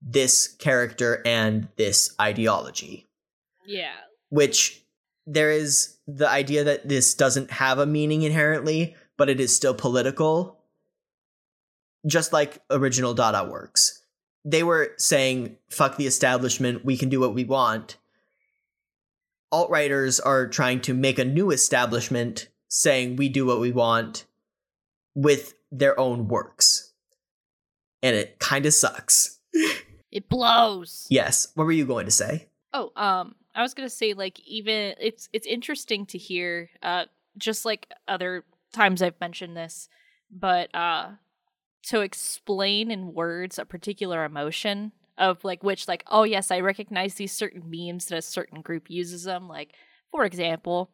this 0.00 0.46
character 0.48 1.20
and 1.26 1.68
this 1.76 2.14
ideology 2.20 3.06
Yeah. 3.66 3.94
which 4.28 4.84
there 5.26 5.50
is 5.50 5.96
the 6.06 6.28
idea 6.28 6.62
that 6.62 6.88
this 6.88 7.14
doesn't 7.14 7.50
have 7.50 7.78
a 7.80 7.86
meaning 7.86 8.22
inherently, 8.22 8.94
but 9.16 9.28
it 9.28 9.40
is 9.40 9.54
still 9.54 9.74
political, 9.74 10.58
just 12.06 12.32
like 12.32 12.62
original 12.70 13.14
Dada 13.14 13.44
works. 13.44 14.02
They 14.44 14.62
were 14.62 14.92
saying, 14.96 15.56
fuck 15.70 15.96
the 15.96 16.06
establishment, 16.06 16.84
we 16.84 16.96
can 16.96 17.08
do 17.08 17.20
what 17.20 17.34
we 17.34 17.44
want. 17.44 17.96
Alt 19.50 19.70
righters 19.70 20.20
are 20.20 20.46
trying 20.46 20.80
to 20.82 20.94
make 20.94 21.18
a 21.18 21.24
new 21.24 21.50
establishment 21.50 22.48
saying 22.68 23.16
we 23.16 23.28
do 23.28 23.46
what 23.46 23.60
we 23.60 23.72
want 23.72 24.24
with 25.14 25.54
their 25.72 25.98
own 25.98 26.28
works. 26.28 26.92
And 28.02 28.14
it 28.14 28.38
kind 28.38 28.66
of 28.66 28.74
sucks. 28.74 29.38
It 30.12 30.28
blows. 30.28 31.06
Yes. 31.10 31.48
What 31.54 31.64
were 31.64 31.72
you 31.72 31.86
going 31.86 32.06
to 32.06 32.12
say? 32.12 32.48
Oh, 32.72 32.92
um, 32.94 33.34
I 33.56 33.62
was 33.62 33.72
gonna 33.72 33.88
say 33.88 34.12
like 34.12 34.38
even 34.40 34.94
it's 35.00 35.30
it's 35.32 35.46
interesting 35.46 36.04
to 36.06 36.18
hear, 36.18 36.68
uh, 36.82 37.06
just 37.38 37.64
like 37.64 37.90
other 38.06 38.44
times 38.72 39.02
I've 39.02 39.20
mentioned 39.20 39.56
this, 39.56 39.88
but 40.30 40.74
uh, 40.74 41.12
to 41.84 42.00
explain 42.00 42.90
in 42.90 43.14
words 43.14 43.58
a 43.58 43.64
particular 43.64 44.24
emotion 44.24 44.92
of 45.18 45.44
like 45.44 45.62
which 45.62 45.88
like 45.88 46.04
oh 46.08 46.24
yes 46.24 46.50
I 46.50 46.60
recognize 46.60 47.14
these 47.14 47.32
certain 47.32 47.62
memes 47.70 48.06
that 48.06 48.18
a 48.18 48.22
certain 48.22 48.60
group 48.60 48.90
uses 48.90 49.24
them 49.24 49.48
like 49.48 49.74
for 50.12 50.24
example, 50.24 50.90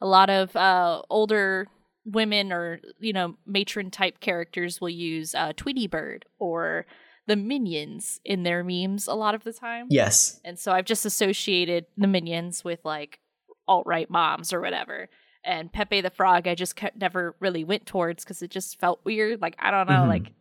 a 0.00 0.06
lot 0.06 0.30
of 0.30 0.54
uh 0.56 1.02
older 1.08 1.68
women 2.04 2.52
or 2.52 2.80
you 2.98 3.12
know 3.12 3.36
matron 3.46 3.90
type 3.90 4.20
characters 4.20 4.80
will 4.80 4.88
use 4.88 5.34
uh 5.34 5.52
Tweety 5.56 5.86
Bird 5.86 6.24
or 6.38 6.86
the 7.26 7.36
minions 7.36 8.20
in 8.24 8.42
their 8.42 8.64
memes 8.64 9.06
a 9.06 9.14
lot 9.14 9.34
of 9.34 9.44
the 9.44 9.52
time. 9.52 9.86
Yes. 9.88 10.40
And 10.44 10.58
so 10.58 10.72
I've 10.72 10.84
just 10.86 11.04
associated 11.04 11.86
the 11.96 12.08
minions 12.08 12.64
with 12.64 12.80
like 12.84 13.20
alt 13.68 13.86
right 13.86 14.10
moms 14.10 14.52
or 14.52 14.60
whatever. 14.60 15.08
And 15.44 15.72
Pepe 15.72 16.00
the 16.02 16.10
Frog, 16.10 16.46
I 16.46 16.54
just 16.54 16.78
never 16.96 17.34
really 17.40 17.64
went 17.64 17.86
towards 17.86 18.24
because 18.24 18.42
it 18.42 18.50
just 18.50 18.78
felt 18.78 19.00
weird. 19.04 19.40
Like 19.40 19.56
I 19.58 19.70
don't 19.70 19.88
know, 19.88 20.02
Mhm. 20.02 20.08
like 20.08 20.32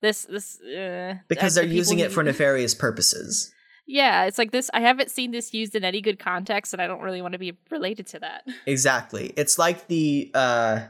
this 0.00 0.24
this 0.24 0.58
uh, 0.62 1.14
Because 1.28 1.54
they're 1.54 1.66
the 1.66 1.74
using 1.74 1.98
it 1.98 2.10
for 2.12 2.22
nefarious 2.24 2.74
purposes. 2.74 3.52
Yeah, 3.86 4.24
it's 4.26 4.38
like 4.38 4.50
this. 4.52 4.70
I 4.72 4.80
haven't 4.80 5.10
seen 5.10 5.32
this 5.32 5.52
used 5.52 5.74
in 5.74 5.84
any 5.84 6.00
good 6.00 6.18
context, 6.18 6.72
and 6.72 6.80
I 6.80 6.86
don't 6.86 7.02
really 7.02 7.20
want 7.22 7.32
to 7.32 7.38
be 7.38 7.58
related 7.70 8.06
to 8.08 8.20
that. 8.20 8.44
Exactly. 8.66 9.32
It's 9.36 9.58
like 9.58 9.88
the 9.88 10.30
uh 10.34 10.80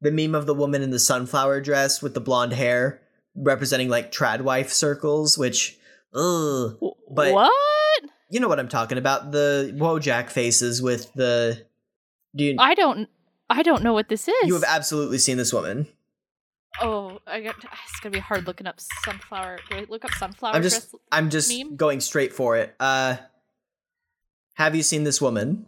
the 0.00 0.10
meme 0.10 0.34
of 0.34 0.46
the 0.46 0.54
woman 0.54 0.82
in 0.82 0.90
the 0.90 0.98
sunflower 0.98 1.60
dress 1.60 2.00
with 2.02 2.14
the 2.14 2.20
blonde 2.20 2.54
hair 2.54 3.02
representing 3.36 3.88
like 3.88 4.10
tradwife 4.10 4.70
circles, 4.72 5.36
which 5.38 5.78
ugh. 6.14 6.76
But- 7.10 7.32
what? 7.34 8.02
You 8.32 8.38
know 8.40 8.48
what 8.48 8.58
I'm 8.60 8.68
talking 8.68 8.96
about. 8.96 9.32
The 9.32 9.74
Wojak 9.76 10.30
faces 10.30 10.80
with 10.80 11.12
the 11.14 11.66
do 12.34 12.44
you, 12.44 12.56
I 12.58 12.74
don't. 12.74 13.08
I 13.48 13.62
don't 13.62 13.82
know 13.82 13.92
what 13.92 14.08
this 14.08 14.28
is. 14.28 14.34
you 14.44 14.54
have 14.54 14.64
absolutely 14.66 15.18
seen 15.18 15.36
this 15.36 15.52
woman. 15.52 15.86
oh, 16.80 17.20
I 17.26 17.40
got. 17.40 17.56
It's 17.56 18.00
gonna 18.00 18.12
be 18.12 18.20
hard 18.20 18.46
looking 18.46 18.66
up 18.66 18.76
sunflower. 19.04 19.58
Look 19.88 20.04
up 20.04 20.12
sunflower 20.12 20.54
I'm 20.54 20.62
just 20.62 20.90
dress? 20.90 21.02
I'm 21.10 21.30
just 21.30 21.50
meme? 21.52 21.76
going 21.76 22.00
straight 22.00 22.32
for 22.32 22.56
it. 22.56 22.74
Uh 22.78 23.16
have 24.54 24.76
you 24.76 24.82
seen 24.82 25.04
this 25.04 25.22
woman? 25.22 25.66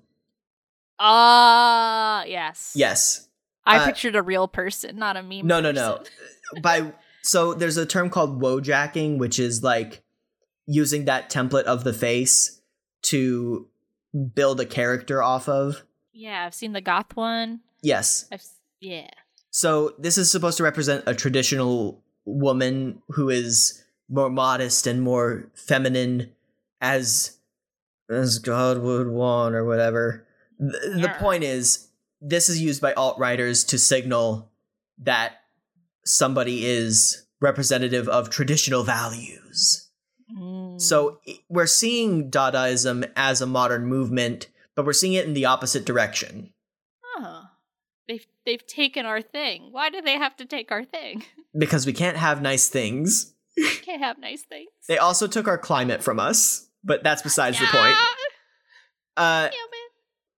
Ah, 0.99 2.25
yes. 2.25 2.75
Yes. 2.77 3.29
I 3.65 3.79
uh, 3.79 3.87
pictured 3.87 4.15
a 4.17 4.23
real 4.23 4.47
person, 4.47 4.97
not 4.97 5.17
a 5.17 5.23
meme. 5.23 5.47
No, 5.47 5.61
no, 5.61 5.73
no. 5.73 6.03
By 6.63 6.93
so 7.23 7.55
there's 7.55 7.77
a 7.77 7.87
term 7.87 8.11
called 8.11 8.41
wojacking, 8.43 9.19
which 9.19 9.39
is 9.39 9.63
like 9.63 10.03
using 10.67 11.07
that 11.07 11.31
template 11.31 11.65
of 11.65 11.85
the 11.85 11.93
face 11.93 12.61
to 13.05 13.69
build 14.35 14.61
a 14.61 14.67
character 14.67 15.23
off 15.23 15.49
of. 15.49 15.85
Yeah, 16.13 16.45
I've 16.47 16.55
seen 16.55 16.73
the 16.73 16.81
goth 16.81 17.17
one. 17.17 17.61
Yes. 17.83 18.27
I've 18.31 18.45
yeah. 18.81 19.09
So 19.51 19.95
this 19.99 20.19
is 20.19 20.31
supposed 20.31 20.57
to 20.57 20.63
represent 20.63 21.05
a 21.07 21.15
traditional 21.15 22.03
woman 22.25 23.03
who 23.09 23.29
is 23.29 23.83
more 24.09 24.31
modest 24.31 24.87
and 24.87 25.03
more 25.03 25.51
feminine 25.55 26.33
as 26.81 27.39
as 28.11 28.39
God 28.39 28.79
would 28.79 29.09
want 29.09 29.55
or 29.55 29.65
whatever. 29.65 30.27
The, 30.59 30.99
the 31.01 31.15
point 31.19 31.45
is 31.45 31.89
this 32.21 32.49
is 32.49 32.61
used 32.61 32.81
by 32.81 32.93
alt 32.93 33.19
righters 33.19 33.65
to 33.65 33.79
signal 33.79 34.51
that 34.99 35.33
somebody 36.05 36.67
is 36.67 37.27
representative 37.41 38.09
of 38.09 38.31
traditional 38.31 38.85
values. 38.85 39.91
Mm. 40.37 40.81
So 40.81 41.21
we're 41.49 41.67
seeing 41.67 42.31
Dadaism 42.31 43.11
as 43.17 43.41
a 43.41 43.47
modern 43.47 43.87
movement, 43.87 44.49
but 44.75 44.85
we're 44.85 44.93
seeing 44.93 45.15
it 45.15 45.27
in 45.27 45.35
the 45.35 45.45
opposite 45.45 45.85
direction. 45.85 46.53
Huh. 47.03 47.43
They've 48.09 48.27
they've 48.45 48.67
taken 48.67 49.07
our 49.07 49.23
thing. 49.23 49.69
Why 49.71 49.91
do 49.91 50.01
they 50.01 50.15
have 50.15 50.37
to 50.37 50.45
take 50.45 50.71
our 50.71 50.85
thing? 50.85 51.25
Because 51.59 51.85
we 51.85 51.93
can't 51.93 52.17
have 52.17 52.41
nice 52.41 52.69
things. 52.69 53.35
We 53.59 53.69
can't 53.83 54.01
have 54.01 54.17
nice 54.17 54.41
things. 54.41 54.71
They 54.89 54.97
also 54.97 55.27
took 55.27 55.47
our 55.47 55.59
climate 55.59 56.03
from 56.03 56.19
us, 56.19 56.67
but 56.83 57.05
that's 57.05 57.21
besides 57.21 57.59
the 57.59 57.67
point. 57.67 57.95
Uh, 59.15 59.51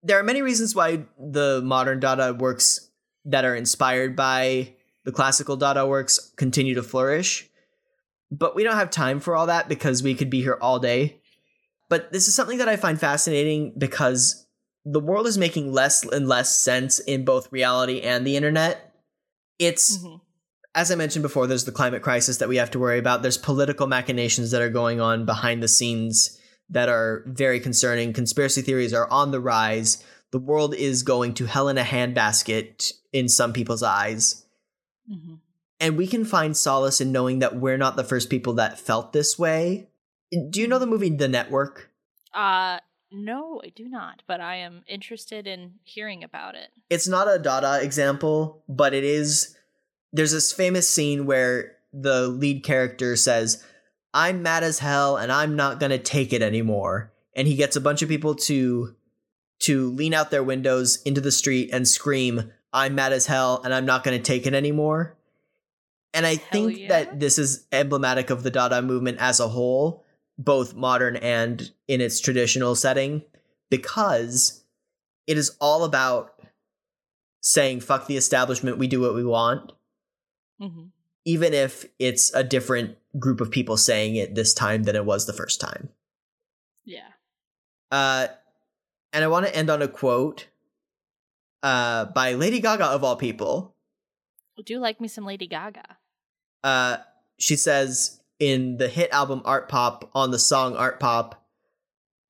there 0.02 0.18
are 0.18 0.24
many 0.24 0.42
reasons 0.42 0.74
why 0.74 1.04
the 1.16 1.62
modern 1.64 2.00
Dada 2.00 2.34
works 2.34 2.90
that 3.26 3.44
are 3.44 3.54
inspired 3.54 4.16
by 4.16 4.74
the 5.04 5.12
classical 5.12 5.56
Dada 5.56 5.86
works 5.86 6.32
continue 6.36 6.74
to 6.74 6.82
flourish. 6.82 7.48
But 8.30 8.56
we 8.56 8.64
don't 8.64 8.74
have 8.74 8.90
time 8.90 9.20
for 9.20 9.36
all 9.36 9.46
that 9.46 9.68
because 9.68 10.02
we 10.02 10.14
could 10.14 10.30
be 10.30 10.42
here 10.42 10.58
all 10.60 10.80
day. 10.80 11.20
But 11.94 12.10
this 12.10 12.26
is 12.26 12.34
something 12.34 12.58
that 12.58 12.68
I 12.68 12.74
find 12.74 12.98
fascinating 12.98 13.72
because 13.78 14.48
the 14.84 14.98
world 14.98 15.28
is 15.28 15.38
making 15.38 15.72
less 15.72 16.04
and 16.04 16.26
less 16.26 16.52
sense 16.52 16.98
in 16.98 17.24
both 17.24 17.52
reality 17.52 18.00
and 18.00 18.26
the 18.26 18.36
internet. 18.36 18.96
It's 19.60 19.98
Mhm. 19.98 20.20
as 20.74 20.90
I 20.90 20.96
mentioned 20.96 21.22
before, 21.22 21.46
there's 21.46 21.66
the 21.66 21.70
climate 21.70 22.02
crisis 22.02 22.38
that 22.38 22.48
we 22.48 22.56
have 22.56 22.72
to 22.72 22.80
worry 22.80 22.98
about. 22.98 23.22
There's 23.22 23.38
political 23.38 23.86
machinations 23.86 24.50
that 24.50 24.60
are 24.60 24.70
going 24.70 25.00
on 25.00 25.24
behind 25.24 25.62
the 25.62 25.68
scenes 25.68 26.36
that 26.68 26.88
are 26.88 27.22
very 27.28 27.60
concerning. 27.60 28.12
Conspiracy 28.12 28.60
theories 28.60 28.92
are 28.92 29.08
on 29.08 29.30
the 29.30 29.38
rise. 29.38 30.02
The 30.32 30.40
world 30.40 30.74
is 30.74 31.04
going 31.04 31.32
to 31.34 31.46
hell 31.46 31.68
in 31.68 31.78
a 31.78 31.84
handbasket 31.84 32.92
in 33.12 33.28
some 33.28 33.52
people's 33.52 33.84
eyes. 33.84 34.46
Mhm. 35.08 35.38
And 35.78 35.96
we 35.96 36.08
can 36.08 36.24
find 36.24 36.56
solace 36.56 37.00
in 37.00 37.12
knowing 37.12 37.38
that 37.38 37.54
we're 37.54 37.78
not 37.78 37.94
the 37.94 38.02
first 38.02 38.30
people 38.30 38.54
that 38.54 38.80
felt 38.80 39.12
this 39.12 39.38
way. 39.38 39.90
Do 40.50 40.60
you 40.60 40.68
know 40.68 40.78
the 40.78 40.86
movie 40.86 41.10
The 41.10 41.28
Network? 41.28 41.90
Uh 42.32 42.78
no, 43.12 43.60
I 43.64 43.68
do 43.68 43.88
not, 43.88 44.22
but 44.26 44.40
I 44.40 44.56
am 44.56 44.82
interested 44.88 45.46
in 45.46 45.74
hearing 45.84 46.24
about 46.24 46.56
it. 46.56 46.70
it's 46.90 47.06
not 47.06 47.32
a 47.32 47.38
Dada 47.38 47.80
example, 47.82 48.64
but 48.68 48.92
it 48.92 49.04
is. 49.04 49.56
There's 50.12 50.32
this 50.32 50.52
famous 50.52 50.88
scene 50.90 51.26
where 51.26 51.76
the 51.92 52.26
lead 52.26 52.64
character 52.64 53.14
says, 53.14 53.62
I'm 54.12 54.42
mad 54.42 54.64
as 54.64 54.80
hell 54.80 55.16
and 55.16 55.30
I'm 55.30 55.54
not 55.54 55.78
gonna 55.78 55.98
take 55.98 56.32
it 56.32 56.42
anymore. 56.42 57.12
And 57.36 57.46
he 57.46 57.54
gets 57.56 57.76
a 57.76 57.80
bunch 57.80 58.02
of 58.02 58.08
people 58.08 58.34
to 58.36 58.94
to 59.60 59.90
lean 59.92 60.12
out 60.12 60.30
their 60.30 60.42
windows 60.42 61.00
into 61.04 61.20
the 61.20 61.32
street 61.32 61.70
and 61.72 61.86
scream, 61.86 62.52
I'm 62.72 62.94
mad 62.96 63.12
as 63.12 63.26
hell 63.26 63.60
and 63.64 63.72
I'm 63.72 63.86
not 63.86 64.02
gonna 64.02 64.18
take 64.18 64.46
it 64.46 64.54
anymore. 64.54 65.16
And 66.12 66.26
I 66.26 66.36
Hell 66.36 66.48
think 66.52 66.78
yeah. 66.78 66.88
that 66.88 67.20
this 67.20 67.38
is 67.38 67.66
emblematic 67.72 68.30
of 68.30 68.42
the 68.42 68.50
Dada 68.50 68.82
movement 68.82 69.18
as 69.20 69.40
a 69.40 69.48
whole, 69.48 70.03
both 70.38 70.74
modern 70.74 71.16
and 71.16 71.70
in 71.88 72.00
its 72.00 72.20
traditional 72.20 72.74
setting, 72.74 73.22
because 73.70 74.64
it 75.26 75.38
is 75.38 75.56
all 75.60 75.84
about 75.84 76.32
saying 77.40 77.80
fuck 77.80 78.06
the 78.06 78.16
establishment 78.16 78.78
we 78.78 78.86
do 78.88 79.00
what 79.00 79.14
we 79.14 79.24
want 79.24 79.72
hmm 80.60 80.84
even 81.26 81.54
if 81.54 81.86
it's 81.98 82.32
a 82.34 82.44
different 82.44 82.96
group 83.18 83.40
of 83.40 83.50
people 83.50 83.76
saying 83.78 84.14
it 84.16 84.34
this 84.34 84.52
time 84.52 84.82
than 84.82 84.94
it 84.96 85.04
was 85.06 85.26
the 85.26 85.32
first 85.32 85.60
time 85.60 85.88
Yeah. 86.84 87.08
uh 87.90 88.28
and 89.12 89.24
i 89.24 89.28
want 89.28 89.44
to 89.46 89.54
end 89.54 89.68
on 89.68 89.82
a 89.82 89.88
quote 89.88 90.46
uh 91.62 92.06
by 92.06 92.32
lady 92.32 92.60
gaga 92.60 92.86
of 92.86 93.04
all 93.04 93.16
people 93.16 93.74
I 94.58 94.62
you 94.66 94.78
like 94.78 95.00
me 95.00 95.08
some 95.08 95.24
Lady 95.26 95.46
Gaga. 95.46 95.96
uh 96.62 96.96
she 97.38 97.56
says 97.56 98.20
in 98.38 98.76
the 98.78 98.88
hit 98.88 99.10
album 99.12 99.42
art 99.44 99.68
pop 99.68 100.10
on 100.14 100.30
the 100.30 100.38
song 100.38 100.76
art 100.76 100.98
pop 101.00 101.44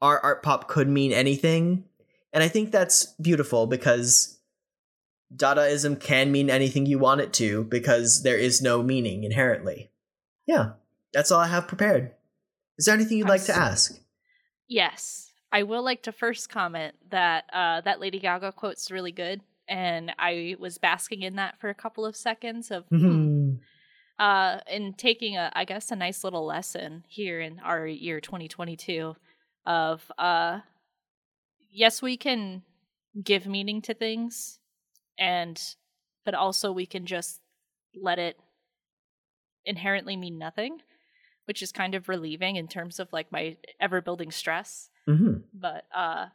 our 0.03 0.19
art 0.21 0.43
pop 0.43 0.69
could 0.69 0.89
mean 0.89 1.13
anything 1.13 1.85
and 2.33 2.43
i 2.43 2.49
think 2.49 2.71
that's 2.71 3.07
beautiful 3.21 3.67
because 3.67 4.39
dadaism 5.35 5.99
can 5.99 6.31
mean 6.31 6.51
anything 6.51 6.87
you 6.87 6.99
want 6.99 7.21
it 7.21 7.33
to 7.33 7.65
because 7.65 8.23
there 8.23 8.39
is 8.39 8.61
no 8.61 8.83
meaning 8.83 9.25
inherently 9.25 9.91
yeah 10.47 10.73
that's 11.13 11.33
all 11.33 11.41
i 11.41 11.49
have 11.49 11.67
prepared 11.67 12.13
is 12.79 12.85
there 12.85 12.95
anything 12.95 13.19
you'd 13.19 13.29
like 13.29 13.45
to 13.45 13.57
ask 13.57 13.99
Yes. 14.69 15.33
I 15.53 15.63
will 15.63 15.85
like 15.85 16.03
to 16.03 16.13
first 16.13 16.49
comment 16.49 16.95
that 17.11 17.45
uh 17.53 17.81
that 17.83 18.01
Lady 18.01 18.19
Gaga 18.19 18.53
quote's 18.53 18.91
really 18.91 19.13
good. 19.13 19.41
And 19.69 20.13
I 20.19 20.57
was 20.59 20.79
basking 20.79 21.23
in 21.23 21.37
that 21.37 21.59
for 21.59 21.71
a 21.71 21.75
couple 21.75 22.05
of 22.05 22.17
seconds 22.17 22.71
of 22.71 22.85
hmm, 22.89 22.99
uh 24.19 24.59
and 24.67 24.97
taking 24.97 25.37
a 25.37 25.51
i 25.55 25.65
guess 25.65 25.91
a 25.91 25.97
nice 25.97 26.23
little 26.25 26.47
lesson 26.47 27.05
here 27.09 27.41
in 27.41 27.59
our 27.61 27.87
year 27.87 28.21
2022 28.21 29.17
of 29.67 30.11
uh 30.19 30.61
yes 31.71 32.01
we 32.01 32.17
can 32.17 32.63
give 33.23 33.47
meaning 33.47 33.83
to 33.83 33.95
things 33.95 34.59
and 35.19 35.61
but 36.25 36.35
also 36.35 36.71
we 36.73 36.87
can 36.87 37.07
just 37.07 37.41
let 38.01 38.19
it 38.19 38.39
inherently 39.65 40.17
mean 40.17 40.39
nothing 40.39 40.79
which 41.47 41.63
is 41.63 41.73
kind 41.73 41.95
of 41.95 42.09
relieving 42.09 42.57
in 42.57 42.67
terms 42.69 42.99
of 42.99 43.13
like 43.13 43.31
my 43.33 43.57
ever 43.81 44.01
building 44.01 44.31
stress 44.31 44.91
Mhm. 45.09 45.43
but 45.53 45.85
uh 45.95 46.27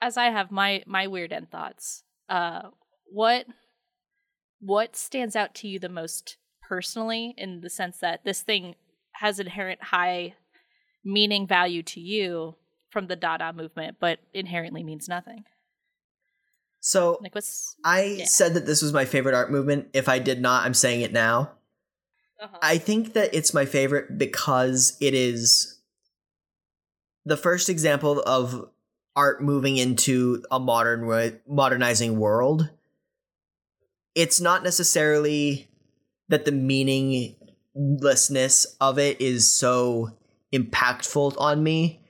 as 0.00 0.16
i 0.16 0.26
have 0.30 0.50
my 0.50 0.82
my 0.86 1.06
weird 1.06 1.32
end 1.32 1.50
thoughts 1.50 2.02
uh 2.28 2.70
what 3.06 3.46
what 4.60 4.94
stands 4.96 5.34
out 5.34 5.54
to 5.56 5.68
you 5.68 5.78
the 5.78 5.88
most 5.88 6.36
personally 6.70 7.34
in 7.36 7.62
the 7.62 7.68
sense 7.68 7.98
that 7.98 8.24
this 8.24 8.42
thing 8.42 8.76
has 9.10 9.40
inherent 9.40 9.82
high 9.82 10.32
meaning 11.02 11.44
value 11.44 11.82
to 11.82 11.98
you 12.00 12.54
from 12.90 13.08
the 13.08 13.16
dada 13.16 13.52
movement 13.52 13.96
but 13.98 14.20
inherently 14.32 14.84
means 14.84 15.08
nothing 15.08 15.42
so 16.78 17.18
like 17.20 17.34
what's 17.34 17.74
i 17.84 18.02
yeah. 18.02 18.24
said 18.24 18.54
that 18.54 18.66
this 18.66 18.82
was 18.82 18.92
my 18.92 19.04
favorite 19.04 19.34
art 19.34 19.50
movement 19.50 19.88
if 19.94 20.08
i 20.08 20.20
did 20.20 20.40
not 20.40 20.64
i'm 20.64 20.72
saying 20.72 21.00
it 21.00 21.12
now 21.12 21.50
uh-huh. 22.40 22.58
I 22.62 22.78
think 22.78 23.12
that 23.12 23.34
it's 23.34 23.52
my 23.52 23.66
favorite 23.66 24.16
because 24.16 24.96
it 25.00 25.12
is 25.12 25.78
the 27.26 27.36
first 27.36 27.68
example 27.68 28.22
of 28.26 28.70
art 29.14 29.42
moving 29.42 29.76
into 29.76 30.42
a 30.50 30.58
modern 30.58 31.38
modernizing 31.46 32.18
world. 32.18 32.70
It's 34.14 34.40
not 34.40 34.62
necessarily 34.62 35.68
that 36.30 36.44
the 36.44 36.52
meaninglessness 36.52 38.76
of 38.80 38.98
it 38.98 39.20
is 39.20 39.50
so 39.50 40.16
impactful 40.52 41.34
on 41.38 41.62
me 41.62 42.00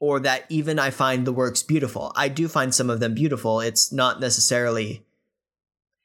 or 0.00 0.20
that 0.20 0.44
even 0.48 0.78
I 0.78 0.90
find 0.90 1.26
the 1.26 1.32
works 1.32 1.62
beautiful. 1.62 2.12
I 2.14 2.28
do 2.28 2.48
find 2.48 2.74
some 2.74 2.88
of 2.88 3.00
them 3.00 3.14
beautiful. 3.14 3.60
It's 3.60 3.92
not 3.92 4.20
necessarily 4.20 5.04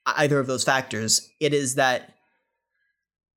either 0.05 0.39
of 0.39 0.47
those 0.47 0.63
factors. 0.63 1.29
It 1.39 1.53
is 1.53 1.75
that 1.75 2.15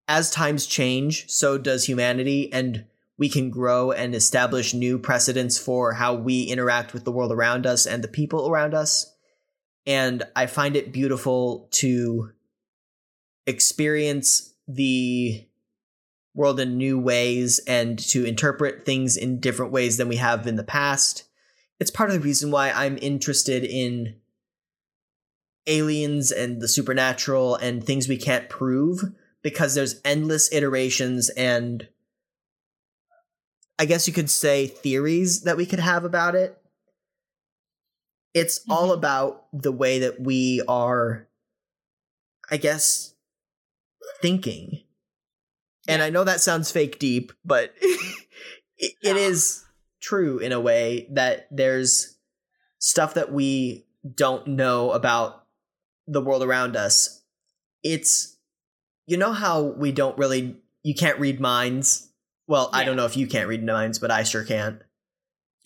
as 0.09 0.31
times 0.31 0.67
change, 0.67 1.29
so 1.29 1.59
does 1.59 1.85
humanity, 1.85 2.51
and 2.53 2.87
we 3.19 3.29
can 3.29 3.51
grow 3.51 3.93
and 3.93 4.14
establish 4.14 4.73
new 4.73 4.99
precedents 4.99 5.59
for 5.59 5.93
how 5.93 6.14
we 6.14 6.45
interact 6.45 6.95
with 6.95 7.05
the 7.05 7.12
world 7.12 7.33
around 7.33 7.67
us 7.67 7.87
and 7.87 8.03
the 8.03 8.09
people 8.09 8.49
around 8.49 8.73
us. 8.73 9.12
And 9.85 10.23
I 10.35 10.47
find 10.47 10.77
it 10.77 10.93
beautiful 10.93 11.69
to 11.73 12.31
experience 13.47 14.55
the 14.68 15.47
world 16.34 16.61
in 16.61 16.76
new 16.76 16.99
ways 16.99 17.61
and 17.66 17.99
to 17.99 18.24
interpret 18.24 18.84
things 18.84 19.16
in 19.16 19.40
different 19.40 19.72
ways 19.72 19.97
than 19.97 20.09
we 20.09 20.16
have 20.16 20.47
in 20.47 20.57
the 20.57 20.64
past. 20.64 21.24
It's 21.80 21.90
part 21.90 22.11
of 22.11 22.14
the 22.14 22.20
reason 22.20 22.51
why 22.51 22.70
I'm 22.70 22.99
interested 23.01 23.64
in 23.64 24.16
aliens 25.66 26.30
and 26.30 26.61
the 26.61 26.68
supernatural 26.68 27.57
and 27.57 27.82
things 27.82 28.09
we 28.09 28.16
can't 28.16 28.49
prove 28.49 29.03
because 29.42 29.74
there's 29.74 30.01
endless 30.05 30.53
iterations 30.53 31.28
and 31.30 31.88
I 33.78 33.84
guess 33.84 34.07
you 34.07 34.14
could 34.14 34.30
say 34.30 34.66
theories 34.66 35.42
that 35.42 35.57
we 35.57 35.66
could 35.66 35.80
have 35.80 36.05
about 36.05 36.34
it. 36.34 36.59
It's 38.32 38.61
mm-hmm. 38.61 38.72
all 38.72 38.92
about 38.92 39.47
the 39.53 39.72
way 39.72 40.01
that 40.01 40.20
we 40.20 40.62
are, 40.66 41.28
I 42.51 42.57
guess, 42.57 43.14
thinking. 44.21 44.83
And 45.89 46.03
I 46.03 46.11
know 46.11 46.25
that 46.25 46.41
sounds 46.41 46.71
fake 46.71 46.99
deep, 46.99 47.33
but 47.45 47.75
it, 47.81 48.93
it 49.03 49.17
is 49.17 49.64
true 50.01 50.39
in 50.39 50.53
a 50.53 50.61
way 50.61 51.09
that 51.12 51.49
there's 51.51 52.17
stuff 52.79 53.14
that 53.14 53.33
we 53.33 53.87
don't 54.14 54.47
know 54.47 54.93
about 54.93 55.45
the 56.07 56.21
world 56.21 56.43
around 56.43 56.77
us. 56.77 57.23
It's, 57.83 58.37
you 59.07 59.17
know, 59.17 59.33
how 59.33 59.62
we 59.62 59.93
don't 59.93 60.19
really, 60.19 60.57
you 60.83 60.95
can't 60.95 61.19
read 61.19 61.41
minds. 61.41 62.09
Well, 62.47 62.71
yeah. 62.73 62.81
I 62.81 62.85
don't 62.85 62.97
know 62.97 63.07
if 63.07 63.17
you 63.17 63.27
can't 63.27 63.49
read 63.49 63.64
minds, 63.64 63.99
but 63.99 64.11
I 64.11 64.23
sure 64.23 64.45
can't. 64.45 64.81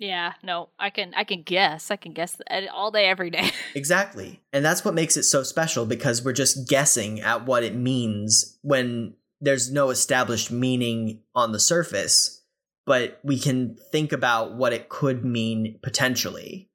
Yeah, 0.00 0.32
no, 0.42 0.70
I 0.78 0.88
can 0.88 1.12
I 1.14 1.24
can 1.24 1.42
guess. 1.42 1.90
I 1.90 1.96
can 1.96 2.14
guess 2.14 2.40
all 2.72 2.90
day 2.90 3.04
every 3.06 3.28
day. 3.28 3.50
exactly. 3.74 4.40
And 4.50 4.64
that's 4.64 4.82
what 4.82 4.94
makes 4.94 5.18
it 5.18 5.24
so 5.24 5.42
special 5.42 5.84
because 5.84 6.24
we're 6.24 6.32
just 6.32 6.66
guessing 6.66 7.20
at 7.20 7.44
what 7.44 7.62
it 7.64 7.74
means 7.74 8.58
when 8.62 9.12
there's 9.42 9.70
no 9.70 9.90
established 9.90 10.50
meaning 10.50 11.20
on 11.34 11.52
the 11.52 11.60
surface, 11.60 12.42
but 12.86 13.20
we 13.22 13.38
can 13.38 13.76
think 13.92 14.10
about 14.10 14.54
what 14.54 14.72
it 14.72 14.88
could 14.88 15.22
mean 15.22 15.78
potentially. 15.82 16.70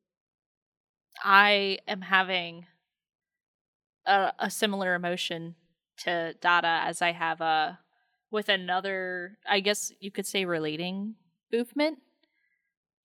I 1.23 1.79
am 1.87 2.01
having 2.01 2.67
a, 4.05 4.33
a 4.37 4.51
similar 4.51 4.93
emotion 4.93 5.55
to 5.97 6.35
Dada 6.41 6.81
as 6.83 7.01
I 7.01 7.11
have 7.11 7.41
a 7.41 7.43
uh, 7.43 7.73
with 8.29 8.49
another 8.49 9.39
I 9.49 9.61
guess 9.61 9.91
you 9.99 10.11
could 10.11 10.27
say 10.27 10.45
relating 10.45 11.15
movement 11.51 11.99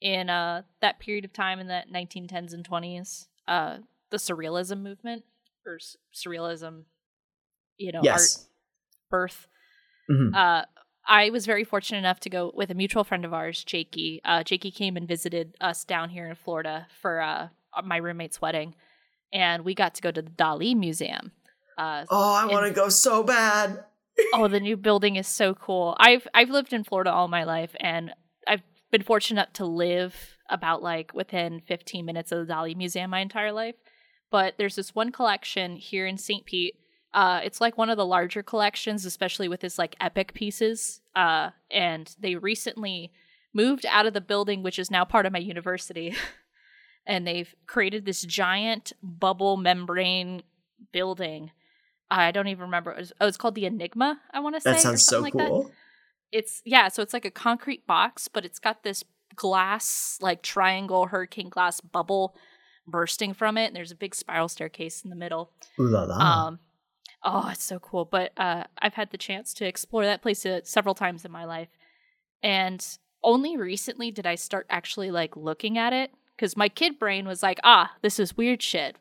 in 0.00 0.30
uh, 0.30 0.62
that 0.80 0.98
period 0.98 1.24
of 1.24 1.32
time 1.32 1.60
in 1.60 1.66
the 1.66 1.82
1910s 1.92 2.52
and 2.52 2.68
20s, 2.68 3.26
uh, 3.48 3.78
the 4.10 4.16
surrealism 4.16 4.82
movement 4.82 5.24
or 5.66 5.76
s- 5.76 5.96
surrealism, 6.14 6.84
you 7.76 7.92
know, 7.92 8.00
yes. 8.02 8.36
art 8.36 8.46
birth. 9.10 9.46
Mm-hmm. 10.10 10.34
Uh, 10.34 10.62
I 11.06 11.30
was 11.30 11.46
very 11.46 11.64
fortunate 11.64 11.98
enough 11.98 12.20
to 12.20 12.30
go 12.30 12.52
with 12.54 12.70
a 12.70 12.74
mutual 12.74 13.04
friend 13.04 13.24
of 13.24 13.34
ours, 13.34 13.64
Jakey. 13.64 14.20
Uh, 14.24 14.42
Jakey 14.42 14.70
came 14.70 14.96
and 14.96 15.08
visited 15.08 15.56
us 15.60 15.84
down 15.84 16.10
here 16.10 16.28
in 16.28 16.34
Florida 16.34 16.86
for 17.00 17.20
uh, 17.20 17.48
my 17.84 17.96
roommate's 17.96 18.40
wedding, 18.40 18.74
and 19.32 19.64
we 19.64 19.74
got 19.74 19.94
to 19.96 20.02
go 20.02 20.10
to 20.10 20.22
the 20.22 20.30
Dali 20.30 20.76
Museum. 20.76 21.32
Uh, 21.76 22.04
oh, 22.10 22.34
I 22.34 22.46
want 22.46 22.66
to 22.66 22.72
go 22.72 22.88
so 22.88 23.22
bad. 23.22 23.84
oh, 24.34 24.48
the 24.48 24.60
new 24.60 24.76
building 24.76 25.16
is 25.16 25.26
so 25.26 25.54
cool. 25.54 25.96
I've 25.98 26.28
I've 26.34 26.50
lived 26.50 26.72
in 26.72 26.84
Florida 26.84 27.10
all 27.10 27.28
my 27.28 27.44
life, 27.44 27.74
and 27.80 28.12
been 28.90 29.02
fortunate 29.02 29.54
to 29.54 29.64
live 29.64 30.36
about 30.48 30.82
like 30.82 31.12
within 31.14 31.60
15 31.60 32.04
minutes 32.04 32.32
of 32.32 32.46
the 32.46 32.52
Dali 32.52 32.76
Museum 32.76 33.10
my 33.10 33.20
entire 33.20 33.52
life. 33.52 33.76
But 34.30 34.54
there's 34.58 34.76
this 34.76 34.94
one 34.94 35.12
collection 35.12 35.76
here 35.76 36.06
in 36.06 36.18
St. 36.18 36.44
Pete. 36.44 36.74
Uh, 37.12 37.40
it's 37.42 37.60
like 37.60 37.76
one 37.76 37.90
of 37.90 37.96
the 37.96 38.06
larger 38.06 38.42
collections, 38.42 39.04
especially 39.04 39.48
with 39.48 39.64
its 39.64 39.78
like 39.78 39.96
epic 40.00 40.32
pieces. 40.34 41.00
Uh, 41.16 41.50
and 41.70 42.14
they 42.20 42.36
recently 42.36 43.12
moved 43.52 43.84
out 43.86 44.06
of 44.06 44.14
the 44.14 44.20
building, 44.20 44.62
which 44.62 44.78
is 44.78 44.90
now 44.90 45.04
part 45.04 45.26
of 45.26 45.32
my 45.32 45.38
university. 45.38 46.14
and 47.06 47.26
they've 47.26 47.52
created 47.66 48.04
this 48.04 48.22
giant 48.22 48.92
bubble 49.02 49.56
membrane 49.56 50.42
building. 50.92 51.50
I 52.10 52.30
don't 52.30 52.48
even 52.48 52.62
remember. 52.62 52.92
It 52.92 52.98
was, 52.98 53.12
oh, 53.20 53.26
it's 53.26 53.36
called 53.36 53.54
the 53.54 53.66
Enigma. 53.66 54.20
I 54.32 54.40
want 54.40 54.56
to 54.56 54.60
say 54.60 54.72
that 54.72 54.80
sounds 54.80 55.04
so 55.04 55.20
like 55.20 55.32
cool. 55.32 55.64
That 55.64 55.70
it's 56.32 56.62
yeah, 56.64 56.88
so 56.88 57.02
it's 57.02 57.12
like 57.12 57.24
a 57.24 57.30
concrete 57.30 57.86
box, 57.86 58.28
but 58.28 58.44
it's 58.44 58.58
got 58.58 58.82
this 58.82 59.04
glass 59.34 60.18
like 60.20 60.42
triangle 60.42 61.06
hurricane 61.06 61.48
glass 61.48 61.80
bubble 61.80 62.34
bursting 62.86 63.32
from 63.32 63.56
it. 63.56 63.66
And 63.66 63.76
there's 63.76 63.92
a 63.92 63.96
big 63.96 64.14
spiral 64.14 64.48
staircase 64.48 65.02
in 65.02 65.10
the 65.10 65.16
middle. 65.16 65.52
Ooh 65.78 65.88
la 65.88 66.04
la. 66.04 66.46
Um, 66.46 66.58
oh, 67.22 67.48
it's 67.52 67.64
so 67.64 67.78
cool. 67.78 68.04
But 68.04 68.32
uh, 68.36 68.64
I've 68.78 68.94
had 68.94 69.10
the 69.10 69.18
chance 69.18 69.54
to 69.54 69.66
explore 69.66 70.04
that 70.04 70.22
place 70.22 70.44
uh, 70.44 70.60
several 70.64 70.94
times 70.94 71.24
in 71.24 71.32
my 71.32 71.44
life, 71.44 71.68
and 72.42 72.84
only 73.22 73.56
recently 73.56 74.10
did 74.10 74.26
I 74.26 74.34
start 74.34 74.66
actually 74.70 75.10
like 75.10 75.36
looking 75.36 75.78
at 75.78 75.92
it 75.92 76.10
because 76.36 76.56
my 76.56 76.68
kid 76.68 76.98
brain 76.98 77.26
was 77.26 77.42
like, 77.42 77.60
ah, 77.64 77.92
this 78.02 78.18
is 78.18 78.36
weird 78.36 78.62
shit, 78.62 78.96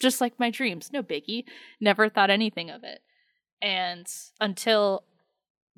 just 0.00 0.20
like 0.20 0.38
my 0.40 0.50
dreams, 0.50 0.90
no 0.92 1.02
biggie. 1.02 1.44
Never 1.80 2.08
thought 2.08 2.30
anything 2.30 2.70
of 2.70 2.84
it, 2.84 3.00
and 3.62 4.06
until 4.40 5.04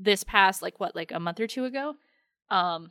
this 0.03 0.25
past 0.25 0.63
like 0.63 0.79
what 0.81 0.95
like 0.95 1.13
a 1.13 1.21
month 1.21 1.41
or 1.41 1.47
two 1.47 1.65
ago 1.65 1.95
um 2.51 2.91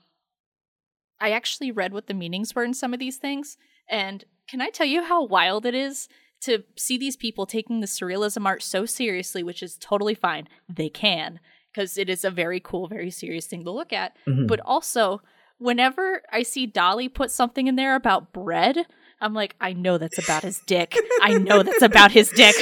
i 1.20 1.32
actually 1.32 1.72
read 1.72 1.94
what 1.94 2.08
the 2.08 2.14
meanings 2.14 2.56
were 2.56 2.64
in 2.64 2.74
some 2.74 2.94
of 2.94 3.00
these 3.00 3.18
things 3.18 3.58
and 3.90 4.26
can 4.48 4.62
i 4.62 4.70
tell 4.70 4.88
you 4.88 5.04
how 5.04 5.24
wild 5.24 5.66
it 5.66 5.76
is 5.76 6.08
to 6.40 6.64
see 6.76 6.98
these 6.98 7.16
people 7.16 7.46
taking 7.46 7.80
the 7.80 7.88
surrealism 7.88 8.46
art 8.46 8.64
so 8.64 8.86
seriously 8.86 9.44
which 9.44 9.62
is 9.62 9.78
totally 9.78 10.16
fine 10.16 10.48
they 10.70 10.90
can 10.90 11.40
because 11.74 11.98
it 11.98 12.10
is 12.10 12.24
a 12.24 12.32
very 12.32 12.60
cool 12.60 12.88
very 12.88 13.12
serious 13.12 13.46
thing 13.46 13.64
to 13.64 13.72
look 13.72 13.94
at 13.94 14.16
mm-hmm. 14.28 14.48
but 14.48 14.60
also 14.62 15.22
whenever 15.58 16.22
i 16.32 16.42
see 16.42 16.68
Dali 16.68 17.14
put 17.14 17.30
something 17.30 17.68
in 17.68 17.76
there 17.76 17.96
about 17.96 18.34
bread 18.34 18.86
i'm 19.20 19.34
like 19.34 19.56
i 19.60 19.74
know 19.74 19.98
that's 19.98 20.18
about 20.18 20.44
his 20.44 20.62
dick. 20.66 20.96
I 21.22 21.38
know 21.38 21.62
that's 21.62 21.84
about 21.84 22.12
his 22.12 22.30
dick. 22.30 22.56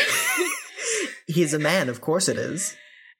He's 1.28 1.54
a 1.54 1.60
man 1.60 1.88
of 1.88 2.02
course 2.02 2.28
it 2.28 2.38
is 2.38 2.76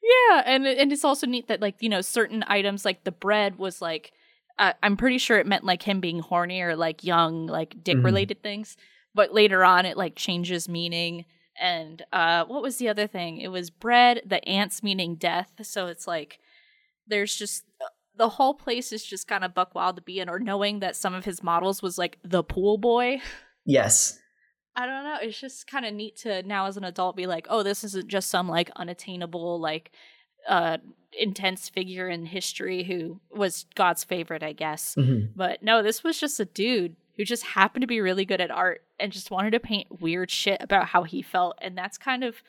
yeah, 0.10 0.44
and 0.46 0.66
and 0.66 0.92
it's 0.92 1.06
also 1.06 1.28
neat 1.28 1.48
that 1.48 1.62
like 1.62 1.76
you 1.80 1.90
know 1.90 2.02
certain 2.02 2.44
items 2.48 2.86
like 2.86 3.04
the 3.04 3.12
bread 3.12 3.58
was 3.58 3.82
like 3.82 4.14
uh, 4.60 4.74
I'm 4.84 4.98
pretty 4.98 5.18
sure 5.18 5.40
it 5.40 5.48
meant 5.48 5.64
like 5.64 5.84
him 5.84 6.02
being 6.02 6.20
horny 6.20 6.62
or 6.62 6.76
like 6.76 7.04
young 7.04 7.48
like 7.48 7.82
dick 7.84 7.98
related 8.04 8.40
mm-hmm. 8.40 8.44
things, 8.44 8.78
but 9.16 9.34
later 9.34 9.64
on 9.64 9.86
it 9.86 9.98
like 9.98 10.16
changes 10.16 10.68
meaning. 10.68 11.26
And 11.60 12.04
uh, 12.12 12.46
what 12.46 12.62
was 12.62 12.78
the 12.78 12.90
other 12.90 13.08
thing? 13.08 13.38
It 13.38 13.48
was 13.48 13.70
bread, 13.70 14.22
the 14.26 14.46
ants 14.48 14.84
meaning 14.84 15.16
death. 15.16 15.52
So 15.62 15.88
it's 15.88 16.08
like 16.08 16.40
there's 17.08 17.36
just 17.36 17.64
uh, 17.82 17.86
the 18.18 18.30
whole 18.30 18.54
place 18.54 18.92
is 18.92 19.04
just 19.04 19.28
kind 19.28 19.46
of 19.46 19.54
buck 19.54 19.74
wild 19.74 19.96
to 19.96 20.02
be 20.02 20.20
in, 20.20 20.30
or 20.30 20.40
knowing 20.40 20.80
that 20.80 20.98
some 20.98 21.14
of 21.14 21.24
his 21.24 21.42
models 21.42 21.82
was 21.82 21.98
like 21.98 22.18
the 22.24 22.44
pool 22.44 22.78
boy. 22.78 23.22
Yes. 23.66 24.19
I 24.80 24.86
don't 24.86 25.04
know. 25.04 25.18
It's 25.22 25.40
just 25.40 25.68
kind 25.68 25.86
of 25.86 25.94
neat 25.94 26.16
to 26.18 26.42
now 26.44 26.66
as 26.66 26.78
an 26.78 26.86
adult 26.86 27.18
be 27.18 27.28
like, 27.28 27.48
oh, 27.50 27.64
this 27.64 27.84
isn't 27.84 28.08
just 28.08 28.30
some 28.30 28.48
like 28.48 28.72
unattainable, 28.78 29.60
like 29.60 29.92
uh 30.48 30.78
intense 31.12 31.68
figure 31.68 32.08
in 32.08 32.26
history 32.26 32.84
who 32.84 33.20
was 33.30 33.66
God's 33.76 34.06
favorite, 34.06 34.42
I 34.42 34.54
guess. 34.54 34.96
Mm-hmm. 34.96 35.34
But 35.36 35.62
no, 35.62 35.84
this 35.84 36.02
was 36.02 36.18
just 36.18 36.40
a 36.40 36.46
dude 36.46 36.96
who 37.18 37.26
just 37.26 37.44
happened 37.44 37.82
to 37.82 37.88
be 37.88 38.00
really 38.00 38.24
good 38.24 38.40
at 38.40 38.52
art 38.52 38.82
and 39.00 39.12
just 39.12 39.32
wanted 39.32 39.52
to 39.52 39.60
paint 39.60 40.02
weird 40.02 40.32
shit 40.32 40.62
about 40.62 40.86
how 40.86 41.04
he 41.04 41.22
felt. 41.22 41.58
And 41.62 41.78
that's 41.78 41.98
kind 41.98 42.24
of 42.24 42.42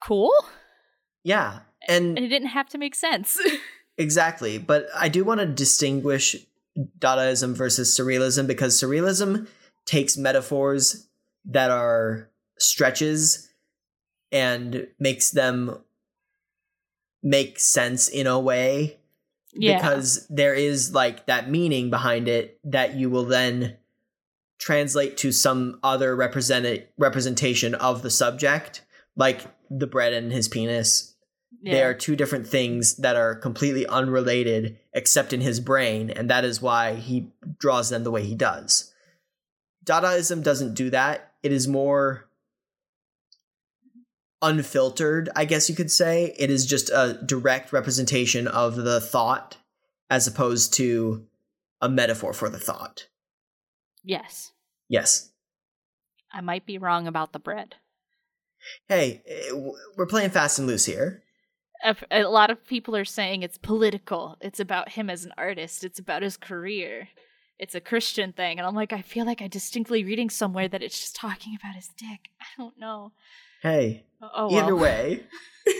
cool. 0.00 0.32
Yeah. 1.24 1.60
And, 1.88 2.16
and 2.16 2.24
it 2.24 2.28
didn't 2.28 2.48
have 2.48 2.68
to 2.68 2.78
make 2.78 2.94
sense. 2.94 3.36
exactly. 3.98 4.58
But 4.58 4.86
I 4.94 5.08
do 5.08 5.24
want 5.24 5.40
to 5.40 5.46
distinguish 5.46 6.36
Dadaism 7.00 7.54
versus 7.54 7.98
Surrealism 7.98 8.46
because 8.46 8.80
Surrealism 8.80 9.48
takes 9.86 10.16
metaphors 10.16 11.08
that 11.46 11.70
are 11.70 12.30
stretches 12.58 13.50
and 14.32 14.88
makes 14.98 15.30
them 15.30 15.78
make 17.22 17.58
sense 17.58 18.08
in 18.08 18.26
a 18.26 18.38
way 18.38 18.98
yeah. 19.54 19.76
because 19.76 20.26
there 20.28 20.54
is 20.54 20.92
like 20.94 21.26
that 21.26 21.50
meaning 21.50 21.90
behind 21.90 22.28
it 22.28 22.58
that 22.64 22.94
you 22.94 23.08
will 23.08 23.24
then 23.24 23.76
translate 24.58 25.16
to 25.16 25.32
some 25.32 25.78
other 25.82 26.14
represent 26.14 26.84
representation 26.96 27.74
of 27.74 28.02
the 28.02 28.10
subject 28.10 28.82
like 29.16 29.46
the 29.70 29.86
bread 29.86 30.12
and 30.12 30.32
his 30.32 30.48
penis 30.48 31.14
They 31.72 31.82
are 31.82 31.94
two 31.94 32.14
different 32.14 32.46
things 32.46 32.96
that 32.96 33.16
are 33.16 33.34
completely 33.34 33.86
unrelated 33.86 34.78
except 34.92 35.32
in 35.32 35.40
his 35.40 35.60
brain, 35.60 36.10
and 36.10 36.28
that 36.28 36.44
is 36.44 36.60
why 36.60 36.94
he 36.94 37.32
draws 37.58 37.88
them 37.88 38.04
the 38.04 38.10
way 38.10 38.22
he 38.22 38.34
does. 38.34 38.92
Dadaism 39.84 40.42
doesn't 40.42 40.74
do 40.74 40.90
that. 40.90 41.32
It 41.44 41.52
is 41.52 41.68
more 41.68 42.26
unfiltered, 44.40 45.28
I 45.36 45.44
guess 45.44 45.68
you 45.68 45.76
could 45.76 45.90
say. 45.90 46.34
It 46.38 46.50
is 46.50 46.64
just 46.64 46.88
a 46.88 47.20
direct 47.24 47.70
representation 47.70 48.48
of 48.48 48.76
the 48.76 48.98
thought 48.98 49.58
as 50.08 50.26
opposed 50.26 50.72
to 50.74 51.26
a 51.82 51.88
metaphor 51.90 52.32
for 52.32 52.48
the 52.48 52.58
thought. 52.58 53.08
Yes. 54.02 54.52
Yes. 54.88 55.32
I 56.32 56.40
might 56.40 56.64
be 56.64 56.78
wrong 56.78 57.06
about 57.06 57.34
the 57.34 57.38
bread. 57.38 57.76
Hey, 58.88 59.22
eh, 59.26 59.52
we're 59.98 60.06
playing 60.06 60.30
fast 60.30 60.58
and 60.58 60.66
loose 60.66 60.86
here. 60.86 61.22
A, 61.82 61.94
a 62.10 62.22
lot 62.24 62.50
of 62.50 62.66
people 62.66 62.96
are 62.96 63.04
saying 63.04 63.42
it's 63.42 63.58
political. 63.58 64.38
It's 64.40 64.60
about 64.60 64.88
him 64.88 65.10
as 65.10 65.26
an 65.26 65.32
artist. 65.36 65.84
It's 65.84 65.98
about 65.98 66.22
his 66.22 66.38
career. 66.38 67.08
It's 67.58 67.74
a 67.74 67.80
Christian 67.80 68.32
thing. 68.32 68.58
And 68.58 68.66
I'm 68.66 68.74
like, 68.74 68.92
I 68.92 69.02
feel 69.02 69.24
like 69.26 69.40
I'm 69.40 69.48
distinctly 69.48 70.04
reading 70.04 70.30
somewhere 70.30 70.68
that 70.68 70.82
it's 70.82 71.00
just 71.00 71.16
talking 71.16 71.56
about 71.60 71.74
his 71.76 71.88
dick. 71.96 72.30
I 72.40 72.46
don't 72.58 72.78
know. 72.78 73.12
Hey, 73.62 74.04
oh, 74.20 74.30
oh 74.34 74.52
well. 74.52 74.64
either 74.64 74.76
way. 74.76 75.24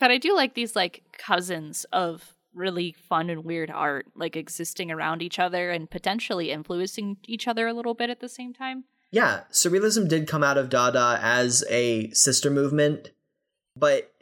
but 0.00 0.10
I 0.10 0.18
do 0.18 0.34
like 0.34 0.54
these 0.54 0.74
like 0.74 1.02
cousins 1.18 1.84
of 1.92 2.34
really 2.54 2.92
fun 2.92 3.28
and 3.28 3.44
weird 3.44 3.70
art, 3.70 4.06
like 4.14 4.36
existing 4.36 4.90
around 4.90 5.22
each 5.22 5.38
other 5.38 5.70
and 5.70 5.90
potentially 5.90 6.50
influencing 6.50 7.18
each 7.26 7.46
other 7.46 7.66
a 7.66 7.74
little 7.74 7.94
bit 7.94 8.10
at 8.10 8.20
the 8.20 8.28
same 8.28 8.54
time. 8.54 8.84
Yeah, 9.10 9.42
surrealism 9.50 10.08
did 10.08 10.28
come 10.28 10.44
out 10.44 10.58
of 10.58 10.68
Dada 10.68 11.18
as 11.22 11.64
a 11.70 12.10
sister 12.10 12.50
movement 12.50 13.10
but 13.78 14.12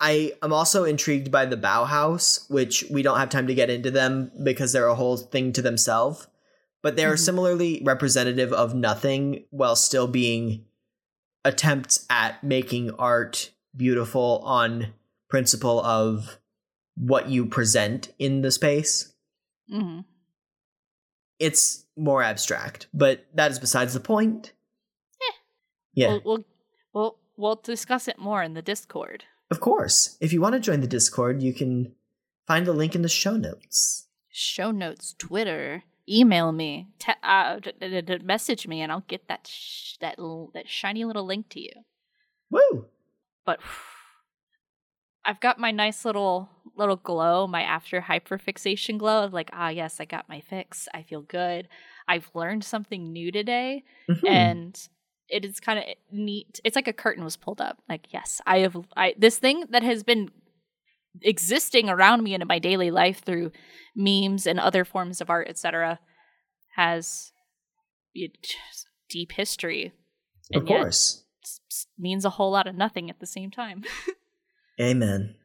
I 0.00 0.32
am 0.42 0.52
also 0.52 0.84
intrigued 0.84 1.30
by 1.30 1.44
the 1.44 1.56
Bauhaus, 1.56 2.50
which 2.50 2.84
we 2.90 3.02
don't 3.02 3.18
have 3.18 3.28
time 3.28 3.46
to 3.48 3.54
get 3.54 3.68
into 3.68 3.90
them 3.90 4.32
because 4.42 4.72
they're 4.72 4.86
a 4.86 4.94
whole 4.94 5.18
thing 5.18 5.52
to 5.52 5.62
themselves. 5.62 6.26
But 6.82 6.96
they 6.96 7.04
are 7.04 7.10
mm-hmm. 7.14 7.24
similarly 7.24 7.82
representative 7.84 8.52
of 8.52 8.74
nothing 8.74 9.44
while 9.50 9.76
still 9.76 10.08
being 10.08 10.64
attempts 11.44 12.06
at 12.08 12.42
making 12.42 12.92
art 12.92 13.50
beautiful 13.76 14.40
on 14.44 14.94
principle 15.28 15.80
of 15.80 16.38
what 16.96 17.28
you 17.28 17.44
present 17.44 18.12
in 18.18 18.40
the 18.40 18.50
space. 18.50 19.12
Mm-hmm. 19.72 20.00
It's 21.38 21.84
more 21.96 22.22
abstract, 22.22 22.86
but 22.94 23.26
that 23.34 23.50
is 23.50 23.58
besides 23.58 23.94
the 23.94 24.00
point. 24.00 24.52
Eh. 25.22 25.32
Yeah. 25.94 26.08
We'll, 26.08 26.22
we'll, 26.24 26.44
we'll 26.92 27.16
we'll 27.36 27.56
discuss 27.56 28.08
it 28.08 28.18
more 28.18 28.42
in 28.42 28.54
the 28.54 28.62
Discord. 28.62 29.24
Of 29.50 29.60
course. 29.60 30.16
If 30.20 30.32
you 30.32 30.40
want 30.40 30.54
to 30.54 30.60
join 30.60 30.80
the 30.80 30.86
Discord, 30.86 31.42
you 31.42 31.52
can 31.52 31.92
find 32.46 32.66
the 32.66 32.72
link 32.72 32.94
in 32.94 33.02
the 33.02 33.08
show 33.08 33.36
notes. 33.36 34.06
Show 34.30 34.70
notes, 34.70 35.14
Twitter, 35.18 35.84
email 36.08 36.52
me, 36.52 36.88
te- 36.98 37.12
uh, 37.22 37.58
d- 37.58 37.72
d- 37.80 38.00
d- 38.02 38.18
message 38.18 38.66
me, 38.66 38.80
and 38.80 38.90
I'll 38.92 39.04
get 39.06 39.28
that 39.28 39.46
sh- 39.46 39.96
that 40.00 40.18
l- 40.18 40.50
that 40.54 40.68
shiny 40.68 41.04
little 41.04 41.24
link 41.24 41.48
to 41.50 41.60
you. 41.60 41.72
Woo! 42.50 42.86
But 43.44 43.60
I've 45.24 45.40
got 45.40 45.58
my 45.58 45.70
nice 45.70 46.04
little 46.04 46.48
little 46.76 46.96
glow, 46.96 47.46
my 47.46 47.62
after 47.62 48.00
hyperfixation 48.00 48.98
glow 48.98 49.24
of 49.24 49.32
like, 49.32 49.50
ah, 49.52 49.68
yes, 49.68 50.00
I 50.00 50.04
got 50.04 50.28
my 50.28 50.40
fix. 50.40 50.88
I 50.94 51.02
feel 51.02 51.22
good. 51.22 51.68
I've 52.08 52.30
learned 52.34 52.64
something 52.64 53.12
new 53.12 53.30
today, 53.30 53.84
mm-hmm. 54.08 54.26
and 54.26 54.88
it 55.30 55.44
is 55.44 55.60
kind 55.60 55.78
of 55.78 55.84
neat. 56.10 56.60
It's 56.64 56.76
like 56.76 56.88
a 56.88 56.92
curtain 56.92 57.24
was 57.24 57.36
pulled 57.36 57.60
up. 57.60 57.78
Like, 57.88 58.12
yes, 58.12 58.40
I 58.46 58.58
have 58.58 58.76
I 58.96 59.14
this 59.16 59.38
thing 59.38 59.64
that 59.70 59.82
has 59.82 60.02
been 60.02 60.30
existing 61.22 61.88
around 61.88 62.22
me 62.22 62.34
and 62.34 62.42
in 62.42 62.48
my 62.48 62.58
daily 62.58 62.90
life 62.90 63.22
through 63.24 63.52
memes 63.94 64.46
and 64.46 64.60
other 64.60 64.84
forms 64.84 65.20
of 65.20 65.30
art, 65.30 65.48
etc., 65.48 65.98
has 66.76 67.32
deep 69.08 69.32
history. 69.32 69.92
Of 70.52 70.66
course, 70.66 71.24
means 71.98 72.24
a 72.24 72.30
whole 72.30 72.50
lot 72.50 72.66
of 72.66 72.74
nothing 72.74 73.08
at 73.08 73.20
the 73.20 73.26
same 73.26 73.50
time. 73.50 73.84
Amen. 74.80 75.36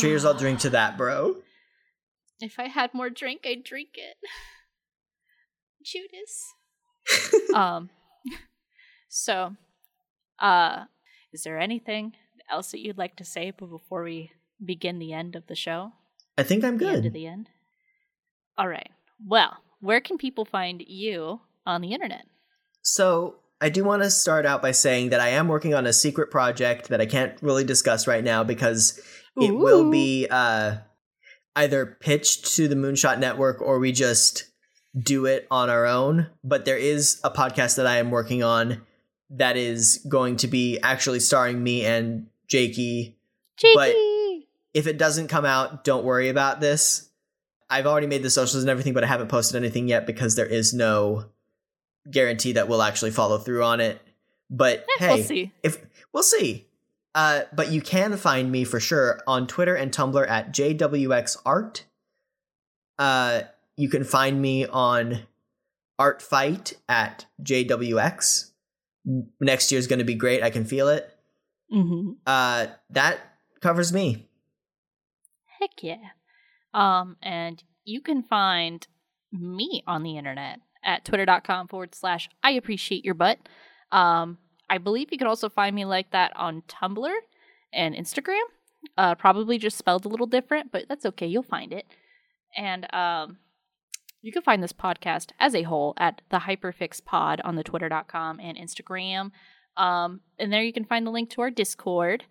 Cheers! 0.00 0.24
I'll 0.24 0.34
drink 0.38 0.60
to 0.60 0.70
that, 0.70 0.96
bro. 0.96 1.36
If 2.40 2.58
I 2.58 2.68
had 2.68 2.94
more 2.94 3.10
drink, 3.10 3.42
I'd 3.44 3.64
drink 3.64 3.90
it. 3.94 4.16
Judas. 5.84 6.54
um 7.54 7.90
so, 9.10 9.56
uh, 10.38 10.84
is 11.32 11.42
there 11.42 11.58
anything 11.58 12.14
else 12.48 12.70
that 12.70 12.80
you'd 12.80 12.96
like 12.96 13.16
to 13.16 13.24
say 13.24 13.50
before 13.50 14.04
we 14.04 14.30
begin 14.64 15.00
the 15.00 15.12
end 15.12 15.34
of 15.34 15.48
the 15.48 15.56
show? 15.56 15.92
I 16.38 16.44
think 16.44 16.64
I'm 16.64 16.78
good. 16.78 16.88
The 16.88 16.96
end 16.96 17.06
of 17.06 17.12
the 17.12 17.26
end. 17.26 17.48
All 18.56 18.68
right. 18.68 18.88
Well, 19.26 19.58
where 19.80 20.00
can 20.00 20.16
people 20.16 20.44
find 20.44 20.82
you 20.86 21.40
on 21.66 21.80
the 21.82 21.92
internet? 21.92 22.24
So, 22.82 23.34
I 23.60 23.68
do 23.68 23.84
want 23.84 24.02
to 24.04 24.10
start 24.10 24.46
out 24.46 24.62
by 24.62 24.70
saying 24.70 25.10
that 25.10 25.20
I 25.20 25.30
am 25.30 25.48
working 25.48 25.74
on 25.74 25.86
a 25.86 25.92
secret 25.92 26.30
project 26.30 26.88
that 26.88 27.00
I 27.00 27.06
can't 27.06 27.34
really 27.42 27.64
discuss 27.64 28.06
right 28.06 28.24
now 28.24 28.42
because 28.44 28.98
Ooh. 29.38 29.44
it 29.44 29.50
will 29.50 29.90
be 29.90 30.28
uh, 30.30 30.76
either 31.56 31.98
pitched 32.00 32.54
to 32.54 32.68
the 32.68 32.76
Moonshot 32.76 33.18
Network 33.18 33.60
or 33.60 33.80
we 33.80 33.92
just 33.92 34.44
do 34.98 35.26
it 35.26 35.46
on 35.50 35.68
our 35.68 35.84
own. 35.84 36.28
But 36.42 36.64
there 36.64 36.78
is 36.78 37.20
a 37.24 37.30
podcast 37.30 37.76
that 37.76 37.86
I 37.86 37.98
am 37.98 38.10
working 38.10 38.42
on 38.42 38.80
that 39.30 39.56
is 39.56 40.04
going 40.08 40.36
to 40.36 40.48
be 40.48 40.78
actually 40.80 41.20
starring 41.20 41.62
me 41.62 41.84
and 41.84 42.26
Jakey. 42.48 43.16
Jakey. 43.56 43.74
But 43.74 43.94
if 44.74 44.86
it 44.86 44.98
doesn't 44.98 45.28
come 45.28 45.44
out, 45.44 45.84
don't 45.84 46.04
worry 46.04 46.28
about 46.28 46.60
this. 46.60 47.08
I've 47.68 47.86
already 47.86 48.08
made 48.08 48.24
the 48.24 48.30
socials 48.30 48.62
and 48.62 48.70
everything, 48.70 48.94
but 48.94 49.04
I 49.04 49.06
haven't 49.06 49.28
posted 49.28 49.56
anything 49.56 49.88
yet 49.88 50.06
because 50.06 50.34
there 50.34 50.46
is 50.46 50.74
no 50.74 51.26
guarantee 52.10 52.52
that 52.52 52.68
we'll 52.68 52.82
actually 52.82 53.12
follow 53.12 53.38
through 53.38 53.62
on 53.62 53.80
it. 53.80 54.00
But 54.50 54.80
eh, 54.80 54.84
hey, 54.98 55.14
we'll 55.14 55.24
see. 55.24 55.52
if 55.62 55.78
we'll 56.12 56.22
see. 56.24 56.66
Uh, 57.14 57.42
but 57.52 57.70
you 57.70 57.80
can 57.80 58.16
find 58.16 58.50
me 58.50 58.64
for 58.64 58.80
sure 58.80 59.20
on 59.26 59.46
Twitter 59.46 59.74
and 59.74 59.92
Tumblr 59.92 60.28
at 60.28 60.52
JWXArt. 60.52 61.82
Uh, 62.98 63.42
you 63.76 63.88
can 63.88 64.04
find 64.04 64.42
me 64.42 64.66
on 64.66 65.20
Art 65.98 66.22
Fight 66.22 66.74
at 66.88 67.26
JWX 67.42 68.49
next 69.04 69.70
year 69.72 69.78
is 69.78 69.86
going 69.86 69.98
to 69.98 70.04
be 70.04 70.14
great. 70.14 70.42
I 70.42 70.50
can 70.50 70.64
feel 70.64 70.88
it. 70.88 71.10
Mm-hmm. 71.72 72.12
Uh, 72.26 72.66
that 72.90 73.18
covers 73.60 73.92
me. 73.92 74.28
Heck 75.60 75.82
yeah. 75.82 76.10
Um, 76.72 77.16
and 77.22 77.62
you 77.84 78.00
can 78.00 78.22
find 78.22 78.86
me 79.32 79.82
on 79.86 80.02
the 80.02 80.16
internet 80.16 80.60
at 80.84 81.04
twitter.com 81.04 81.68
forward 81.68 81.94
slash 81.94 82.28
I 82.42 82.52
appreciate 82.52 83.04
your 83.04 83.14
butt. 83.14 83.38
Um, 83.92 84.38
I 84.68 84.78
believe 84.78 85.08
you 85.10 85.18
can 85.18 85.26
also 85.26 85.48
find 85.48 85.74
me 85.74 85.84
like 85.84 86.10
that 86.12 86.32
on 86.36 86.62
Tumblr 86.62 87.12
and 87.72 87.94
Instagram. 87.94 88.40
Uh, 88.96 89.14
probably 89.14 89.58
just 89.58 89.76
spelled 89.76 90.04
a 90.04 90.08
little 90.08 90.26
different, 90.26 90.72
but 90.72 90.86
that's 90.88 91.04
okay. 91.04 91.26
You'll 91.26 91.42
find 91.42 91.72
it. 91.72 91.86
And 92.56 92.92
um, 92.94 93.38
you 94.22 94.32
can 94.32 94.42
find 94.42 94.62
this 94.62 94.72
podcast 94.72 95.30
as 95.38 95.54
a 95.54 95.62
whole 95.62 95.94
at 95.96 96.20
the 96.30 96.38
Hyperfix 96.40 97.04
Pod 97.04 97.40
on 97.42 97.56
the 97.56 97.64
twitter.com 97.64 98.40
and 98.40 98.58
Instagram. 98.58 99.30
Um, 99.76 100.20
and 100.38 100.52
there 100.52 100.62
you 100.62 100.72
can 100.72 100.84
find 100.84 101.06
the 101.06 101.10
link 101.10 101.30
to 101.30 101.40
our 101.42 101.50
Discord. 101.50 102.24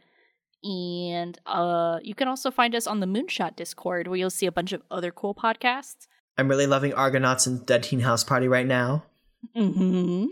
And 0.64 1.40
uh, 1.46 2.00
you 2.04 2.14
can 2.16 2.28
also 2.28 2.52
find 2.52 2.76
us 2.76 2.86
on 2.86 3.00
the 3.00 3.06
Moonshot 3.08 3.56
Discord 3.56 4.08
where 4.08 4.18
you'll 4.18 4.30
see 4.30 4.46
a 4.46 4.52
bunch 4.52 4.74
of 4.74 4.82
other 4.92 5.10
cool 5.12 5.34
podcasts. 5.34 6.08
I'm 6.38 6.48
really 6.48 6.68
loving 6.68 6.94
Argonauts 6.94 7.48
and 7.48 7.66
Dead 7.66 7.84
Teen 7.84 8.02
House 8.02 8.24
Party 8.24 8.48
right 8.48 8.68
now. 8.68 9.04
hmm 9.56 10.26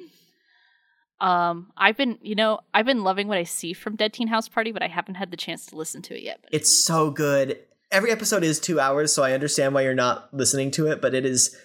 Um, 1.20 1.72
I've 1.76 1.98
been, 1.98 2.20
you 2.22 2.36
know, 2.36 2.60
I've 2.74 2.86
been 2.86 3.04
loving 3.04 3.28
what 3.28 3.38
I 3.38 3.44
see 3.44 3.74
from 3.74 3.96
Dead 3.96 4.14
Teen 4.14 4.28
House 4.28 4.48
Party, 4.48 4.72
but 4.72 4.84
I 4.84 4.88
haven't 4.88 5.16
had 5.16 5.32
the 5.32 5.38
chance 5.38 5.66
to 5.68 5.76
listen 5.76 6.02
to 6.04 6.16
it 6.16 6.24
yet. 6.24 6.40
But 6.44 6.54
It's 6.54 6.84
so 6.84 7.10
good 7.10 7.60
every 7.92 8.12
episode 8.12 8.44
is 8.44 8.60
two 8.60 8.80
hours, 8.80 9.14
so 9.14 9.24
I 9.24 9.34
understand 9.34 9.74
why 9.74 9.82
you're 9.82 9.94
not 9.94 10.34
listening 10.34 10.72
to 10.72 10.88
it, 10.88 11.02
but 11.02 11.14
it 11.14 11.26
is 11.26 11.56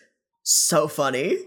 so 0.42 0.88
funny. 0.88 1.38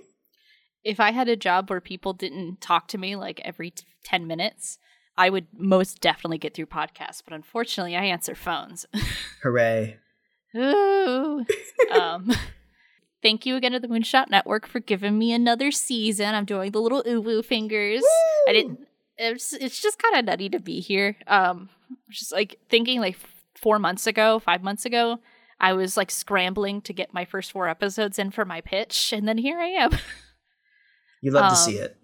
If 0.84 1.00
I 1.00 1.12
had 1.12 1.28
a 1.28 1.36
job 1.36 1.70
where 1.70 1.82
people 1.82 2.14
didn't 2.14 2.62
talk 2.62 2.88
to 2.90 2.98
me 2.98 3.16
like 3.16 3.42
every 3.44 3.72
t- 3.72 3.86
10 4.04 4.28
minutes, 4.28 4.78
I 5.18 5.30
would 5.30 5.48
most 5.58 6.02
definitely 6.02 6.38
get 6.38 6.54
through 6.54 6.68
podcasts, 6.68 7.22
but 7.24 7.34
unfortunately, 7.34 7.96
I 7.96 8.06
answer 8.06 8.36
phones. 8.36 8.86
Hooray. 9.44 9.98
Ooh. 10.56 11.46
um, 11.92 12.32
thank 13.24 13.46
you 13.46 13.56
again 13.56 13.72
to 13.72 13.80
the 13.80 13.88
Moonshot 13.88 14.30
Network 14.30 14.68
for 14.68 14.80
giving 14.80 15.18
me 15.18 15.34
another 15.34 15.72
season. 15.72 16.36
I'm 16.36 16.46
doing 16.46 16.72
the 16.72 16.82
little 16.82 17.04
ooh 17.08 17.42
fingers. 17.42 18.02
Woo! 18.02 18.50
I 18.50 18.54
didn't. 18.54 18.80
It's 19.18 19.54
it's 19.54 19.82
just 19.82 19.98
kind 19.98 20.16
of 20.16 20.26
nutty 20.26 20.50
to 20.50 20.60
be 20.60 20.82
here. 20.82 21.16
Um, 21.28 21.70
just 22.10 22.34
like 22.34 22.60
thinking 22.70 23.00
like 23.00 23.18
four 23.56 23.80
months 23.80 24.08
ago, 24.08 24.40
five 24.40 24.64
months 24.64 24.86
ago, 24.86 25.20
I 25.60 25.74
was 25.74 25.98
like 25.98 26.12
scrambling 26.12 26.82
to 26.82 26.94
get 26.94 27.14
my 27.14 27.26
first 27.26 27.52
four 27.52 27.68
episodes 27.68 28.20
in 28.20 28.32
for 28.32 28.46
my 28.46 28.62
pitch, 28.62 29.14
and 29.14 29.28
then 29.28 29.38
here 29.38 29.60
I 29.60 29.68
am. 29.68 29.92
you 31.22 31.32
love 31.32 31.46
um, 31.46 31.50
to 31.52 31.56
see 31.56 31.78
it. 31.78 31.98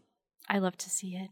I 0.49 0.59
love 0.59 0.77
to 0.77 0.89
see 0.89 1.15
it. 1.15 1.29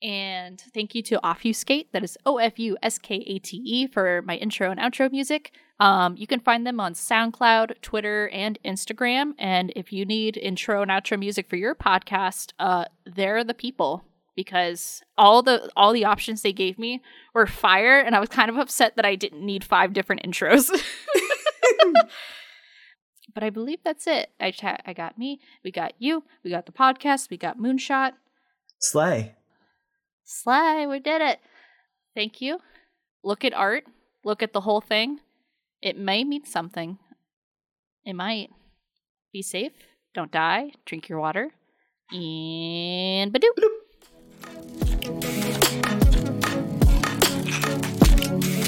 And 0.00 0.62
thank 0.72 0.94
you 0.94 1.02
to 1.04 1.20
Ofuskate, 1.24 1.86
that 1.92 2.04
is 2.04 2.16
O 2.24 2.38
F 2.38 2.58
U 2.58 2.76
S 2.82 2.98
K 2.98 3.16
A 3.16 3.38
T 3.40 3.56
E, 3.56 3.86
for 3.88 4.22
my 4.22 4.36
intro 4.36 4.70
and 4.70 4.78
outro 4.78 5.10
music. 5.10 5.52
Um, 5.80 6.16
you 6.16 6.26
can 6.26 6.40
find 6.40 6.66
them 6.66 6.80
on 6.80 6.94
SoundCloud, 6.94 7.80
Twitter, 7.82 8.28
and 8.28 8.58
Instagram. 8.64 9.32
And 9.38 9.72
if 9.74 9.92
you 9.92 10.04
need 10.04 10.36
intro 10.36 10.82
and 10.82 10.90
outro 10.90 11.18
music 11.18 11.48
for 11.48 11.56
your 11.56 11.74
podcast, 11.74 12.52
uh, 12.58 12.84
they're 13.06 13.44
the 13.44 13.54
people 13.54 14.04
because 14.38 15.02
all 15.16 15.42
the 15.42 15.68
all 15.74 15.92
the 15.92 16.04
options 16.04 16.42
they 16.42 16.52
gave 16.52 16.78
me 16.78 17.02
were 17.34 17.44
fire, 17.44 17.98
and 17.98 18.14
I 18.14 18.20
was 18.20 18.28
kind 18.28 18.48
of 18.48 18.56
upset 18.56 18.94
that 18.94 19.04
I 19.04 19.16
didn't 19.16 19.44
need 19.44 19.64
five 19.64 19.92
different 19.92 20.22
intros. 20.22 20.70
but 23.34 23.42
I 23.42 23.50
believe 23.50 23.80
that's 23.84 24.06
it. 24.06 24.30
I. 24.40 24.52
I 24.86 24.92
got 24.92 25.18
me. 25.18 25.40
We 25.64 25.72
got 25.72 25.94
you. 25.98 26.22
We 26.44 26.52
got 26.52 26.66
the 26.66 26.72
podcast. 26.72 27.30
We 27.30 27.36
got 27.36 27.58
Moonshot. 27.58 28.12
Slay. 28.78 29.34
Slay, 30.24 30.86
we 30.86 31.00
did 31.00 31.20
it. 31.20 31.40
Thank 32.14 32.40
you. 32.40 32.60
Look 33.24 33.44
at 33.44 33.52
art. 33.52 33.86
Look 34.24 34.40
at 34.40 34.52
the 34.52 34.60
whole 34.60 34.80
thing. 34.80 35.18
It 35.82 35.98
may 35.98 36.22
mean 36.22 36.44
something. 36.44 36.98
It 38.04 38.14
might. 38.14 38.50
Be 39.32 39.42
safe. 39.42 39.72
Don't 40.14 40.30
die. 40.30 40.70
Drink 40.86 41.08
your 41.08 41.18
water. 41.18 41.50
And 42.12 43.32
Badoo. 43.32 43.78
thank 44.40 45.88
you 48.44 48.67